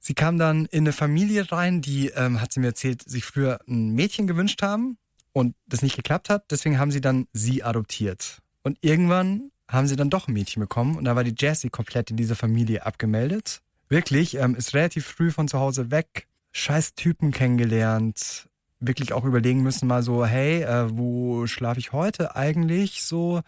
Sie 0.01 0.13
kam 0.13 0.37
dann 0.37 0.65
in 0.65 0.83
eine 0.83 0.93
Familie 0.93 1.51
rein, 1.51 1.81
die, 1.81 2.09
ähm, 2.09 2.39
hat 2.39 2.53
sie 2.53 2.59
mir 2.59 2.67
erzählt, 2.67 3.01
sich 3.09 3.25
früher 3.25 3.59
ein 3.67 3.95
Mädchen 3.95 4.27
gewünscht 4.27 4.61
haben 4.61 4.97
und 5.33 5.55
das 5.67 5.81
nicht 5.81 5.95
geklappt 5.95 6.29
hat. 6.29 6.51
Deswegen 6.51 6.77
haben 6.77 6.91
sie 6.91 7.01
dann 7.01 7.25
sie 7.33 7.63
adoptiert. 7.63 8.37
Und 8.61 8.77
irgendwann 8.81 9.49
haben 9.69 9.87
sie 9.87 9.95
dann 9.95 10.09
doch 10.09 10.27
ein 10.27 10.33
Mädchen 10.33 10.59
bekommen 10.59 10.97
und 10.97 11.05
da 11.05 11.15
war 11.15 11.23
die 11.23 11.35
Jessie 11.37 11.69
komplett 11.69 12.11
in 12.11 12.17
dieser 12.17 12.35
Familie 12.35 12.85
abgemeldet. 12.85 13.61
Wirklich, 13.87 14.35
ähm, 14.35 14.55
ist 14.55 14.73
relativ 14.73 15.05
früh 15.05 15.31
von 15.31 15.47
zu 15.47 15.59
Hause 15.59 15.91
weg, 15.91 16.27
scheiß 16.51 16.95
Typen 16.95 17.31
kennengelernt, 17.31 18.49
wirklich 18.79 19.13
auch 19.13 19.25
überlegen 19.25 19.61
müssen 19.61 19.87
mal 19.87 20.03
so, 20.03 20.25
hey, 20.25 20.63
äh, 20.63 20.97
wo 20.97 21.47
schlafe 21.47 21.79
ich 21.79 21.93
heute 21.93 22.35
eigentlich 22.35 23.03
so? 23.03 23.41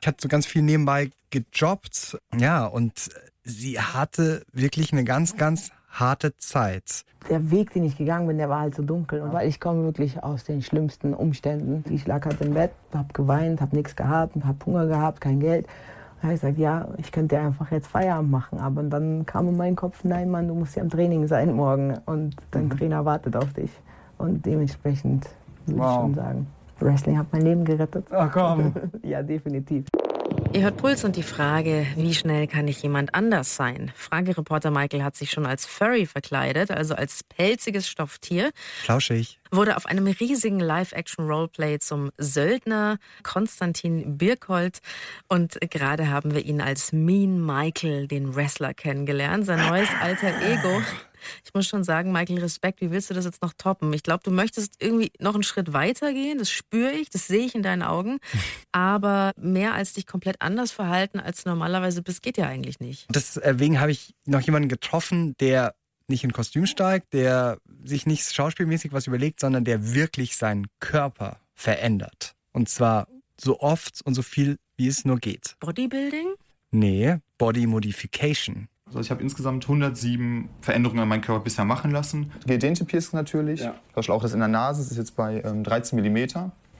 Ich 0.00 0.06
hatte 0.06 0.18
so 0.20 0.28
ganz 0.28 0.46
viel 0.46 0.62
nebenbei 0.62 1.10
gejobbt, 1.30 2.18
ja, 2.36 2.64
und 2.66 3.10
sie 3.42 3.80
hatte 3.80 4.44
wirklich 4.52 4.92
eine 4.92 5.04
ganz, 5.04 5.36
ganz 5.36 5.70
harte 5.94 6.36
Zeit. 6.36 7.04
Der 7.30 7.50
Weg, 7.50 7.72
den 7.72 7.84
ich 7.84 7.96
gegangen 7.96 8.26
bin, 8.26 8.36
der 8.38 8.48
war 8.50 8.60
halt 8.60 8.74
so 8.74 8.82
dunkel. 8.82 9.20
Und 9.22 9.32
weil 9.32 9.48
ich 9.48 9.60
komme 9.60 9.84
wirklich 9.84 10.22
aus 10.22 10.44
den 10.44 10.60
schlimmsten 10.62 11.14
Umständen. 11.14 11.84
Ich 11.92 12.06
lag 12.06 12.24
halt 12.26 12.40
im 12.40 12.54
Bett, 12.54 12.72
hab 12.92 13.14
geweint, 13.14 13.60
hab 13.60 13.72
nichts 13.72 13.96
gehabt, 13.96 14.36
hab 14.44 14.66
Hunger 14.66 14.86
gehabt, 14.86 15.20
kein 15.20 15.40
Geld. 15.40 15.66
Da 16.20 16.24
habe 16.28 16.34
ich 16.34 16.40
gesagt, 16.40 16.58
ja, 16.58 16.88
ich 16.98 17.12
könnte 17.12 17.38
einfach 17.38 17.70
jetzt 17.70 17.86
Feierabend 17.86 18.30
machen. 18.30 18.58
Aber 18.58 18.82
dann 18.82 19.24
kam 19.26 19.48
in 19.48 19.56
meinen 19.56 19.76
Kopf, 19.76 20.04
nein, 20.04 20.30
Mann, 20.30 20.48
du 20.48 20.54
musst 20.54 20.74
ja 20.76 20.82
im 20.82 20.90
Training 20.90 21.26
sein 21.26 21.52
morgen. 21.54 21.94
Und 22.06 22.36
dein 22.50 22.68
Trainer 22.70 23.04
wartet 23.04 23.36
auf 23.36 23.52
dich. 23.52 23.70
Und 24.18 24.44
dementsprechend 24.44 25.26
würde 25.66 25.80
Wow. 25.80 25.88
ich 25.90 26.00
schon 26.00 26.14
sagen, 26.14 26.46
Wrestling 26.80 27.18
hat 27.18 27.26
mein 27.32 27.42
Leben 27.42 27.64
gerettet. 27.64 28.06
Ach 28.10 28.30
komm. 28.32 28.72
ja, 29.02 29.22
definitiv. 29.22 29.86
Ihr 30.54 30.62
hört 30.62 30.76
Puls 30.76 31.02
und 31.02 31.16
die 31.16 31.24
Frage, 31.24 31.84
wie 31.96 32.14
schnell 32.14 32.46
kann 32.46 32.68
ich 32.68 32.80
jemand 32.80 33.12
anders 33.12 33.56
sein? 33.56 33.90
Fragereporter 33.96 34.70
Michael 34.70 35.02
hat 35.02 35.16
sich 35.16 35.32
schon 35.32 35.46
als 35.46 35.66
Furry 35.66 36.06
verkleidet, 36.06 36.70
also 36.70 36.94
als 36.94 37.24
pelziges 37.24 37.88
Stofftier. 37.88 38.52
Flauschig. 38.84 39.40
Wurde 39.50 39.76
auf 39.76 39.86
einem 39.86 40.06
riesigen 40.06 40.60
Live-Action-Roleplay 40.60 41.80
zum 41.80 42.12
Söldner 42.18 42.98
Konstantin 43.24 44.16
Birkholt. 44.16 44.78
Und 45.26 45.58
gerade 45.72 46.08
haben 46.08 46.32
wir 46.34 46.44
ihn 46.44 46.60
als 46.60 46.92
Mean 46.92 47.44
Michael, 47.44 48.06
den 48.06 48.36
Wrestler, 48.36 48.74
kennengelernt. 48.74 49.46
Sein 49.46 49.58
neues 49.68 49.88
alter 50.00 50.40
Ego. 50.40 50.82
Ich 51.44 51.54
muss 51.54 51.66
schon 51.66 51.84
sagen, 51.84 52.12
Michael, 52.12 52.38
Respekt, 52.38 52.80
wie 52.80 52.90
willst 52.90 53.10
du 53.10 53.14
das 53.14 53.24
jetzt 53.24 53.42
noch 53.42 53.52
toppen? 53.56 53.92
Ich 53.92 54.02
glaube, 54.02 54.22
du 54.24 54.30
möchtest 54.30 54.74
irgendwie 54.82 55.12
noch 55.18 55.34
einen 55.34 55.42
Schritt 55.42 55.72
weiter 55.72 56.12
gehen, 56.12 56.38
das 56.38 56.50
spüre 56.50 56.92
ich, 56.92 57.10
das 57.10 57.26
sehe 57.26 57.44
ich 57.44 57.54
in 57.54 57.62
deinen 57.62 57.82
Augen. 57.82 58.18
Aber 58.72 59.32
mehr 59.36 59.74
als 59.74 59.94
dich 59.94 60.06
komplett 60.06 60.40
anders 60.40 60.72
verhalten, 60.72 61.20
als 61.20 61.44
du 61.44 61.50
normalerweise 61.50 62.02
bist, 62.02 62.22
geht 62.22 62.36
ja 62.36 62.46
eigentlich 62.46 62.80
nicht. 62.80 63.06
Deswegen 63.14 63.80
habe 63.80 63.92
ich 63.92 64.14
noch 64.26 64.40
jemanden 64.40 64.68
getroffen, 64.68 65.36
der 65.38 65.74
nicht 66.08 66.24
in 66.24 66.32
Kostüm 66.32 66.66
steigt, 66.66 67.12
der 67.12 67.58
sich 67.82 68.06
nicht 68.06 68.32
schauspielmäßig 68.32 68.92
was 68.92 69.06
überlegt, 69.06 69.40
sondern 69.40 69.64
der 69.64 69.94
wirklich 69.94 70.36
seinen 70.36 70.66
Körper 70.80 71.40
verändert. 71.54 72.34
Und 72.52 72.68
zwar 72.68 73.08
so 73.40 73.60
oft 73.60 74.00
und 74.04 74.14
so 74.14 74.22
viel, 74.22 74.58
wie 74.76 74.88
es 74.88 75.04
nur 75.04 75.18
geht. 75.18 75.56
Bodybuilding? 75.60 76.34
Nee, 76.70 77.18
Body 77.38 77.66
Modification. 77.66 78.68
Also 78.94 79.00
ich 79.00 79.10
habe 79.10 79.22
insgesamt 79.22 79.64
107 79.64 80.48
Veränderungen 80.60 81.00
an 81.00 81.08
meinem 81.08 81.20
Körper 81.20 81.42
bisher 81.42 81.64
machen 81.64 81.90
lassen. 81.90 82.30
Gedehnte 82.46 82.84
Piercing 82.84 83.18
natürlich. 83.18 83.60
Ja. 83.60 83.72
Zum 83.72 83.94
Beispiel 83.94 84.14
auch 84.14 84.22
das 84.22 84.34
in 84.34 84.38
der 84.38 84.48
Nase, 84.48 84.82
das 84.82 84.92
ist 84.92 84.98
jetzt 84.98 85.16
bei 85.16 85.42
ähm, 85.44 85.64
13 85.64 86.00
mm. 86.00 86.16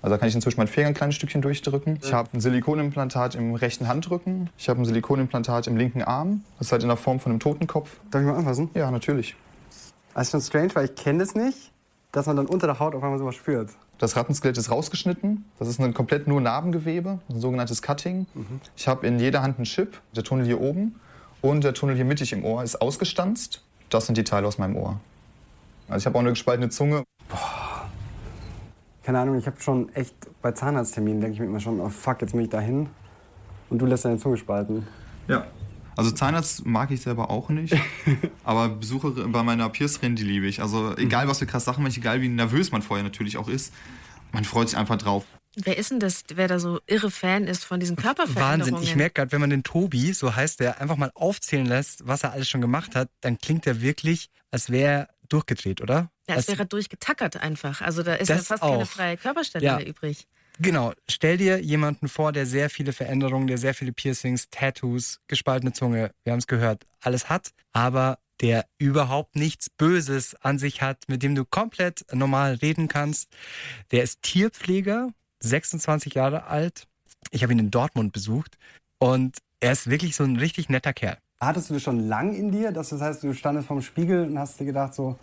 Also 0.02 0.14
da 0.14 0.18
kann 0.18 0.28
ich 0.28 0.34
inzwischen 0.34 0.60
meinen 0.60 0.68
Finger 0.68 0.88
ein 0.88 0.94
kleines 0.94 1.16
Stückchen 1.16 1.40
durchdrücken. 1.40 1.98
Ich 2.02 2.12
habe 2.12 2.28
ein 2.34 2.40
Silikonimplantat 2.40 3.34
im 3.34 3.54
rechten 3.54 3.88
Handrücken. 3.88 4.50
Ich 4.58 4.68
habe 4.68 4.80
ein 4.80 4.84
Silikonimplantat 4.84 5.66
im 5.66 5.76
linken 5.76 6.02
Arm. 6.02 6.44
Das 6.58 6.68
ist 6.68 6.72
halt 6.72 6.82
in 6.82 6.88
der 6.88 6.98
Form 6.98 7.20
von 7.20 7.32
einem 7.32 7.40
Totenkopf. 7.40 7.96
Darf 8.10 8.20
ich 8.20 8.28
mal 8.28 8.36
anfassen? 8.36 8.70
Ja, 8.74 8.90
natürlich. 8.90 9.34
Das 10.12 10.28
ist 10.28 10.30
schon 10.30 10.40
strange, 10.42 10.74
weil 10.74 10.84
ich 10.84 10.94
kenne 10.94 11.20
das 11.20 11.34
nicht, 11.34 11.72
dass 12.12 12.26
man 12.26 12.36
dann 12.36 12.46
unter 12.46 12.66
der 12.66 12.78
Haut 12.78 12.94
auf 12.94 13.02
einmal 13.02 13.18
sowas 13.18 13.34
spürt. 13.34 13.70
Das 13.98 14.14
Rattenskelett 14.14 14.58
ist 14.58 14.70
rausgeschnitten. 14.70 15.46
Das 15.58 15.68
ist 15.68 15.80
ein 15.80 15.94
komplett 15.94 16.28
nur 16.28 16.40
Narbengewebe, 16.40 17.18
ein 17.28 17.40
sogenanntes 17.40 17.80
Cutting. 17.80 18.26
Mhm. 18.34 18.60
Ich 18.76 18.86
habe 18.86 19.06
in 19.06 19.18
jeder 19.18 19.42
Hand 19.42 19.56
einen 19.56 19.64
Chip, 19.64 20.00
der 20.14 20.22
Tunnel 20.22 20.44
hier 20.44 20.60
oben. 20.60 21.00
Und 21.44 21.62
der 21.62 21.74
Tunnel 21.74 21.94
hier 21.94 22.06
mittig 22.06 22.32
im 22.32 22.42
Ohr 22.42 22.62
ist 22.62 22.76
ausgestanzt. 22.76 23.62
Das 23.90 24.06
sind 24.06 24.16
die 24.16 24.24
Teile 24.24 24.46
aus 24.46 24.56
meinem 24.56 24.76
Ohr. 24.76 24.98
Also 25.88 25.98
ich 25.98 26.06
habe 26.06 26.16
auch 26.16 26.20
eine 26.20 26.30
gespaltene 26.30 26.70
Zunge. 26.70 27.04
Boah. 27.28 27.86
Keine 29.02 29.18
Ahnung, 29.18 29.36
ich 29.36 29.46
habe 29.46 29.60
schon 29.60 29.94
echt 29.94 30.14
bei 30.40 30.52
Zahnarztterminen 30.52 31.20
denke 31.20 31.34
ich 31.34 31.40
mir 31.40 31.44
immer 31.44 31.60
schon, 31.60 31.80
oh 31.80 31.90
fuck, 31.90 32.22
jetzt 32.22 32.32
bin 32.32 32.40
ich 32.40 32.48
dahin 32.48 32.88
und 33.68 33.78
du 33.78 33.84
lässt 33.84 34.06
deine 34.06 34.16
Zunge 34.16 34.38
spalten. 34.38 34.86
Ja. 35.28 35.46
Also 35.96 36.12
Zahnarzt 36.12 36.64
mag 36.64 36.90
ich 36.90 37.02
selber 37.02 37.28
auch 37.28 37.50
nicht, 37.50 37.76
aber 38.44 38.70
Besucher 38.70 39.10
bei 39.10 39.42
meiner 39.42 39.68
Piercerin, 39.68 40.16
die 40.16 40.24
liebe 40.24 40.46
ich. 40.46 40.62
Also 40.62 40.96
egal, 40.96 41.28
was 41.28 41.40
für 41.40 41.46
krass 41.46 41.66
Sachen 41.66 41.84
mache, 41.84 41.98
egal 41.98 42.22
wie 42.22 42.28
nervös 42.30 42.72
man 42.72 42.80
vorher 42.80 43.04
natürlich 43.04 43.36
auch 43.36 43.48
ist, 43.48 43.74
man 44.32 44.44
freut 44.44 44.70
sich 44.70 44.78
einfach 44.78 44.96
drauf. 44.96 45.26
Wer 45.56 45.78
ist 45.78 45.90
denn 45.90 46.00
das, 46.00 46.24
wer 46.34 46.48
da 46.48 46.58
so 46.58 46.80
irre 46.86 47.10
Fan 47.10 47.46
ist 47.46 47.64
von 47.64 47.80
diesen 47.80 47.96
Körperveränderungen? 47.96 48.74
Wahnsinn. 48.74 48.88
Ich 48.88 48.96
merke 48.96 49.14
gerade, 49.14 49.32
wenn 49.32 49.40
man 49.40 49.50
den 49.50 49.62
Tobi, 49.62 50.12
so 50.12 50.34
heißt 50.34 50.60
der, 50.60 50.80
einfach 50.80 50.96
mal 50.96 51.12
aufzählen 51.14 51.66
lässt, 51.66 52.06
was 52.06 52.24
er 52.24 52.32
alles 52.32 52.48
schon 52.48 52.60
gemacht 52.60 52.96
hat, 52.96 53.10
dann 53.20 53.38
klingt 53.38 53.66
er 53.66 53.80
wirklich, 53.80 54.30
als 54.50 54.70
wäre 54.70 54.92
er 54.92 55.08
durchgedreht, 55.28 55.80
oder? 55.80 56.10
Ja, 56.28 56.36
als 56.36 56.48
wäre 56.48 56.60
er 56.60 56.64
durchgetackert 56.64 57.36
einfach. 57.36 57.82
Also 57.82 58.02
da 58.02 58.14
ist 58.14 58.28
ja 58.28 58.38
fast 58.38 58.62
auch. 58.62 58.70
keine 58.70 58.86
freie 58.86 59.16
Körperstelle 59.16 59.64
ja. 59.64 59.76
mehr 59.76 59.86
übrig. 59.86 60.26
Genau. 60.58 60.92
Stell 61.08 61.36
dir 61.36 61.60
jemanden 61.60 62.08
vor, 62.08 62.32
der 62.32 62.46
sehr 62.46 62.70
viele 62.70 62.92
Veränderungen, 62.92 63.46
der 63.46 63.58
sehr 63.58 63.74
viele 63.74 63.92
Piercings, 63.92 64.50
Tattoos, 64.50 65.20
gespaltene 65.26 65.72
Zunge, 65.72 66.12
wir 66.22 66.32
haben 66.32 66.38
es 66.38 66.46
gehört, 66.46 66.86
alles 67.00 67.28
hat, 67.28 67.50
aber 67.72 68.18
der 68.40 68.66
überhaupt 68.78 69.36
nichts 69.36 69.70
Böses 69.70 70.34
an 70.36 70.58
sich 70.58 70.82
hat, 70.82 71.04
mit 71.08 71.22
dem 71.22 71.34
du 71.34 71.44
komplett 71.44 72.04
normal 72.12 72.54
reden 72.54 72.88
kannst. 72.88 73.28
Der 73.90 74.02
ist 74.02 74.22
Tierpfleger, 74.22 75.08
26 75.48 76.14
Jahre 76.14 76.46
alt. 76.46 76.86
Ich 77.30 77.42
habe 77.42 77.52
ihn 77.52 77.58
in 77.58 77.70
Dortmund 77.70 78.12
besucht 78.12 78.56
und 78.98 79.38
er 79.60 79.72
ist 79.72 79.88
wirklich 79.88 80.16
so 80.16 80.24
ein 80.24 80.36
richtig 80.36 80.68
netter 80.68 80.92
Kerl. 80.92 81.16
Hattest 81.40 81.70
du 81.70 81.74
das 81.74 81.82
schon 81.82 82.08
lang 82.08 82.34
in 82.34 82.50
dir? 82.50 82.72
Dass 82.72 82.90
das 82.90 83.00
heißt, 83.00 83.22
du 83.22 83.32
standest 83.34 83.68
vorm 83.68 83.82
Spiegel 83.82 84.26
und 84.26 84.38
hast 84.38 84.60
dir 84.60 84.64
gedacht 84.64 84.94
so, 84.94 85.18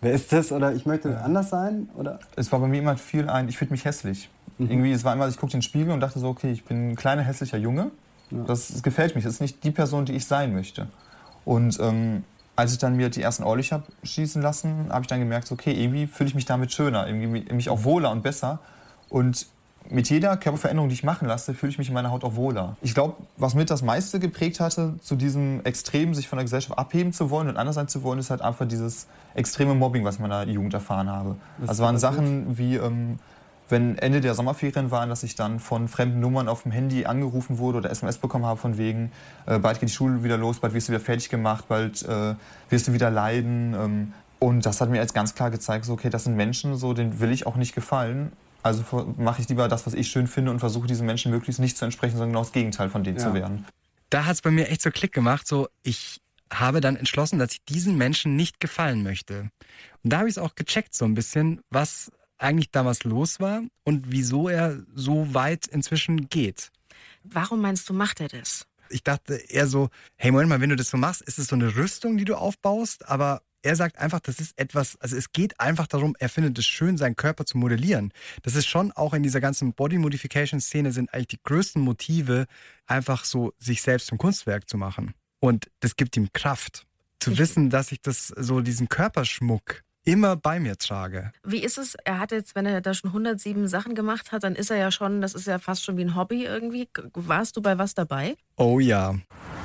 wer 0.00 0.12
ist 0.12 0.32
das? 0.32 0.52
Oder 0.52 0.74
ich 0.74 0.86
möchte 0.86 1.20
anders 1.20 1.50
sein? 1.50 1.88
Oder? 1.96 2.20
Es 2.36 2.50
war 2.52 2.60
bei 2.60 2.68
mir 2.68 2.78
immer 2.78 2.96
viel 2.96 3.28
ein, 3.28 3.48
ich 3.48 3.58
fühle 3.58 3.70
mich 3.70 3.84
hässlich. 3.84 4.28
Mhm. 4.58 4.70
Irgendwie, 4.70 4.92
es 4.92 5.04
war 5.04 5.12
immer, 5.12 5.28
ich 5.28 5.36
guckte 5.36 5.56
in 5.56 5.60
den 5.60 5.62
Spiegel 5.62 5.92
und 5.92 6.00
dachte 6.00 6.18
so, 6.18 6.28
okay, 6.28 6.50
ich 6.52 6.64
bin 6.64 6.90
ein 6.90 6.96
kleiner 6.96 7.22
hässlicher 7.22 7.58
Junge. 7.58 7.90
Ja. 8.30 8.44
Das, 8.44 8.68
das, 8.68 8.82
gefällt 8.82 9.14
mich. 9.14 9.24
Das 9.24 9.34
ist 9.34 9.40
nicht 9.40 9.62
die 9.62 9.70
Person, 9.70 10.04
die 10.04 10.12
ich 10.12 10.26
sein 10.26 10.52
möchte. 10.52 10.88
Und 11.44 11.78
ähm, 11.80 12.24
als 12.56 12.72
ich 12.72 12.78
dann 12.78 12.96
mir 12.96 13.10
die 13.10 13.22
ersten 13.22 13.44
Ohrlich 13.44 13.72
habe 13.72 13.84
schießen 14.02 14.42
lassen, 14.42 14.88
habe 14.90 15.02
ich 15.02 15.06
dann 15.06 15.20
gemerkt, 15.20 15.46
so, 15.46 15.54
okay, 15.54 15.72
irgendwie 15.72 16.06
fühle 16.06 16.28
ich 16.28 16.34
mich 16.34 16.46
damit 16.46 16.72
schöner, 16.72 17.06
irgendwie 17.06 17.52
mich 17.52 17.68
auch 17.68 17.84
wohler 17.84 18.10
und 18.10 18.22
besser. 18.22 18.58
Und 19.08 19.46
mit 19.90 20.10
jeder 20.10 20.36
Körperveränderung, 20.36 20.88
die 20.88 20.94
ich 20.94 21.04
machen 21.04 21.28
lasse, 21.28 21.54
fühle 21.54 21.70
ich 21.70 21.78
mich 21.78 21.88
in 21.88 21.94
meiner 21.94 22.10
Haut 22.10 22.24
auch 22.24 22.36
wohler. 22.36 22.76
Ich 22.82 22.94
glaube, 22.94 23.14
was 23.36 23.54
mit 23.54 23.70
das 23.70 23.82
meiste 23.82 24.18
geprägt 24.18 24.60
hatte, 24.60 24.94
zu 25.00 25.16
diesem 25.16 25.60
Extrem, 25.64 26.14
sich 26.14 26.28
von 26.28 26.38
der 26.38 26.44
Gesellschaft 26.44 26.78
abheben 26.78 27.12
zu 27.12 27.30
wollen 27.30 27.48
und 27.48 27.56
anders 27.56 27.76
sein 27.76 27.88
zu 27.88 28.02
wollen, 28.02 28.18
ist 28.18 28.30
halt 28.30 28.42
einfach 28.42 28.66
dieses 28.66 29.06
extreme 29.34 29.74
Mobbing, 29.74 30.04
was 30.04 30.16
ich 30.16 30.20
in 30.20 30.28
meiner 30.28 30.50
Jugend 30.50 30.74
erfahren 30.74 31.08
habe. 31.08 31.36
Das 31.58 31.70
also 31.70 31.84
waren 31.84 31.98
Sachen 31.98 32.58
wie, 32.58 32.76
ähm, 32.76 33.18
wenn 33.68 33.98
Ende 33.98 34.20
der 34.20 34.34
Sommerferien 34.34 34.90
waren, 34.90 35.08
dass 35.08 35.22
ich 35.22 35.34
dann 35.34 35.58
von 35.58 35.88
fremden 35.88 36.20
Nummern 36.20 36.48
auf 36.48 36.62
dem 36.62 36.72
Handy 36.72 37.06
angerufen 37.06 37.58
wurde 37.58 37.78
oder 37.78 37.90
SMS 37.90 38.18
bekommen 38.18 38.46
habe 38.46 38.58
von 38.60 38.78
wegen, 38.78 39.10
äh, 39.46 39.58
bald 39.58 39.80
geht 39.80 39.88
die 39.88 39.94
Schule 39.94 40.22
wieder 40.22 40.38
los, 40.38 40.60
bald 40.60 40.74
wirst 40.74 40.88
du 40.88 40.92
wieder 40.92 41.00
fertig 41.00 41.28
gemacht, 41.28 41.66
bald 41.68 42.02
äh, 42.02 42.34
wirst 42.70 42.88
du 42.88 42.92
wieder 42.92 43.10
leiden. 43.10 43.74
Ähm, 43.74 44.12
und 44.38 44.66
das 44.66 44.80
hat 44.80 44.90
mir 44.90 44.98
jetzt 44.98 45.14
ganz 45.14 45.34
klar 45.34 45.50
gezeigt, 45.50 45.84
so, 45.84 45.94
okay, 45.94 46.10
das 46.10 46.24
sind 46.24 46.36
Menschen, 46.36 46.76
so, 46.76 46.92
denen 46.92 47.20
will 47.20 47.32
ich 47.32 47.46
auch 47.46 47.56
nicht 47.56 47.74
gefallen. 47.74 48.32
Also 48.66 49.14
mache 49.16 49.40
ich 49.42 49.48
lieber 49.48 49.68
das, 49.68 49.86
was 49.86 49.94
ich 49.94 50.08
schön 50.08 50.26
finde 50.26 50.50
und 50.50 50.58
versuche 50.58 50.88
diesen 50.88 51.06
Menschen 51.06 51.30
möglichst 51.30 51.60
nicht 51.60 51.76
zu 51.76 51.84
entsprechen, 51.84 52.14
sondern 52.14 52.30
genau 52.30 52.42
das 52.42 52.52
Gegenteil 52.52 52.90
von 52.90 53.04
denen 53.04 53.18
ja. 53.18 53.24
zu 53.24 53.32
werden. 53.32 53.64
Da 54.10 54.24
hat 54.24 54.34
es 54.34 54.42
bei 54.42 54.50
mir 54.50 54.68
echt 54.68 54.82
so 54.82 54.90
Klick 54.90 55.12
gemacht, 55.12 55.46
so 55.46 55.68
ich 55.82 56.20
habe 56.52 56.80
dann 56.80 56.96
entschlossen, 56.96 57.38
dass 57.38 57.52
ich 57.52 57.64
diesen 57.64 57.96
Menschen 57.96 58.34
nicht 58.34 58.58
gefallen 58.58 59.02
möchte. 59.02 59.50
Und 60.02 60.12
da 60.12 60.18
habe 60.18 60.28
ich 60.28 60.34
es 60.34 60.38
auch 60.38 60.54
gecheckt 60.54 60.94
so 60.94 61.04
ein 61.04 61.14
bisschen, 61.14 61.60
was 61.70 62.10
eigentlich 62.38 62.70
damals 62.70 63.04
los 63.04 63.40
war 63.40 63.62
und 63.84 64.10
wieso 64.10 64.48
er 64.48 64.82
so 64.94 65.32
weit 65.32 65.66
inzwischen 65.68 66.28
geht. 66.28 66.70
Warum 67.22 67.60
meinst 67.60 67.88
du, 67.88 67.94
macht 67.94 68.20
er 68.20 68.28
das? 68.28 68.66
Ich 68.88 69.02
dachte 69.02 69.34
eher 69.34 69.66
so, 69.66 69.90
hey, 70.16 70.30
Moment 70.30 70.48
mal, 70.48 70.60
wenn 70.60 70.70
du 70.70 70.76
das 70.76 70.90
so 70.90 70.96
machst, 70.96 71.22
ist 71.22 71.38
es 71.38 71.48
so 71.48 71.56
eine 71.56 71.76
Rüstung, 71.76 72.16
die 72.16 72.24
du 72.24 72.36
aufbaust, 72.36 73.08
aber 73.08 73.42
er 73.62 73.76
sagt 73.76 73.98
einfach, 73.98 74.20
das 74.20 74.38
ist 74.38 74.58
etwas, 74.58 74.96
also 75.00 75.16
es 75.16 75.32
geht 75.32 75.58
einfach 75.60 75.86
darum, 75.86 76.14
er 76.18 76.28
findet 76.28 76.58
es 76.58 76.66
schön, 76.66 76.96
seinen 76.96 77.16
Körper 77.16 77.44
zu 77.44 77.58
modellieren. 77.58 78.12
Das 78.42 78.54
ist 78.54 78.66
schon 78.66 78.92
auch 78.92 79.14
in 79.14 79.22
dieser 79.22 79.40
ganzen 79.40 79.72
Body 79.72 79.98
Modification 79.98 80.60
Szene 80.60 80.92
sind 80.92 81.12
eigentlich 81.12 81.28
die 81.28 81.40
größten 81.42 81.82
Motive, 81.82 82.46
einfach 82.86 83.24
so 83.24 83.52
sich 83.58 83.82
selbst 83.82 84.06
zum 84.06 84.18
Kunstwerk 84.18 84.68
zu 84.68 84.76
machen. 84.76 85.14
Und 85.40 85.70
das 85.80 85.96
gibt 85.96 86.16
ihm 86.16 86.32
Kraft. 86.32 86.86
Zu 87.18 87.32
ich 87.32 87.38
wissen, 87.38 87.70
dass 87.70 87.92
ich 87.92 88.00
das 88.00 88.28
so 88.28 88.60
diesen 88.60 88.88
Körperschmuck 88.88 89.82
immer 90.04 90.36
bei 90.36 90.60
mir 90.60 90.78
trage. 90.78 91.32
Wie 91.44 91.58
ist 91.58 91.78
es? 91.78 91.96
Er 92.04 92.20
hat 92.20 92.30
jetzt, 92.30 92.54
wenn 92.54 92.64
er 92.64 92.80
da 92.80 92.94
schon 92.94 93.10
107 93.10 93.68
Sachen 93.68 93.94
gemacht 93.94 94.32
hat, 94.32 94.44
dann 94.44 94.54
ist 94.54 94.70
er 94.70 94.76
ja 94.76 94.90
schon, 94.90 95.20
das 95.20 95.34
ist 95.34 95.46
ja 95.46 95.58
fast 95.58 95.84
schon 95.84 95.96
wie 95.96 96.04
ein 96.04 96.14
Hobby 96.14 96.44
irgendwie. 96.44 96.88
Warst 97.14 97.56
du 97.56 97.62
bei 97.62 97.76
was 97.76 97.94
dabei? 97.94 98.36
Oh 98.56 98.78
ja. 98.78 99.16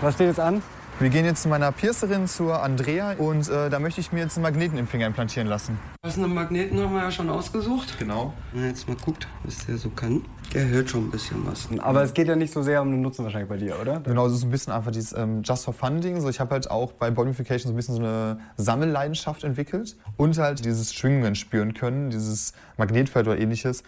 Was 0.01 0.15
steht 0.15 0.27
jetzt 0.27 0.39
an? 0.39 0.63
Wir 1.01 1.09
gehen 1.09 1.25
jetzt 1.25 1.41
zu 1.41 1.49
meiner 1.49 1.71
Piercerin, 1.71 2.27
zur 2.27 2.61
Andrea, 2.61 3.13
und 3.13 3.49
äh, 3.49 3.71
da 3.71 3.79
möchte 3.79 3.99
ich 3.99 4.11
mir 4.11 4.19
jetzt 4.19 4.37
einen 4.37 4.43
Magneten 4.43 4.77
im 4.77 4.85
Finger 4.85 5.07
implantieren 5.07 5.47
lassen. 5.47 5.79
Was 6.03 6.15
einen 6.15 6.31
Magneten 6.31 6.79
haben 6.79 6.93
wir 6.93 7.01
ja 7.01 7.09
schon 7.09 7.27
ausgesucht. 7.27 7.97
Genau. 7.97 8.33
Wenn 8.53 8.67
jetzt 8.67 8.87
mal 8.87 8.95
guckt, 9.03 9.27
was 9.43 9.65
der 9.65 9.79
so 9.79 9.89
kann. 9.89 10.23
Der 10.53 10.67
hört 10.67 10.91
schon 10.91 11.07
ein 11.07 11.09
bisschen 11.09 11.43
was. 11.47 11.67
Aber 11.79 12.03
es 12.03 12.13
geht 12.13 12.27
ja 12.27 12.35
nicht 12.35 12.53
so 12.53 12.61
sehr 12.61 12.83
um 12.83 12.91
den 12.91 13.01
Nutzen 13.01 13.23
wahrscheinlich 13.23 13.49
bei 13.49 13.57
dir, 13.57 13.79
oder? 13.81 14.01
Genau, 14.01 14.27
es 14.27 14.33
ist 14.33 14.43
ein 14.43 14.51
bisschen 14.51 14.73
einfach 14.73 14.91
dieses 14.91 15.13
ähm, 15.13 15.41
Just 15.41 15.65
for 15.65 15.73
Funding. 15.73 16.21
So, 16.21 16.29
ich 16.29 16.39
habe 16.39 16.51
halt 16.51 16.69
auch 16.69 16.91
bei 16.91 17.09
Bodification 17.09 17.69
so 17.69 17.73
ein 17.73 17.77
bisschen 17.77 17.95
so 17.95 18.01
eine 18.01 18.39
Sammelleidenschaft 18.57 19.43
entwickelt 19.43 19.97
und 20.17 20.37
halt 20.37 20.63
dieses 20.63 20.93
Schwingungen 20.93 21.33
spüren 21.33 21.73
können, 21.73 22.11
dieses 22.11 22.53
Magnetfeld 22.77 23.27
oder 23.27 23.39
ähnliches 23.39 23.81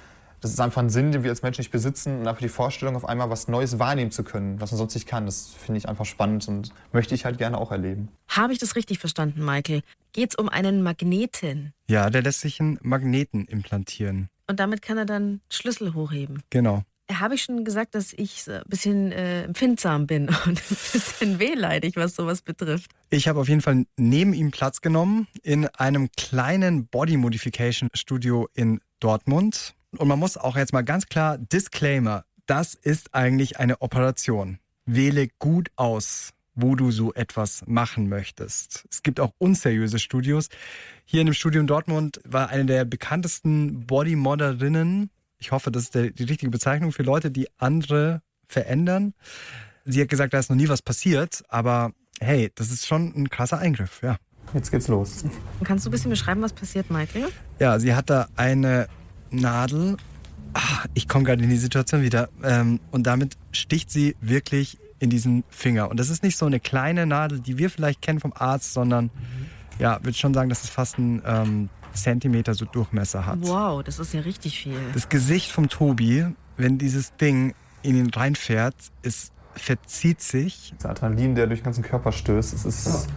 das 0.44 0.52
ist 0.52 0.60
einfach 0.60 0.82
ein 0.82 0.90
Sinn, 0.90 1.14
den 1.14 1.24
wir 1.24 1.30
als 1.30 1.42
Menschen 1.42 1.62
nicht 1.62 1.72
besitzen 1.72 2.20
und 2.20 2.28
einfach 2.28 2.42
die 2.42 2.50
Vorstellung, 2.50 2.98
auf 2.98 3.08
einmal 3.08 3.30
was 3.30 3.48
Neues 3.48 3.80
wahrnehmen 3.80 4.12
zu 4.12 4.26
können, 4.26 4.60
was 4.60 4.72
man 4.72 4.78
sonst 4.78 4.94
nicht 4.94 5.08
kann. 5.08 5.26
Das 5.26 5.54
finde 5.54 5.78
ich 5.78 5.88
einfach 5.88 6.04
spannend 6.04 6.50
und 6.50 6.74
möchte 6.92 7.16
ich 7.16 7.24
halt 7.24 7.38
gerne 7.38 7.58
auch 7.58 7.72
erleben. 7.72 8.10
Habe 8.28 8.52
ich 8.52 8.60
das 8.60 8.76
richtig 8.76 9.00
verstanden, 9.00 9.46
Michael? 9.46 9.84
Geht 10.12 10.32
es 10.32 10.36
um 10.36 10.50
einen 10.50 10.84
Magneten? 10.84 11.72
Ja, 11.88 12.10
der 12.10 12.24
lässt 12.24 12.42
sich 12.42 12.60
einen 12.60 12.78
Magneten 12.82 13.46
implantieren. 13.46 14.28
Und 14.46 14.60
damit 14.60 14.82
kann 14.82 14.98
er 14.98 15.06
dann 15.06 15.40
Schlüssel 15.50 15.94
hochheben. 15.94 16.44
Genau. 16.50 16.84
Habe 17.10 17.36
ich 17.36 17.44
schon 17.44 17.64
gesagt, 17.64 17.96
dass 17.96 18.12
ich 18.12 18.46
ein 18.50 18.64
bisschen 18.68 19.14
äh, 19.14 19.44
empfindsam 19.44 20.08
bin 20.08 20.28
und 20.46 20.60
ein 20.60 20.78
bisschen 20.92 21.40
wehleidig, 21.40 21.96
was 21.96 22.16
sowas 22.16 22.42
betrifft? 22.42 22.92
Ich 23.10 23.30
habe 23.30 23.40
auf 23.40 23.48
jeden 23.48 23.62
Fall 23.62 23.86
neben 23.96 24.34
ihm 24.34 24.52
Platz 24.52 24.82
genommen 24.82 25.28
in 25.42 25.68
einem 25.68 26.10
kleinen 26.18 26.88
Body 26.88 27.16
Modification 27.16 27.88
Studio 27.94 28.50
in 28.54 28.82
Dortmund. 29.00 29.74
Und 29.98 30.08
man 30.08 30.20
muss 30.20 30.38
auch 30.38 30.56
jetzt 30.56 30.74
mal 30.74 30.84
ganz 30.84 31.08
klar 31.08 31.38
Disclaimer. 31.38 32.26
das 32.46 32.74
ist 32.74 33.14
eigentlich 33.16 33.60
eine 33.60 33.82
Operation. 33.82 34.60
Wähle 34.86 35.30
gut 35.40 35.72
aus, 35.78 36.32
wo 36.56 36.76
du 36.76 36.92
so 36.92 37.14
etwas 37.14 37.64
machen 37.68 38.10
möchtest. 38.10 38.86
Es 38.92 39.02
gibt 39.02 39.20
auch 39.20 39.32
unseriöse 39.38 39.98
Studios. 39.98 40.50
Hier 41.06 41.22
in 41.22 41.28
dem 41.28 41.34
Studio 41.34 41.62
in 41.62 41.68
Dortmund 41.68 42.20
war 42.26 42.50
eine 42.50 42.66
der 42.66 42.86
bekanntesten 42.86 43.86
Bodymodderinnen. 43.86 45.10
Ich 45.40 45.52
hoffe, 45.52 45.72
das 45.72 45.84
ist 45.84 45.96
der, 45.96 46.12
die 46.12 46.24
richtige 46.24 46.52
Bezeichnung 46.52 46.92
für 46.92 47.04
Leute, 47.04 47.32
die 47.32 47.48
andere 47.58 48.22
verändern. 48.48 49.14
Sie 49.86 50.02
hat 50.02 50.10
gesagt, 50.10 50.34
da 50.34 50.40
ist 50.40 50.50
noch 50.50 50.58
nie 50.58 50.70
was 50.70 50.82
passiert, 50.82 51.44
aber 51.48 51.92
hey, 52.20 52.52
das 52.56 52.72
ist 52.72 52.86
schon 52.86 53.14
ein 53.16 53.30
krasser 53.30 53.58
Eingriff, 53.60 54.02
ja. 54.02 54.18
Jetzt 54.54 54.70
geht's 54.70 54.88
los. 54.88 55.24
Kannst 55.64 55.86
du 55.86 55.90
ein 55.90 55.92
bisschen 55.92 56.12
beschreiben, 56.12 56.42
was 56.42 56.54
passiert, 56.54 56.90
Michael? 56.92 57.30
Ja, 57.60 57.80
sie 57.80 57.96
hat 57.96 58.10
da 58.10 58.28
eine 58.36 58.88
Nadel. 59.34 59.98
Ah, 60.54 60.86
ich 60.94 61.08
komme 61.08 61.26
gerade 61.26 61.44
in 61.44 61.50
die 61.50 61.58
Situation 61.58 62.02
wieder. 62.02 62.30
Ähm, 62.44 62.80
und 62.92 63.08
damit 63.08 63.38
sticht 63.52 63.92
sie 63.92 64.16
wirklich 64.22 64.78
in 65.00 65.10
diesen 65.10 65.44
Finger. 65.50 65.90
Und 65.90 66.00
das 66.00 66.10
ist 66.10 66.24
nicht 66.24 66.38
so 66.38 66.46
eine 66.46 66.60
kleine 66.60 67.06
Nadel, 67.06 67.40
die 67.40 67.58
wir 67.58 67.70
vielleicht 67.70 68.02
kennen 68.02 68.20
vom 68.20 68.34
Arzt, 68.34 68.74
sondern 68.74 69.10
ja, 69.80 70.00
würde 70.04 70.18
schon 70.18 70.34
sagen, 70.34 70.50
dass 70.50 70.64
es 70.64 70.70
fast 70.70 70.98
einen 70.98 71.22
ähm, 71.26 71.70
Zentimeter 71.94 72.54
so 72.54 72.66
Durchmesser 72.66 73.26
hat. 73.26 73.40
Wow, 73.42 73.84
das 73.84 74.00
ist 74.00 74.14
ja 74.14 74.22
richtig 74.22 74.60
viel. 74.60 74.78
Das 74.94 75.10
Gesicht 75.10 75.52
vom 75.52 75.70
Tobi, 75.70 76.26
wenn 76.58 76.78
dieses 76.78 77.16
Ding 77.16 77.54
in 77.82 77.96
ihn 77.96 78.10
reinfährt, 78.10 78.76
es 79.02 79.32
verzieht 79.56 80.22
sich. 80.22 80.74
Das 80.78 80.86
Adrenalin, 80.86 81.36
der 81.36 81.48
durch 81.48 81.60
den 81.60 81.66
ganzen 81.66 81.84
Körper 81.84 82.12
stößt, 82.12 82.54
es 82.54 82.66
ist. 82.66 83.08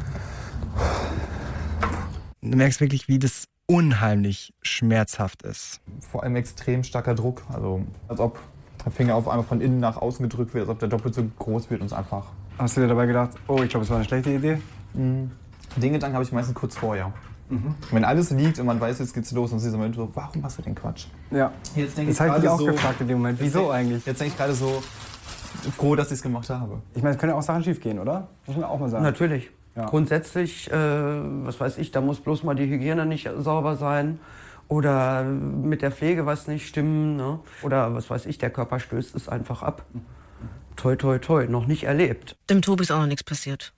Du 2.43 2.57
merkst 2.57 2.81
wirklich, 2.81 3.09
wie 3.09 3.19
das 3.19 3.45
unheimlich 3.67 4.55
schmerzhaft 4.63 5.43
ist. 5.43 5.81
Vor 6.01 6.23
allem 6.23 6.37
extrem 6.37 6.85
starker 6.85 7.15
Druck. 7.15 7.43
Also 7.53 7.83
als 8.09 8.21
ob 8.21 8.39
der 8.85 8.93
Finger 8.93 9.17
auf 9.17 9.29
einmal 9.29 9.45
von 9.45 9.61
innen 9.61 9.81
nach 9.81 9.97
außen 9.97 10.29
gedrückt 10.29 10.55
wird, 10.55 10.63
als 10.63 10.71
ob 10.71 10.79
der 10.79 10.89
doppelt 10.89 11.15
so 11.15 11.25
groß 11.39 11.71
wird 11.71 11.81
und 11.81 11.87
es 11.87 11.93
einfach. 11.93 12.27
Hast 12.59 12.77
du 12.77 12.81
dir 12.81 12.89
dabei 12.89 13.07
gedacht, 13.07 13.33
oh, 13.49 13.63
ich 13.63 13.69
glaube, 13.69 13.85
es 13.85 13.91
war 13.91 13.97
eine 13.97 14.07
schlechte 14.07 14.31
Idee? 14.31 14.59
Mhm. 14.95 15.31
Den 15.77 15.93
Gedanken 15.93 16.15
habe 16.15 16.25
ich 16.25 16.33
meistens 16.33 16.55
kurz 16.55 16.77
vorher. 16.77 17.13
Mhm. 17.49 17.75
Wenn 17.91 18.05
alles 18.05 18.31
liegt 18.31 18.59
und 18.59 18.67
man 18.67 18.81
weiß, 18.81 18.99
jetzt 18.99 19.15
geht's 19.15 19.31
los, 19.33 19.53
und 19.53 19.61
sie 19.61 19.71
so, 19.71 19.93
so, 19.93 20.11
warum 20.15 20.41
machst 20.41 20.59
du 20.59 20.63
den 20.63 20.75
Quatsch? 20.75 21.07
Ja. 21.31 21.53
Jetzt 21.75 21.97
denke 21.97 22.13
das 22.13 22.21
ich 22.21 22.33
habe 22.33 22.43
ich 22.43 22.49
auch 22.49 22.59
so, 22.59 22.67
gefragt 22.67 23.01
in 23.01 23.09
dem 23.09 23.19
Moment. 23.19 23.39
Wieso 23.41 23.65
jetzt, 23.65 23.71
eigentlich? 23.71 24.07
Jetzt 24.07 24.21
denke 24.21 24.33
ich 24.33 24.39
gerade 24.39 24.55
so 24.55 24.83
froh, 25.77 25.95
dass 25.95 26.09
ich 26.09 26.15
es 26.15 26.23
gemacht 26.23 26.49
habe. 26.51 26.81
Ich 26.95 27.03
meine, 27.03 27.15
es 27.15 27.21
können 27.21 27.33
ja 27.33 27.39
auch 27.39 27.43
Sachen 27.43 27.63
schief 27.63 27.81
gehen, 27.81 27.99
oder? 27.99 28.29
Muss 28.47 28.57
man 28.57 28.65
auch 28.65 28.79
mal 28.79 28.89
sagen. 28.89 29.05
Natürlich. 29.05 29.51
Ja. 29.77 29.85
Grundsätzlich, 29.87 30.71
äh, 30.71 30.75
was 30.75 31.61
weiß 31.61 31.77
ich, 31.79 31.91
da 31.91 32.01
muss 32.01 32.21
bloß 32.21 32.43
mal 32.45 32.55
die 32.55 32.67
Hygiene 32.67 33.05
nicht 33.05 33.29
sauber 33.39 33.77
sein 33.77 34.19
oder 34.69 35.23
mit 35.23 35.83
der 35.83 35.93
Pflege 35.93 36.27
was 36.27 36.49
nicht 36.49 36.67
stimmen. 36.67 37.17
Ne? 37.17 37.41
Oder 37.63 37.95
was 37.95 38.09
weiß 38.09 38.27
ich, 38.27 38.39
der 38.39 38.51
Körper 38.51 38.81
stößt 38.81 39.15
es 39.15 39.29
einfach 39.29 39.63
ab. 39.63 39.85
Toi, 40.77 40.97
toi, 40.97 41.19
toi, 41.19 41.47
noch 41.47 41.67
nicht 41.67 41.85
erlebt. 41.85 42.37
Dem 42.51 42.63
Tobi 42.63 42.83
ist 42.83 42.91
auch 42.91 43.01
noch 43.01 43.07
nichts 43.07 43.25
passiert. 43.25 43.73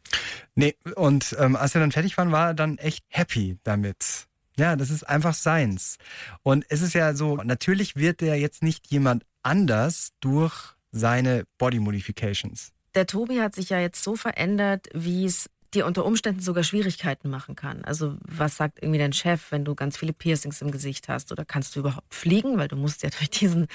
Nee, 0.54 0.74
und 0.96 1.36
ähm, 1.38 1.54
als 1.56 1.74
wir 1.74 1.80
dann 1.80 1.92
fertig 1.92 2.16
waren, 2.16 2.32
war 2.32 2.48
er 2.48 2.54
dann 2.54 2.78
echt 2.78 3.04
happy 3.08 3.58
damit. 3.62 4.26
Ja, 4.56 4.74
das 4.74 4.90
ist 4.90 5.04
einfach 5.04 5.34
seins. 5.34 5.98
Und 6.42 6.64
es 6.68 6.82
ist 6.82 6.94
ja 6.94 7.14
so, 7.14 7.36
natürlich 7.36 7.94
wird 7.94 8.22
er 8.22 8.34
jetzt 8.34 8.62
nicht 8.62 8.90
jemand 8.90 9.24
anders 9.42 10.10
durch 10.20 10.74
seine 10.90 11.44
Body 11.58 11.78
Modifications. 11.78 12.72
Der 12.94 13.06
Tobi 13.06 13.40
hat 13.40 13.54
sich 13.54 13.70
ja 13.70 13.78
jetzt 13.78 14.02
so 14.02 14.16
verändert, 14.16 14.88
wie 14.92 15.24
es 15.24 15.48
dir 15.74 15.86
unter 15.86 16.04
Umständen 16.04 16.40
sogar 16.40 16.64
Schwierigkeiten 16.64 17.28
machen 17.28 17.54
kann. 17.54 17.84
Also 17.84 18.16
was 18.22 18.56
sagt 18.56 18.82
irgendwie 18.82 18.98
dein 18.98 19.12
Chef, 19.12 19.50
wenn 19.50 19.64
du 19.64 19.74
ganz 19.74 19.96
viele 19.96 20.12
Piercings 20.12 20.62
im 20.62 20.70
Gesicht 20.70 21.08
hast? 21.08 21.30
Oder 21.30 21.44
kannst 21.44 21.76
du 21.76 21.80
überhaupt 21.80 22.14
fliegen? 22.14 22.56
Weil 22.58 22.68
du 22.68 22.76
musst 22.76 23.02
ja 23.02 23.10
durch 23.18 23.30
diesen 23.30 23.66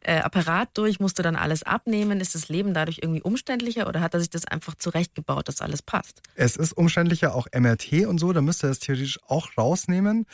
äh, 0.00 0.18
Apparat 0.18 0.70
durch, 0.74 1.00
musst 1.00 1.18
du 1.18 1.22
dann 1.22 1.36
alles 1.36 1.62
abnehmen. 1.62 2.20
Ist 2.20 2.34
das 2.34 2.48
Leben 2.48 2.74
dadurch 2.74 3.00
irgendwie 3.02 3.22
umständlicher 3.22 3.86
oder 3.86 4.00
hat 4.00 4.14
er 4.14 4.20
sich 4.20 4.30
das 4.30 4.46
einfach 4.46 4.74
zurechtgebaut, 4.74 5.48
dass 5.48 5.60
alles 5.60 5.82
passt? 5.82 6.22
Es 6.34 6.56
ist 6.56 6.72
umständlicher, 6.72 7.34
auch 7.34 7.46
MRT 7.54 8.06
und 8.06 8.18
so, 8.18 8.32
da 8.32 8.40
müsste 8.40 8.68
er 8.68 8.70
es 8.70 8.78
theoretisch 8.78 9.18
auch 9.26 9.50
rausnehmen. 9.58 10.26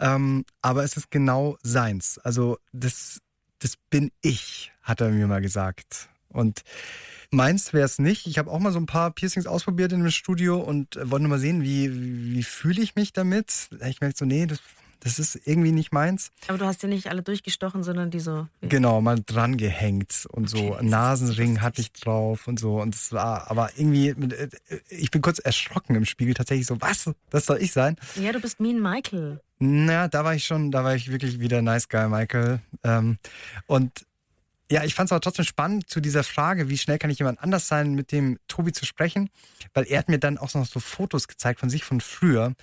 Ähm, 0.00 0.44
aber 0.60 0.82
es 0.82 0.96
ist 0.96 1.10
genau 1.10 1.56
seins. 1.62 2.18
Also 2.18 2.58
das, 2.72 3.20
das 3.60 3.74
bin 3.90 4.10
ich, 4.22 4.72
hat 4.82 5.00
er 5.00 5.10
mir 5.10 5.26
mal 5.26 5.40
gesagt. 5.40 6.08
Und 6.28 6.62
Meins 7.34 7.72
wäre 7.72 7.84
es 7.84 7.98
nicht. 7.98 8.26
Ich 8.26 8.38
habe 8.38 8.50
auch 8.50 8.60
mal 8.60 8.72
so 8.72 8.78
ein 8.78 8.86
paar 8.86 9.10
Piercings 9.10 9.46
ausprobiert 9.46 9.92
in 9.92 10.00
dem 10.00 10.10
Studio 10.10 10.58
und 10.60 10.96
äh, 10.96 11.10
wollte 11.10 11.26
mal 11.26 11.38
sehen, 11.38 11.62
wie, 11.62 12.34
wie, 12.34 12.42
fühle 12.42 12.82
ich 12.82 12.94
mich 12.94 13.12
damit. 13.12 13.68
Ich 13.88 14.00
merke 14.00 14.16
so, 14.16 14.24
nee, 14.24 14.46
das, 14.46 14.60
das 15.00 15.18
ist 15.18 15.40
irgendwie 15.44 15.72
nicht 15.72 15.92
meins. 15.92 16.30
Aber 16.46 16.58
du 16.58 16.64
hast 16.64 16.82
ja 16.82 16.88
nicht 16.88 17.08
alle 17.08 17.22
durchgestochen, 17.22 17.82
sondern 17.82 18.10
die 18.10 18.20
so. 18.20 18.46
Genau, 18.62 19.00
mal 19.00 19.20
dran 19.24 19.56
gehängt 19.56 20.26
und 20.30 20.48
so. 20.48 20.58
Okay, 20.58 20.86
Nasenring 20.86 21.60
hatte 21.60 21.80
ich 21.80 21.92
drauf 21.92 22.46
und 22.46 22.60
so. 22.60 22.80
Und 22.80 22.94
es 22.94 23.12
war, 23.12 23.50
aber 23.50 23.70
irgendwie, 23.76 24.10
äh, 24.10 24.48
ich 24.88 25.10
bin 25.10 25.20
kurz 25.20 25.40
erschrocken 25.40 25.96
im 25.96 26.04
Spiegel 26.04 26.34
tatsächlich 26.34 26.66
so, 26.66 26.80
was? 26.80 27.10
Das 27.30 27.46
soll 27.46 27.60
ich 27.60 27.72
sein? 27.72 27.96
Ja, 28.14 28.32
du 28.32 28.40
bist 28.40 28.60
Mean 28.60 28.80
Michael. 28.80 29.40
Na, 29.58 30.08
da 30.08 30.24
war 30.24 30.34
ich 30.34 30.44
schon, 30.44 30.70
da 30.70 30.84
war 30.84 30.94
ich 30.94 31.10
wirklich 31.10 31.40
wieder 31.40 31.62
nice 31.62 31.88
guy 31.88 32.08
Michael. 32.08 32.60
Ähm, 32.82 33.18
und 33.66 34.06
ja, 34.70 34.84
ich 34.84 34.94
fand 34.94 35.08
es 35.08 35.12
aber 35.12 35.20
trotzdem 35.20 35.44
spannend 35.44 35.88
zu 35.90 36.00
dieser 36.00 36.24
Frage, 36.24 36.68
wie 36.68 36.78
schnell 36.78 36.98
kann 36.98 37.10
ich 37.10 37.18
jemand 37.18 37.40
anders 37.40 37.68
sein, 37.68 37.94
mit 37.94 38.12
dem 38.12 38.38
Tobi 38.48 38.72
zu 38.72 38.86
sprechen, 38.86 39.28
weil 39.74 39.84
er 39.84 39.98
hat 39.98 40.08
mir 40.08 40.18
dann 40.18 40.38
auch 40.38 40.52
noch 40.54 40.66
so 40.66 40.80
Fotos 40.80 41.28
gezeigt 41.28 41.60
von 41.60 41.68
sich 41.68 41.84
von 41.84 42.00
früher 42.00 42.54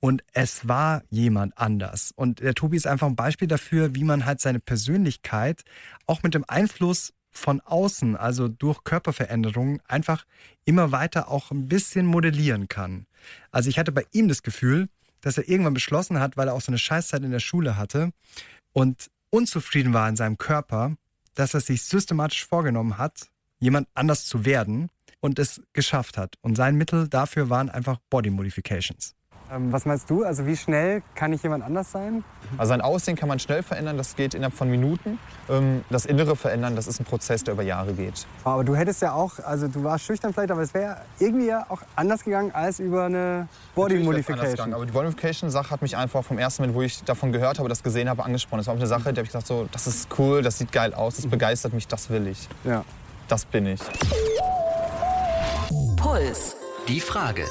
und 0.00 0.22
es 0.32 0.66
war 0.66 1.02
jemand 1.10 1.56
anders. 1.58 2.12
Und 2.16 2.40
der 2.40 2.54
Tobi 2.54 2.76
ist 2.78 2.86
einfach 2.86 3.06
ein 3.06 3.16
Beispiel 3.16 3.48
dafür, 3.48 3.94
wie 3.94 4.04
man 4.04 4.24
halt 4.24 4.40
seine 4.40 4.58
Persönlichkeit 4.58 5.62
auch 6.06 6.22
mit 6.22 6.32
dem 6.34 6.44
Einfluss 6.48 7.12
von 7.30 7.60
außen, 7.60 8.16
also 8.16 8.48
durch 8.48 8.82
Körperveränderungen, 8.82 9.80
einfach 9.86 10.24
immer 10.64 10.90
weiter 10.90 11.28
auch 11.28 11.50
ein 11.50 11.68
bisschen 11.68 12.06
modellieren 12.06 12.68
kann. 12.68 13.06
Also 13.50 13.68
ich 13.68 13.78
hatte 13.78 13.92
bei 13.92 14.04
ihm 14.12 14.28
das 14.28 14.42
Gefühl, 14.42 14.88
dass 15.20 15.36
er 15.36 15.48
irgendwann 15.48 15.74
beschlossen 15.74 16.18
hat, 16.18 16.36
weil 16.38 16.48
er 16.48 16.54
auch 16.54 16.60
so 16.62 16.70
eine 16.72 16.78
Scheißzeit 16.78 17.22
in 17.22 17.30
der 17.30 17.40
Schule 17.40 17.76
hatte 17.76 18.10
und 18.72 19.10
unzufrieden 19.28 19.92
war 19.92 20.08
in 20.08 20.16
seinem 20.16 20.38
Körper, 20.38 20.96
dass 21.34 21.54
er 21.54 21.60
sich 21.60 21.82
systematisch 21.82 22.44
vorgenommen 22.44 22.98
hat, 22.98 23.28
jemand 23.58 23.88
anders 23.94 24.26
zu 24.26 24.44
werden 24.44 24.90
und 25.20 25.38
es 25.38 25.62
geschafft 25.72 26.18
hat. 26.18 26.36
Und 26.40 26.56
sein 26.56 26.76
Mittel 26.76 27.08
dafür 27.08 27.50
waren 27.50 27.68
einfach 27.70 27.98
Body 28.08 28.30
Modifications. 28.30 29.14
Ähm, 29.52 29.72
was 29.72 29.84
meinst 29.84 30.08
du? 30.08 30.24
Also 30.24 30.46
wie 30.46 30.56
schnell 30.56 31.02
kann 31.14 31.32
ich 31.32 31.42
jemand 31.42 31.64
anders 31.64 31.90
sein? 31.90 32.22
Also 32.56 32.70
sein 32.70 32.80
Aussehen 32.80 33.16
kann 33.16 33.28
man 33.28 33.38
schnell 33.38 33.62
verändern, 33.62 33.96
das 33.96 34.14
geht 34.14 34.34
innerhalb 34.34 34.54
von 34.54 34.70
Minuten. 34.70 35.18
Ähm, 35.48 35.84
das 35.90 36.06
Innere 36.06 36.36
verändern, 36.36 36.76
das 36.76 36.86
ist 36.86 37.00
ein 37.00 37.04
Prozess, 37.04 37.42
der 37.42 37.54
über 37.54 37.62
Jahre 37.62 37.92
geht. 37.92 38.26
Aber 38.44 38.62
du 38.62 38.76
hättest 38.76 39.02
ja 39.02 39.12
auch, 39.12 39.38
also 39.40 39.66
du 39.66 39.82
warst 39.82 40.04
schüchtern 40.04 40.32
vielleicht, 40.32 40.52
aber 40.52 40.62
es 40.62 40.72
wäre 40.72 40.98
irgendwie 41.18 41.46
ja 41.46 41.66
auch 41.68 41.80
anders 41.96 42.22
gegangen 42.24 42.52
als 42.54 42.78
über 42.78 43.04
eine 43.04 43.48
Body 43.74 43.98
Modification. 43.98 44.72
Aber 44.72 44.86
die 44.86 44.92
Body 44.92 45.06
Modification-Sache 45.06 45.70
hat 45.70 45.82
mich 45.82 45.96
einfach 45.96 46.22
vom 46.22 46.38
ersten 46.38 46.62
Moment, 46.62 46.76
wo 46.76 46.82
ich 46.82 47.02
davon 47.02 47.32
gehört 47.32 47.58
habe, 47.58 47.68
das 47.68 47.82
gesehen 47.82 48.08
habe, 48.08 48.24
angesprochen. 48.24 48.58
Das 48.58 48.68
war 48.68 48.74
eine 48.74 48.86
Sache, 48.86 49.12
die 49.12 49.18
habe 49.18 49.22
ich 49.22 49.32
gedacht, 49.32 49.46
so, 49.46 49.68
das 49.72 49.86
ist 49.86 50.08
cool, 50.18 50.42
das 50.42 50.58
sieht 50.58 50.70
geil 50.70 50.94
aus, 50.94 51.16
das 51.16 51.26
begeistert 51.26 51.72
mich, 51.72 51.88
das 51.88 52.08
will 52.10 52.28
ich. 52.28 52.48
Ja. 52.64 52.84
Das 53.26 53.44
bin 53.44 53.66
ich. 53.66 53.80
Puls. 55.96 56.56
Die 56.88 57.00
Frage. 57.00 57.44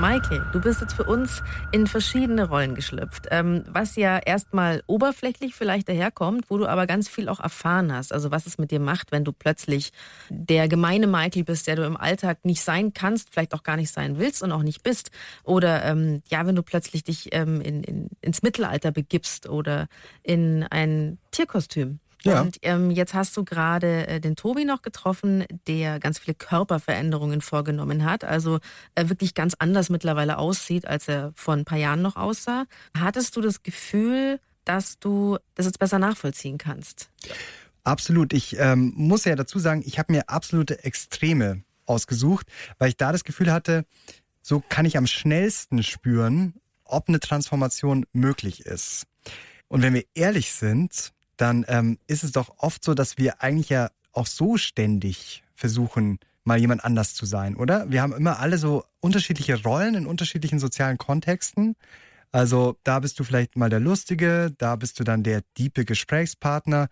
Michael, 0.00 0.44
du 0.52 0.60
bist 0.60 0.80
jetzt 0.80 0.92
für 0.92 1.02
uns 1.02 1.42
in 1.72 1.88
verschiedene 1.88 2.48
Rollen 2.48 2.76
geschlüpft, 2.76 3.26
ähm, 3.32 3.64
was 3.66 3.96
ja 3.96 4.16
erstmal 4.18 4.84
oberflächlich 4.86 5.56
vielleicht 5.56 5.88
daherkommt, 5.88 6.50
wo 6.50 6.58
du 6.58 6.66
aber 6.66 6.86
ganz 6.86 7.08
viel 7.08 7.28
auch 7.28 7.40
erfahren 7.40 7.92
hast. 7.92 8.12
Also 8.12 8.30
was 8.30 8.46
es 8.46 8.58
mit 8.58 8.70
dir 8.70 8.78
macht, 8.78 9.10
wenn 9.10 9.24
du 9.24 9.32
plötzlich 9.32 9.92
der 10.28 10.68
gemeine 10.68 11.08
Michael 11.08 11.42
bist, 11.42 11.66
der 11.66 11.74
du 11.74 11.84
im 11.84 11.96
Alltag 11.96 12.44
nicht 12.44 12.62
sein 12.62 12.92
kannst, 12.94 13.30
vielleicht 13.32 13.54
auch 13.54 13.64
gar 13.64 13.76
nicht 13.76 13.90
sein 13.90 14.18
willst 14.18 14.44
und 14.44 14.52
auch 14.52 14.62
nicht 14.62 14.84
bist. 14.84 15.10
Oder 15.42 15.84
ähm, 15.84 16.22
ja, 16.28 16.46
wenn 16.46 16.54
du 16.54 16.62
plötzlich 16.62 17.02
dich 17.02 17.30
ähm, 17.32 17.60
in, 17.60 17.82
in, 17.82 18.08
ins 18.20 18.42
Mittelalter 18.42 18.92
begibst 18.92 19.48
oder 19.48 19.88
in 20.22 20.62
ein 20.70 21.18
Tierkostüm. 21.32 21.98
Ja. 22.28 22.40
Und 22.42 22.58
ähm, 22.62 22.90
jetzt 22.90 23.14
hast 23.14 23.36
du 23.36 23.44
gerade 23.44 24.06
äh, 24.06 24.20
den 24.20 24.36
Tobi 24.36 24.64
noch 24.64 24.82
getroffen, 24.82 25.44
der 25.66 25.98
ganz 25.98 26.18
viele 26.18 26.34
Körperveränderungen 26.34 27.40
vorgenommen 27.40 28.04
hat, 28.04 28.24
also 28.24 28.58
äh, 28.94 29.08
wirklich 29.08 29.34
ganz 29.34 29.54
anders 29.58 29.90
mittlerweile 29.90 30.38
aussieht, 30.38 30.86
als 30.86 31.08
er 31.08 31.32
vor 31.34 31.54
ein 31.54 31.64
paar 31.64 31.78
Jahren 31.78 32.02
noch 32.02 32.16
aussah. 32.16 32.64
Hattest 32.96 33.36
du 33.36 33.40
das 33.40 33.62
Gefühl, 33.62 34.40
dass 34.64 34.98
du 34.98 35.38
das 35.54 35.66
jetzt 35.66 35.78
besser 35.78 35.98
nachvollziehen 35.98 36.58
kannst? 36.58 37.10
Absolut. 37.84 38.32
Ich 38.32 38.58
ähm, 38.58 38.92
muss 38.96 39.24
ja 39.24 39.34
dazu 39.34 39.58
sagen, 39.58 39.82
ich 39.86 39.98
habe 39.98 40.12
mir 40.12 40.28
absolute 40.28 40.84
Extreme 40.84 41.62
ausgesucht, 41.86 42.46
weil 42.78 42.90
ich 42.90 42.96
da 42.96 43.12
das 43.12 43.24
Gefühl 43.24 43.50
hatte, 43.50 43.86
so 44.42 44.62
kann 44.66 44.84
ich 44.84 44.96
am 44.96 45.06
schnellsten 45.06 45.82
spüren, 45.82 46.54
ob 46.84 47.08
eine 47.08 47.20
Transformation 47.20 48.06
möglich 48.12 48.66
ist. 48.66 49.06
Und 49.68 49.82
wenn 49.82 49.94
wir 49.94 50.04
ehrlich 50.14 50.52
sind, 50.52 51.12
dann 51.38 51.64
ähm, 51.68 51.98
ist 52.06 52.24
es 52.24 52.32
doch 52.32 52.58
oft 52.58 52.84
so, 52.84 52.94
dass 52.94 53.16
wir 53.16 53.42
eigentlich 53.42 53.70
ja 53.70 53.90
auch 54.12 54.26
so 54.26 54.58
ständig 54.58 55.42
versuchen, 55.54 56.18
mal 56.44 56.58
jemand 56.58 56.84
anders 56.84 57.14
zu 57.14 57.26
sein, 57.26 57.56
oder? 57.56 57.90
Wir 57.90 58.02
haben 58.02 58.12
immer 58.12 58.38
alle 58.40 58.58
so 58.58 58.84
unterschiedliche 59.00 59.62
Rollen 59.62 59.94
in 59.94 60.06
unterschiedlichen 60.06 60.58
sozialen 60.58 60.98
Kontexten. 60.98 61.76
Also 62.30 62.76
da 62.84 62.98
bist 63.00 63.18
du 63.18 63.24
vielleicht 63.24 63.56
mal 63.56 63.70
der 63.70 63.80
Lustige, 63.80 64.52
da 64.58 64.76
bist 64.76 65.00
du 65.00 65.04
dann 65.04 65.22
der 65.22 65.42
diepe 65.56 65.84
Gesprächspartner, 65.84 66.88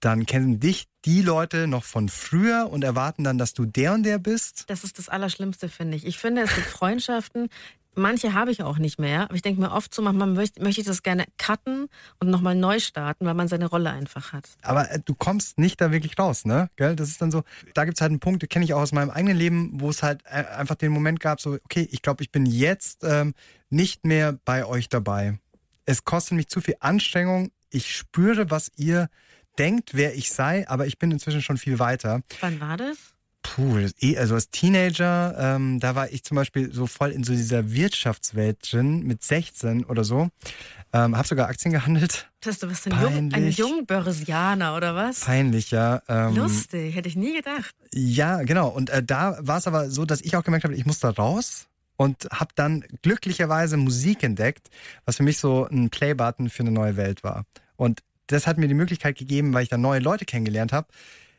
dann 0.00 0.26
kennen 0.26 0.60
dich 0.60 0.86
die 1.06 1.22
Leute 1.22 1.66
noch 1.66 1.84
von 1.84 2.08
früher 2.08 2.68
und 2.70 2.84
erwarten 2.84 3.24
dann, 3.24 3.38
dass 3.38 3.54
du 3.54 3.64
der 3.64 3.94
und 3.94 4.02
der 4.02 4.18
bist. 4.18 4.64
Das 4.68 4.84
ist 4.84 4.98
das 4.98 5.08
Allerschlimmste, 5.08 5.68
finde 5.68 5.96
ich. 5.96 6.04
Ich 6.04 6.18
finde, 6.18 6.42
es 6.42 6.54
gibt 6.54 6.66
Freundschaften, 6.66 7.48
manche 7.96 8.34
habe 8.34 8.50
ich 8.50 8.62
auch 8.62 8.78
nicht 8.78 8.98
mehr, 8.98 9.22
aber 9.22 9.34
ich 9.34 9.42
denke 9.42 9.60
mir 9.60 9.72
oft 9.72 9.94
so, 9.94 10.02
manchmal 10.02 10.28
möchte, 10.28 10.62
möchte 10.62 10.80
ich 10.80 10.86
das 10.86 11.02
gerne 11.02 11.24
cutten 11.38 11.88
und 12.18 12.30
nochmal 12.30 12.54
neu 12.54 12.80
starten, 12.80 13.26
weil 13.26 13.34
man 13.34 13.48
seine 13.48 13.66
Rolle 13.66 13.90
einfach 13.90 14.32
hat. 14.32 14.48
Aber 14.62 14.90
äh, 14.90 15.00
du 15.04 15.14
kommst 15.14 15.58
nicht 15.58 15.80
da 15.80 15.92
wirklich 15.92 16.18
raus, 16.18 16.44
ne? 16.44 16.70
Gell? 16.76 16.96
Das 16.96 17.08
ist 17.08 17.20
dann 17.22 17.30
so, 17.30 17.42
da 17.74 17.84
gibt 17.84 17.98
es 17.98 18.00
halt 18.00 18.10
einen 18.10 18.20
Punkt, 18.20 18.42
den 18.42 18.48
kenne 18.48 18.64
ich 18.64 18.74
auch 18.74 18.80
aus 18.80 18.92
meinem 18.92 19.10
eigenen 19.10 19.36
Leben, 19.36 19.70
wo 19.74 19.90
es 19.90 20.02
halt 20.02 20.22
äh, 20.24 20.44
einfach 20.44 20.76
den 20.76 20.92
Moment 20.92 21.20
gab, 21.20 21.40
so, 21.40 21.58
okay, 21.64 21.88
ich 21.90 22.02
glaube, 22.02 22.22
ich 22.22 22.30
bin 22.30 22.46
jetzt 22.46 23.04
ähm, 23.04 23.34
nicht 23.70 24.04
mehr 24.04 24.38
bei 24.44 24.64
euch 24.64 24.88
dabei. 24.88 25.38
Es 25.86 26.04
kostet 26.04 26.36
mich 26.36 26.48
zu 26.48 26.60
viel 26.60 26.76
Anstrengung. 26.80 27.50
Ich 27.70 27.94
spüre, 27.94 28.50
was 28.50 28.70
ihr 28.76 29.08
denkt, 29.58 29.90
wer 29.94 30.14
ich 30.14 30.30
sei, 30.30 30.66
aber 30.68 30.86
ich 30.86 30.98
bin 30.98 31.10
inzwischen 31.10 31.42
schon 31.42 31.58
viel 31.58 31.78
weiter. 31.78 32.22
Wann 32.40 32.60
war 32.60 32.76
das? 32.76 33.13
Puh, 33.44 33.78
eh, 34.00 34.16
also 34.16 34.34
als 34.34 34.50
Teenager, 34.50 35.36
ähm, 35.38 35.78
da 35.78 35.94
war 35.94 36.10
ich 36.10 36.24
zum 36.24 36.34
Beispiel 36.34 36.72
so 36.72 36.86
voll 36.86 37.10
in 37.10 37.24
so 37.24 37.34
dieser 37.34 37.70
Wirtschaftswelt 37.70 38.72
drin, 38.72 39.04
mit 39.04 39.22
16 39.22 39.84
oder 39.84 40.02
so. 40.02 40.30
Ähm, 40.94 41.16
hab 41.16 41.26
sogar 41.26 41.48
Aktien 41.48 41.72
gehandelt. 41.72 42.30
Das 42.40 42.58
du 42.58 42.68
bist 42.68 42.86
ein, 42.86 43.00
Jung, 43.00 43.32
ein. 43.32 43.50
Jungbörsianer, 43.50 44.74
oder 44.76 44.94
was? 44.94 45.20
Peinlich, 45.20 45.70
ja. 45.70 46.02
Ähm, 46.08 46.36
Lustig, 46.36 46.94
hätte 46.94 47.08
ich 47.08 47.16
nie 47.16 47.34
gedacht. 47.34 47.74
Ja, 47.92 48.42
genau. 48.42 48.68
Und 48.68 48.88
äh, 48.88 49.02
da 49.02 49.36
war 49.40 49.58
es 49.58 49.66
aber 49.66 49.90
so, 49.90 50.06
dass 50.06 50.22
ich 50.22 50.36
auch 50.36 50.42
gemerkt 50.42 50.64
habe, 50.64 50.74
ich 50.74 50.86
muss 50.86 51.00
da 51.00 51.10
raus 51.10 51.66
und 51.96 52.26
habe 52.32 52.52
dann 52.54 52.82
glücklicherweise 53.02 53.76
Musik 53.76 54.22
entdeckt, 54.22 54.70
was 55.04 55.16
für 55.16 55.22
mich 55.22 55.38
so 55.38 55.68
ein 55.70 55.90
Playbutton 55.90 56.48
für 56.48 56.62
eine 56.62 56.72
neue 56.72 56.96
Welt 56.96 57.22
war. 57.22 57.44
Und 57.76 58.02
das 58.28 58.46
hat 58.46 58.56
mir 58.56 58.68
die 58.68 58.74
Möglichkeit 58.74 59.18
gegeben, 59.18 59.52
weil 59.52 59.64
ich 59.64 59.68
da 59.68 59.76
neue 59.76 60.00
Leute 60.00 60.24
kennengelernt 60.24 60.72
habe, 60.72 60.88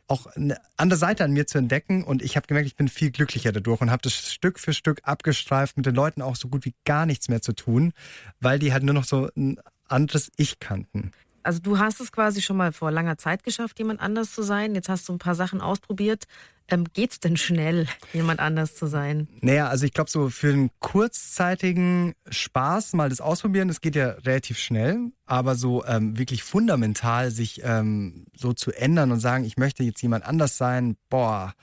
auch 0.07 0.27
eine 0.27 0.59
andere 0.77 0.97
Seite 0.97 1.23
an 1.23 1.31
mir 1.31 1.47
zu 1.47 1.57
entdecken. 1.57 2.03
Und 2.03 2.21
ich 2.21 2.35
habe 2.35 2.47
gemerkt, 2.47 2.67
ich 2.67 2.75
bin 2.75 2.87
viel 2.87 3.11
glücklicher 3.11 3.51
dadurch 3.51 3.81
und 3.81 3.91
habe 3.91 4.01
das 4.01 4.31
Stück 4.31 4.59
für 4.59 4.73
Stück 4.73 5.01
abgestreift, 5.03 5.77
mit 5.77 5.85
den 5.85 5.95
Leuten 5.95 6.21
auch 6.21 6.35
so 6.35 6.47
gut 6.47 6.65
wie 6.65 6.75
gar 6.85 7.05
nichts 7.05 7.29
mehr 7.29 7.41
zu 7.41 7.53
tun, 7.53 7.93
weil 8.39 8.59
die 8.59 8.73
halt 8.73 8.83
nur 8.83 8.93
noch 8.93 9.05
so 9.05 9.29
ein 9.35 9.59
anderes 9.87 10.31
Ich 10.37 10.59
kannten. 10.59 11.11
Also 11.43 11.59
du 11.59 11.77
hast 11.77 12.01
es 12.01 12.11
quasi 12.11 12.41
schon 12.41 12.57
mal 12.57 12.71
vor 12.71 12.91
langer 12.91 13.19
Zeit 13.19 13.43
geschafft, 13.43 13.77
jemand 13.77 13.99
anders 13.99 14.33
zu 14.33 14.41
sein. 14.41 14.73
Jetzt 14.73 14.89
hast 14.89 15.07
du 15.07 15.13
ein 15.13 15.19
paar 15.19 15.35
Sachen 15.35 15.61
ausprobiert. 15.61 16.25
Ähm, 16.67 16.85
geht's 16.93 17.19
denn 17.19 17.37
schnell, 17.37 17.87
jemand 18.11 18.39
anders 18.39 18.75
zu 18.75 18.87
sein? 18.87 19.27
Naja, 19.41 19.67
also 19.67 19.85
ich 19.85 19.93
glaube, 19.93 20.09
so 20.09 20.29
für 20.29 20.51
einen 20.51 20.71
kurzzeitigen 20.79 22.15
Spaß 22.27 22.93
mal 22.93 23.09
das 23.09 23.21
ausprobieren, 23.21 23.67
das 23.67 23.81
geht 23.81 23.95
ja 23.95 24.09
relativ 24.25 24.57
schnell. 24.57 25.11
Aber 25.27 25.55
so 25.55 25.85
ähm, 25.85 26.17
wirklich 26.17 26.43
fundamental 26.43 27.29
sich 27.29 27.61
ähm, 27.63 28.25
so 28.35 28.53
zu 28.53 28.71
ändern 28.71 29.11
und 29.11 29.19
sagen, 29.19 29.43
ich 29.43 29.57
möchte 29.57 29.83
jetzt 29.83 30.01
jemand 30.01 30.25
anders 30.25 30.57
sein, 30.57 30.97
boah, 31.09 31.53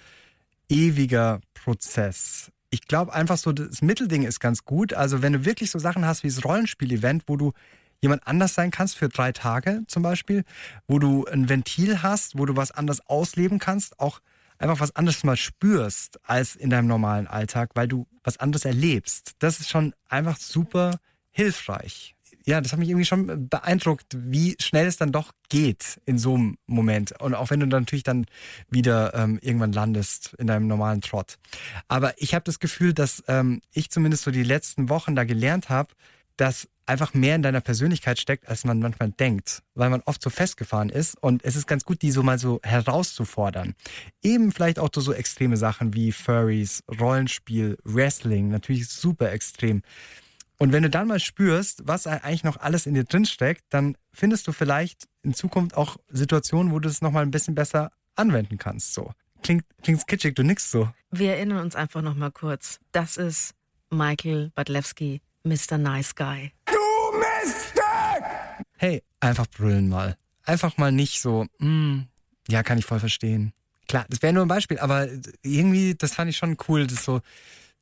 ewiger 0.69 1.41
Prozess. 1.55 2.53
Ich 2.71 2.87
glaube 2.87 3.13
einfach 3.13 3.39
so, 3.39 3.53
das 3.53 3.83
Mittelding 3.83 4.23
ist 4.23 4.39
ganz 4.39 4.65
gut. 4.65 4.95
Also 4.95 5.21
wenn 5.21 5.33
du 5.33 5.45
wirklich 5.45 5.71
so 5.71 5.81
Sachen 5.81 6.07
hast 6.07 6.23
wie 6.23 6.29
das 6.29 6.45
Rollenspiel-Event, 6.45 7.25
wo 7.27 7.37
du 7.37 7.53
jemand 8.01 8.27
anders 8.27 8.55
sein 8.55 8.71
kannst 8.71 8.97
für 8.97 9.09
drei 9.09 9.33
Tage 9.33 9.83
zum 9.87 10.03
Beispiel, 10.03 10.45
wo 10.87 10.99
du 10.99 11.25
ein 11.27 11.49
Ventil 11.49 12.03
hast, 12.03 12.39
wo 12.39 12.47
du 12.47 12.57
was 12.57 12.71
anders 12.71 13.07
ausleben 13.07 13.59
kannst, 13.59 13.99
auch 14.01 14.21
einfach 14.63 14.81
was 14.81 14.95
anderes 14.97 15.25
mal 15.25 15.37
spürst 15.37 16.21
als 16.25 16.57
in 16.57 16.71
deinem 16.71 16.87
normalen 16.87 17.27
Alltag, 17.27 17.71
weil 17.75 17.89
du 17.89 18.07
was 18.23 18.39
anderes 18.39 18.65
erlebst. 18.65 19.33
Das 19.39 19.61
ist 19.61 19.71
schon 19.71 19.95
einfach 20.09 20.39
super 20.39 20.99
hilfreich. 21.31 22.15
Ja, 22.45 22.61
das 22.61 22.73
hat 22.73 22.81
mich 22.81 22.89
irgendwie 22.89 23.05
schon 23.05 23.49
beeindruckt, 23.49 24.17
wie 24.19 24.57
schnell 24.61 24.87
es 24.87 24.97
dann 24.97 25.13
doch 25.13 25.33
geht 25.49 26.01
in 26.07 26.19
so 26.19 26.35
einem 26.35 26.59
Moment. 26.67 27.21
Und 27.21 27.35
auch 27.35 27.51
wenn 27.51 27.61
du 27.61 27.69
dann 27.69 27.83
natürlich 27.83 28.03
dann 28.03 28.27
wieder 28.69 29.15
ähm, 29.15 29.39
irgendwann 29.43 29.73
landest 29.73 30.35
in 30.39 30.49
deinem 30.49 30.67
normalen 30.67 31.03
Trott. 31.03 31.39
Aber 31.87 32.15
ich 32.21 32.35
habe 32.35 32.45
das 32.45 32.59
Gefühl, 32.59 32.95
dass 32.95 33.23
ähm, 33.29 33.61
ich 33.73 33.91
zumindest 33.91 34.25
so 34.25 34.33
die 34.33 34.43
letzten 34.43 34.89
Wochen 34.89 35.15
da 35.15 35.23
gelernt 35.25 35.69
habe, 35.69 35.95
dass 36.37 36.69
einfach 36.87 37.15
mehr 37.15 37.37
in 37.37 37.43
deiner 37.43 37.61
Persönlichkeit 37.61 38.19
steckt, 38.19 38.49
als 38.49 38.65
man 38.65 38.81
manchmal 38.81 39.11
denkt, 39.13 39.63
weil 39.75 39.91
man 39.91 40.03
oft 40.03 40.23
so 40.23 40.31
festgefahren 40.31 40.89
ist 40.89 41.21
und 41.23 41.45
es 41.45 41.57
ist 41.57 41.67
ganz 41.67 41.85
gut, 41.85 42.03
die 42.03 42.11
so 42.11 42.23
mal 42.23 42.39
so 42.39 42.61
herauszufordern. 42.63 43.75
Eben 44.23 44.53
vielleicht 44.53 44.79
auch 44.79 44.91
so 44.95 45.13
extreme 45.13 45.57
Sachen 45.57 45.95
wie 45.95 46.13
Furries, 46.13 46.83
Rollenspiel, 47.01 47.79
Wrestling, 47.85 48.49
natürlich 48.49 48.89
super 48.89 49.31
extrem. 49.33 49.83
Und 50.59 50.73
wenn 50.73 50.83
du 50.83 50.91
dann 50.91 51.09
mal 51.09 51.19
spürst, 51.19 51.83
was 51.87 52.07
eigentlich 52.07 52.45
noch 52.45 52.57
alles 52.57 52.87
in 52.87 52.95
dir 52.95 53.05
drin 53.05 53.25
steckt, 53.25 53.65
dann 53.71 53.97
findest 54.13 54.47
du 54.47 54.53
vielleicht 54.53 55.09
in 55.23 55.35
Zukunft 55.35 55.77
auch 55.77 55.97
Situationen, 56.09 56.73
wo 56.73 56.79
du 56.79 56.89
es 56.89 57.01
nochmal 57.01 57.25
ein 57.25 57.31
bisschen 57.31 57.55
besser 57.55 57.91
anwenden 58.15 58.59
kannst. 58.59 58.95
So. 58.95 59.13
Klingt, 59.43 59.65
klingt 59.83 60.07
kitschig, 60.07 60.35
du 60.37 60.45
nix 60.45 60.71
so. 60.71 60.89
Wir 61.11 61.35
erinnern 61.35 61.63
uns 61.63 61.75
einfach 61.75 62.03
noch 62.03 62.15
mal 62.15 62.31
kurz. 62.31 62.79
Das 62.93 63.17
ist 63.17 63.55
Michael 63.91 64.53
Badlewski, 64.55 65.21
Mr. 65.45 65.79
Nice 65.79 66.15
Guy. 66.15 66.53
Du 66.67 67.19
Miststück! 67.19 67.83
Hey, 68.77 69.03
einfach 69.21 69.47
brüllen 69.47 69.89
mal. 69.89 70.17
Einfach 70.45 70.77
mal 70.77 70.93
nicht 70.93 71.21
so, 71.21 71.47
mm, 71.59 72.01
ja, 72.49 72.63
kann 72.63 72.79
ich 72.79 72.85
voll 72.85 73.01
verstehen. 73.01 73.53
Klar, 73.89 74.07
das 74.09 74.23
wäre 74.23 74.33
nur 74.33 74.45
ein 74.45 74.49
Beispiel, 74.49 74.79
aber 74.79 75.09
irgendwie, 75.43 75.95
das 75.95 76.15
fand 76.15 76.31
ich 76.31 76.37
schon 76.37 76.57
cool, 76.69 76.87
das 76.87 77.05
so 77.05 77.21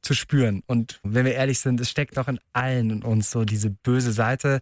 zu 0.02 0.14
spüren. 0.14 0.62
Und 0.66 1.00
wenn 1.02 1.24
wir 1.24 1.34
ehrlich 1.34 1.60
sind, 1.60 1.80
es 1.80 1.90
steckt 1.90 2.16
doch 2.16 2.28
in 2.28 2.40
allen 2.52 2.90
in 2.90 3.02
uns 3.02 3.30
so 3.30 3.44
diese 3.44 3.70
böse 3.70 4.12
Seite. 4.12 4.60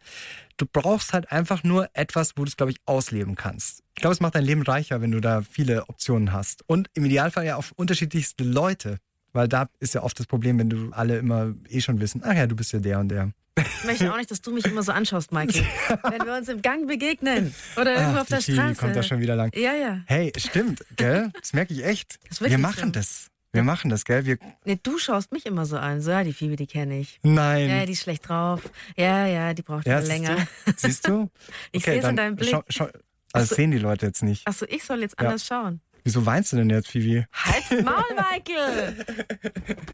Du 0.57 0.67
brauchst 0.67 1.13
halt 1.13 1.31
einfach 1.31 1.63
nur 1.63 1.89
etwas, 1.93 2.33
wo 2.37 2.45
du 2.45 2.49
es, 2.49 2.57
glaube 2.57 2.73
ich, 2.73 2.79
ausleben 2.87 3.37
kannst. 3.37 3.83
Ich 3.95 4.03
glaube, 4.03 4.15
es 4.15 4.21
macht 4.21 4.35
dein 4.35 4.45
Leben 4.45 4.63
reicher, 4.63 5.01
wenn 5.01 5.13
du 5.13 5.21
da 5.21 5.43
viele 5.43 5.89
Optionen 5.89 6.33
hast. 6.33 6.63
Und 6.67 6.91
im 6.95 7.05
Idealfall 7.05 7.47
ja 7.47 7.57
auf 7.57 7.73
unterschiedlichste 7.73 8.45
Leute. 8.45 8.99
Weil 9.33 9.49
da 9.49 9.69
ist 9.79 9.95
ja 9.95 10.03
oft 10.03 10.19
das 10.19 10.27
Problem, 10.27 10.59
wenn 10.59 10.71
du 10.71 10.91
alle 10.93 11.19
immer 11.19 11.55
eh 11.69 11.81
schon 11.81 12.01
wissen, 12.01 12.23
ach 12.25 12.35
ja, 12.35 12.47
du 12.47 12.57
bist 12.57 12.73
ja 12.73 12.79
der 12.79 12.99
und 12.99 13.09
der. 13.09 13.33
Ich 13.59 13.85
möchte 13.85 14.13
auch 14.13 14.17
nicht, 14.17 14.31
dass 14.31 14.41
du 14.41 14.53
mich 14.53 14.65
immer 14.67 14.83
so 14.85 14.93
anschaust, 14.93 15.33
Michael. 15.33 15.65
Wenn 16.05 16.25
wir 16.25 16.35
uns 16.37 16.49
im 16.49 16.63
Gang 16.63 16.87
begegnen 16.87 17.53
oder 17.77 17.93
irgendwo 17.95 18.19
Ach, 18.19 18.21
auf 18.23 18.29
der 18.29 18.41
Straße. 18.41 18.79
kommt 18.81 18.95
da 18.95 19.03
schon 19.03 19.19
wieder 19.21 19.35
lang. 19.35 19.51
Ja, 19.55 19.75
ja. 19.75 20.01
Hey, 20.07 20.33
stimmt, 20.37 20.85
gell? 20.97 21.31
Das 21.41 21.53
merke 21.53 21.75
ich 21.75 21.85
echt. 21.85 22.21
wir 22.41 22.59
machen 22.59 22.87
so. 22.87 22.93
das. 22.93 23.31
Wir 23.53 23.63
machen 23.65 23.91
das, 23.91 24.05
gell? 24.05 24.27
Wir, 24.27 24.39
Nee, 24.65 24.79
du 24.83 24.99
schaust 24.99 25.33
mich 25.33 25.45
immer 25.47 25.65
so 25.67 25.77
an. 25.79 26.01
So, 26.03 26.11
ja, 26.13 26.23
die 26.23 26.33
Phoebe, 26.35 26.55
die 26.55 26.67
kenne 26.69 27.01
ich. 27.01 27.19
Nein. 27.23 27.69
Ja, 27.69 27.85
die 27.87 27.93
ist 27.93 28.03
schlecht 28.03 28.29
drauf. 28.29 28.61
Ja, 28.97 29.27
ja, 29.27 29.55
die 29.55 29.63
braucht 29.63 29.87
ja, 29.87 29.99
länger. 30.01 30.37
du? 30.67 30.73
Siehst 30.77 31.09
du? 31.09 31.29
Ich 31.73 31.85
seh's 31.85 31.97
in 31.97 32.03
dann 32.03 32.17
deinem 32.17 32.37
Blick. 32.37 32.51
Schau, 32.51 32.63
schau, 32.69 32.85
also 33.33 33.45
Achso. 33.45 33.55
sehen 33.57 33.71
die 33.73 33.79
Leute 33.79 34.07
jetzt 34.07 34.23
nicht. 34.23 34.47
Achso, 34.47 34.67
ich 34.69 34.85
soll 34.85 35.01
jetzt 35.01 35.17
Ja. 35.21 35.27
anders 35.27 35.45
schauen. 35.47 35.81
Wieso 36.09 36.25
weinst 36.25 36.55
du 36.55 36.57
denn 36.57 36.71
jetzt, 36.71 36.89
Phoebe? 36.89 37.27
Halt's 37.35 37.71
Maul, 37.85 38.03
Michael! 38.17 38.97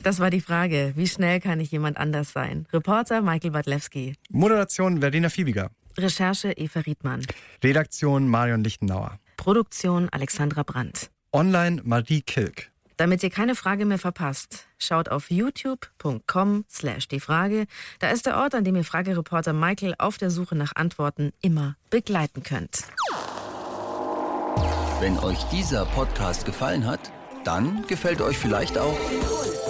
Das 0.05 0.21
war 0.21 0.31
die 0.31 0.41
Frage. 0.41 0.93
Wie 0.95 1.09
schnell 1.09 1.41
kann 1.41 1.59
ich 1.59 1.73
jemand 1.73 1.97
anders 1.97 2.33
sein? 2.33 2.69
Reporter 2.73 3.21
Michael 3.21 3.51
Badlewski. 3.51 4.15
Moderation 4.31 5.01
Verena 5.01 5.29
Fiebiger. 5.29 5.73
Recherche 5.99 6.53
Eva 6.53 6.79
Riedmann. 6.79 7.27
Redaktion 7.65 8.29
Marion 8.29 8.63
Lichtenauer. 8.63 9.19
Produktion 9.37 10.09
Alexandra 10.11 10.63
Brandt. 10.63 11.11
Online 11.33 11.83
Marie 11.83 12.23
Kilk. 12.23 12.71
Damit 12.97 13.25
ihr 13.25 13.31
keine 13.31 13.57
Frage 13.57 13.85
mehr 13.85 13.99
verpasst, 13.99 14.69
schaut 14.79 15.09
auf 15.09 15.33
youtube.com 15.33 16.65
slash 16.71 17.09
die 17.09 17.19
Frage. 17.19 17.67
Da 17.99 18.11
ist 18.11 18.27
der 18.27 18.37
Ort, 18.37 18.55
an 18.55 18.63
dem 18.63 18.77
ihr 18.77 18.85
Fragereporter 18.85 19.53
Michael 19.53 19.97
auf 19.99 20.17
der 20.17 20.31
Suche 20.31 20.55
nach 20.55 20.77
Antworten 20.77 21.33
immer 21.41 21.75
begleiten 21.91 22.45
könnt. 22.45 22.85
Wenn 25.05 25.19
euch 25.19 25.45
dieser 25.51 25.85
Podcast 25.85 26.47
gefallen 26.47 26.87
hat, 26.87 27.13
dann 27.45 27.87
gefällt 27.87 28.23
euch 28.23 28.39
vielleicht 28.39 28.79
auch 28.79 28.97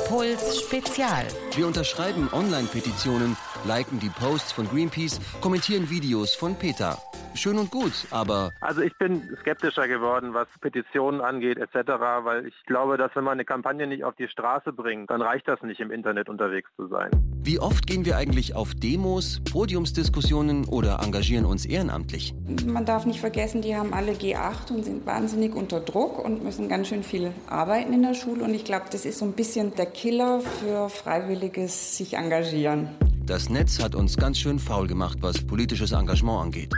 Puls 0.07 0.61
Spezial. 0.61 1.26
Wir 1.57 1.66
unterschreiben 1.66 2.28
Online-Petitionen, 2.32 3.37
liken 3.66 3.99
die 3.99 4.11
Posts 4.11 4.53
von 4.53 4.68
Greenpeace, 4.68 5.20
kommentieren 5.41 5.91
Videos 5.91 6.37
von 6.37 6.55
Peter. 6.55 6.99
Schön 7.35 7.59
und 7.59 7.72
gut, 7.72 8.07
aber 8.12 8.53
Also 8.61 8.82
ich 8.82 8.97
bin 8.97 9.37
skeptischer 9.41 9.89
geworden, 9.89 10.35
was 10.35 10.47
Petitionen 10.61 11.20
angeht 11.20 11.59
etc., 11.59 11.74
weil 12.22 12.47
ich 12.47 12.55
glaube, 12.66 12.97
dass 12.97 13.11
wenn 13.16 13.24
man 13.24 13.32
eine 13.32 13.45
Kampagne 13.45 13.89
nicht 13.89 14.05
auf 14.05 14.14
die 14.14 14.28
Straße 14.28 14.72
bringt, 14.72 15.11
dann 15.11 15.20
reicht 15.20 15.49
das 15.49 15.61
nicht 15.62 15.80
im 15.80 15.91
Internet 15.91 16.28
unterwegs 16.28 16.70
zu 16.76 16.87
sein. 16.87 17.11
Wie 17.45 17.59
oft 17.59 17.86
gehen 17.86 18.07
wir 18.07 18.16
eigentlich 18.16 18.55
auf 18.55 18.74
Demos, 18.74 19.42
Podiumsdiskussionen 19.51 20.64
oder 20.64 21.01
engagieren 21.03 21.45
uns 21.45 21.66
ehrenamtlich? 21.66 22.34
Man 22.66 22.86
darf 22.86 23.05
nicht 23.05 23.20
vergessen, 23.20 23.61
die 23.61 23.76
haben 23.76 23.92
alle 23.92 24.12
G8 24.12 24.72
und 24.72 24.84
sind 24.84 25.05
wahnsinnig 25.05 25.55
unter 25.55 25.80
Druck 25.80 26.24
und 26.24 26.42
müssen 26.42 26.70
ganz 26.70 26.88
schön 26.88 27.03
viel 27.03 27.32
arbeiten 27.47 27.92
in 27.92 28.01
der 28.01 28.14
Schule. 28.14 28.45
Und 28.45 28.55
ich 28.55 28.64
glaube, 28.64 28.86
das 28.90 29.05
ist 29.05 29.18
so 29.18 29.26
ein 29.26 29.32
bisschen 29.32 29.74
der 29.74 29.86
Killer 29.86 30.40
für 30.40 30.88
freiwilliges 30.88 31.99
sich 31.99 32.14
engagieren. 32.14 32.88
Das 33.26 33.51
Netz 33.51 33.78
hat 33.78 33.95
uns 33.95 34.16
ganz 34.16 34.38
schön 34.38 34.59
faul 34.59 34.86
gemacht, 34.86 35.18
was 35.20 35.47
politisches 35.47 35.92
Engagement 35.92 36.45
angeht. 36.45 36.72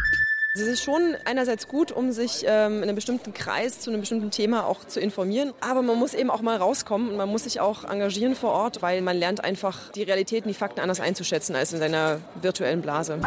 Es 0.59 0.63
ist 0.63 0.83
schon 0.83 1.17
einerseits 1.27 1.69
gut, 1.69 1.93
um 1.93 2.13
sich 2.13 2.47
ähm, 2.47 2.79
in 2.79 2.85
einem 2.85 2.95
bestimmten 2.95 3.35
Kreis 3.35 3.81
zu 3.81 3.91
einem 3.91 4.01
bestimmten 4.01 4.31
Thema 4.31 4.67
auch 4.67 4.87
zu 4.87 5.01
informieren. 5.01 5.53
Aber 5.61 5.83
man 5.83 5.99
muss 5.99 6.15
eben 6.15 6.31
auch 6.31 6.41
mal 6.41 6.57
rauskommen 6.57 7.11
und 7.11 7.17
man 7.19 7.29
muss 7.29 7.45
sich 7.45 7.61
auch 7.61 7.85
engagieren 7.85 8.35
vor 8.35 8.53
Ort, 8.53 8.81
weil 8.81 9.03
man 9.03 9.19
lernt 9.19 9.45
einfach 9.45 9.93
die 9.93 10.03
Realitäten, 10.03 10.49
die 10.49 10.55
Fakten 10.55 10.81
anders 10.81 10.99
einzuschätzen 10.99 11.55
als 11.55 11.75
in 11.75 11.79
seiner 11.79 12.21
virtuellen 12.41 12.81
Blase. 12.81 13.21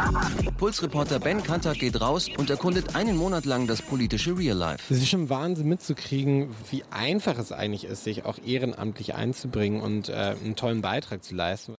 Pulsreporter 0.58 1.20
Ben 1.20 1.40
Kantak 1.44 1.78
geht 1.78 2.00
raus 2.00 2.28
und 2.36 2.50
erkundet 2.50 2.96
einen 2.96 3.16
Monat 3.16 3.44
lang 3.44 3.68
das 3.68 3.80
politische 3.80 4.36
Real 4.36 4.56
Life. 4.56 4.92
Es 4.92 5.00
ist 5.00 5.10
schon 5.10 5.30
Wahnsinn 5.30 5.68
mitzukriegen, 5.68 6.52
wie 6.68 6.82
einfach 6.90 7.38
es 7.38 7.52
eigentlich 7.52 7.84
ist, 7.84 8.02
sich 8.02 8.24
auch 8.24 8.38
ehrenamtlich 8.44 9.14
einzubringen 9.14 9.80
und 9.80 10.08
äh, 10.08 10.34
einen 10.44 10.56
tollen 10.56 10.82
Beitrag 10.82 11.22
zu 11.22 11.36
leisten. 11.36 11.76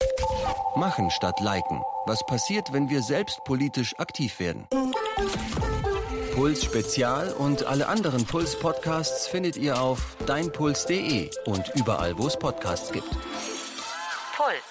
Machen 0.78 1.12
statt 1.12 1.41
liken. 1.41 1.82
Was 2.06 2.26
passiert, 2.26 2.74
wenn 2.74 2.89
wir 2.89 3.04
selbst 3.04 3.43
politisch 3.43 3.93
aktiv 3.99 4.39
werden? 4.39 4.68
Puls 6.34 6.64
Spezial 6.64 7.32
und 7.34 7.66
alle 7.66 7.88
anderen 7.88 8.26
Puls 8.26 8.58
Podcasts 8.58 9.28
findet 9.28 9.56
ihr 9.56 9.80
auf 9.80 10.16
deinpuls.de 10.26 11.30
und 11.45 11.72
überall, 11.76 12.18
wo 12.18 12.26
es 12.26 12.38
Podcasts 12.38 12.91
gibt. 12.91 13.10
Puls. 14.36 14.71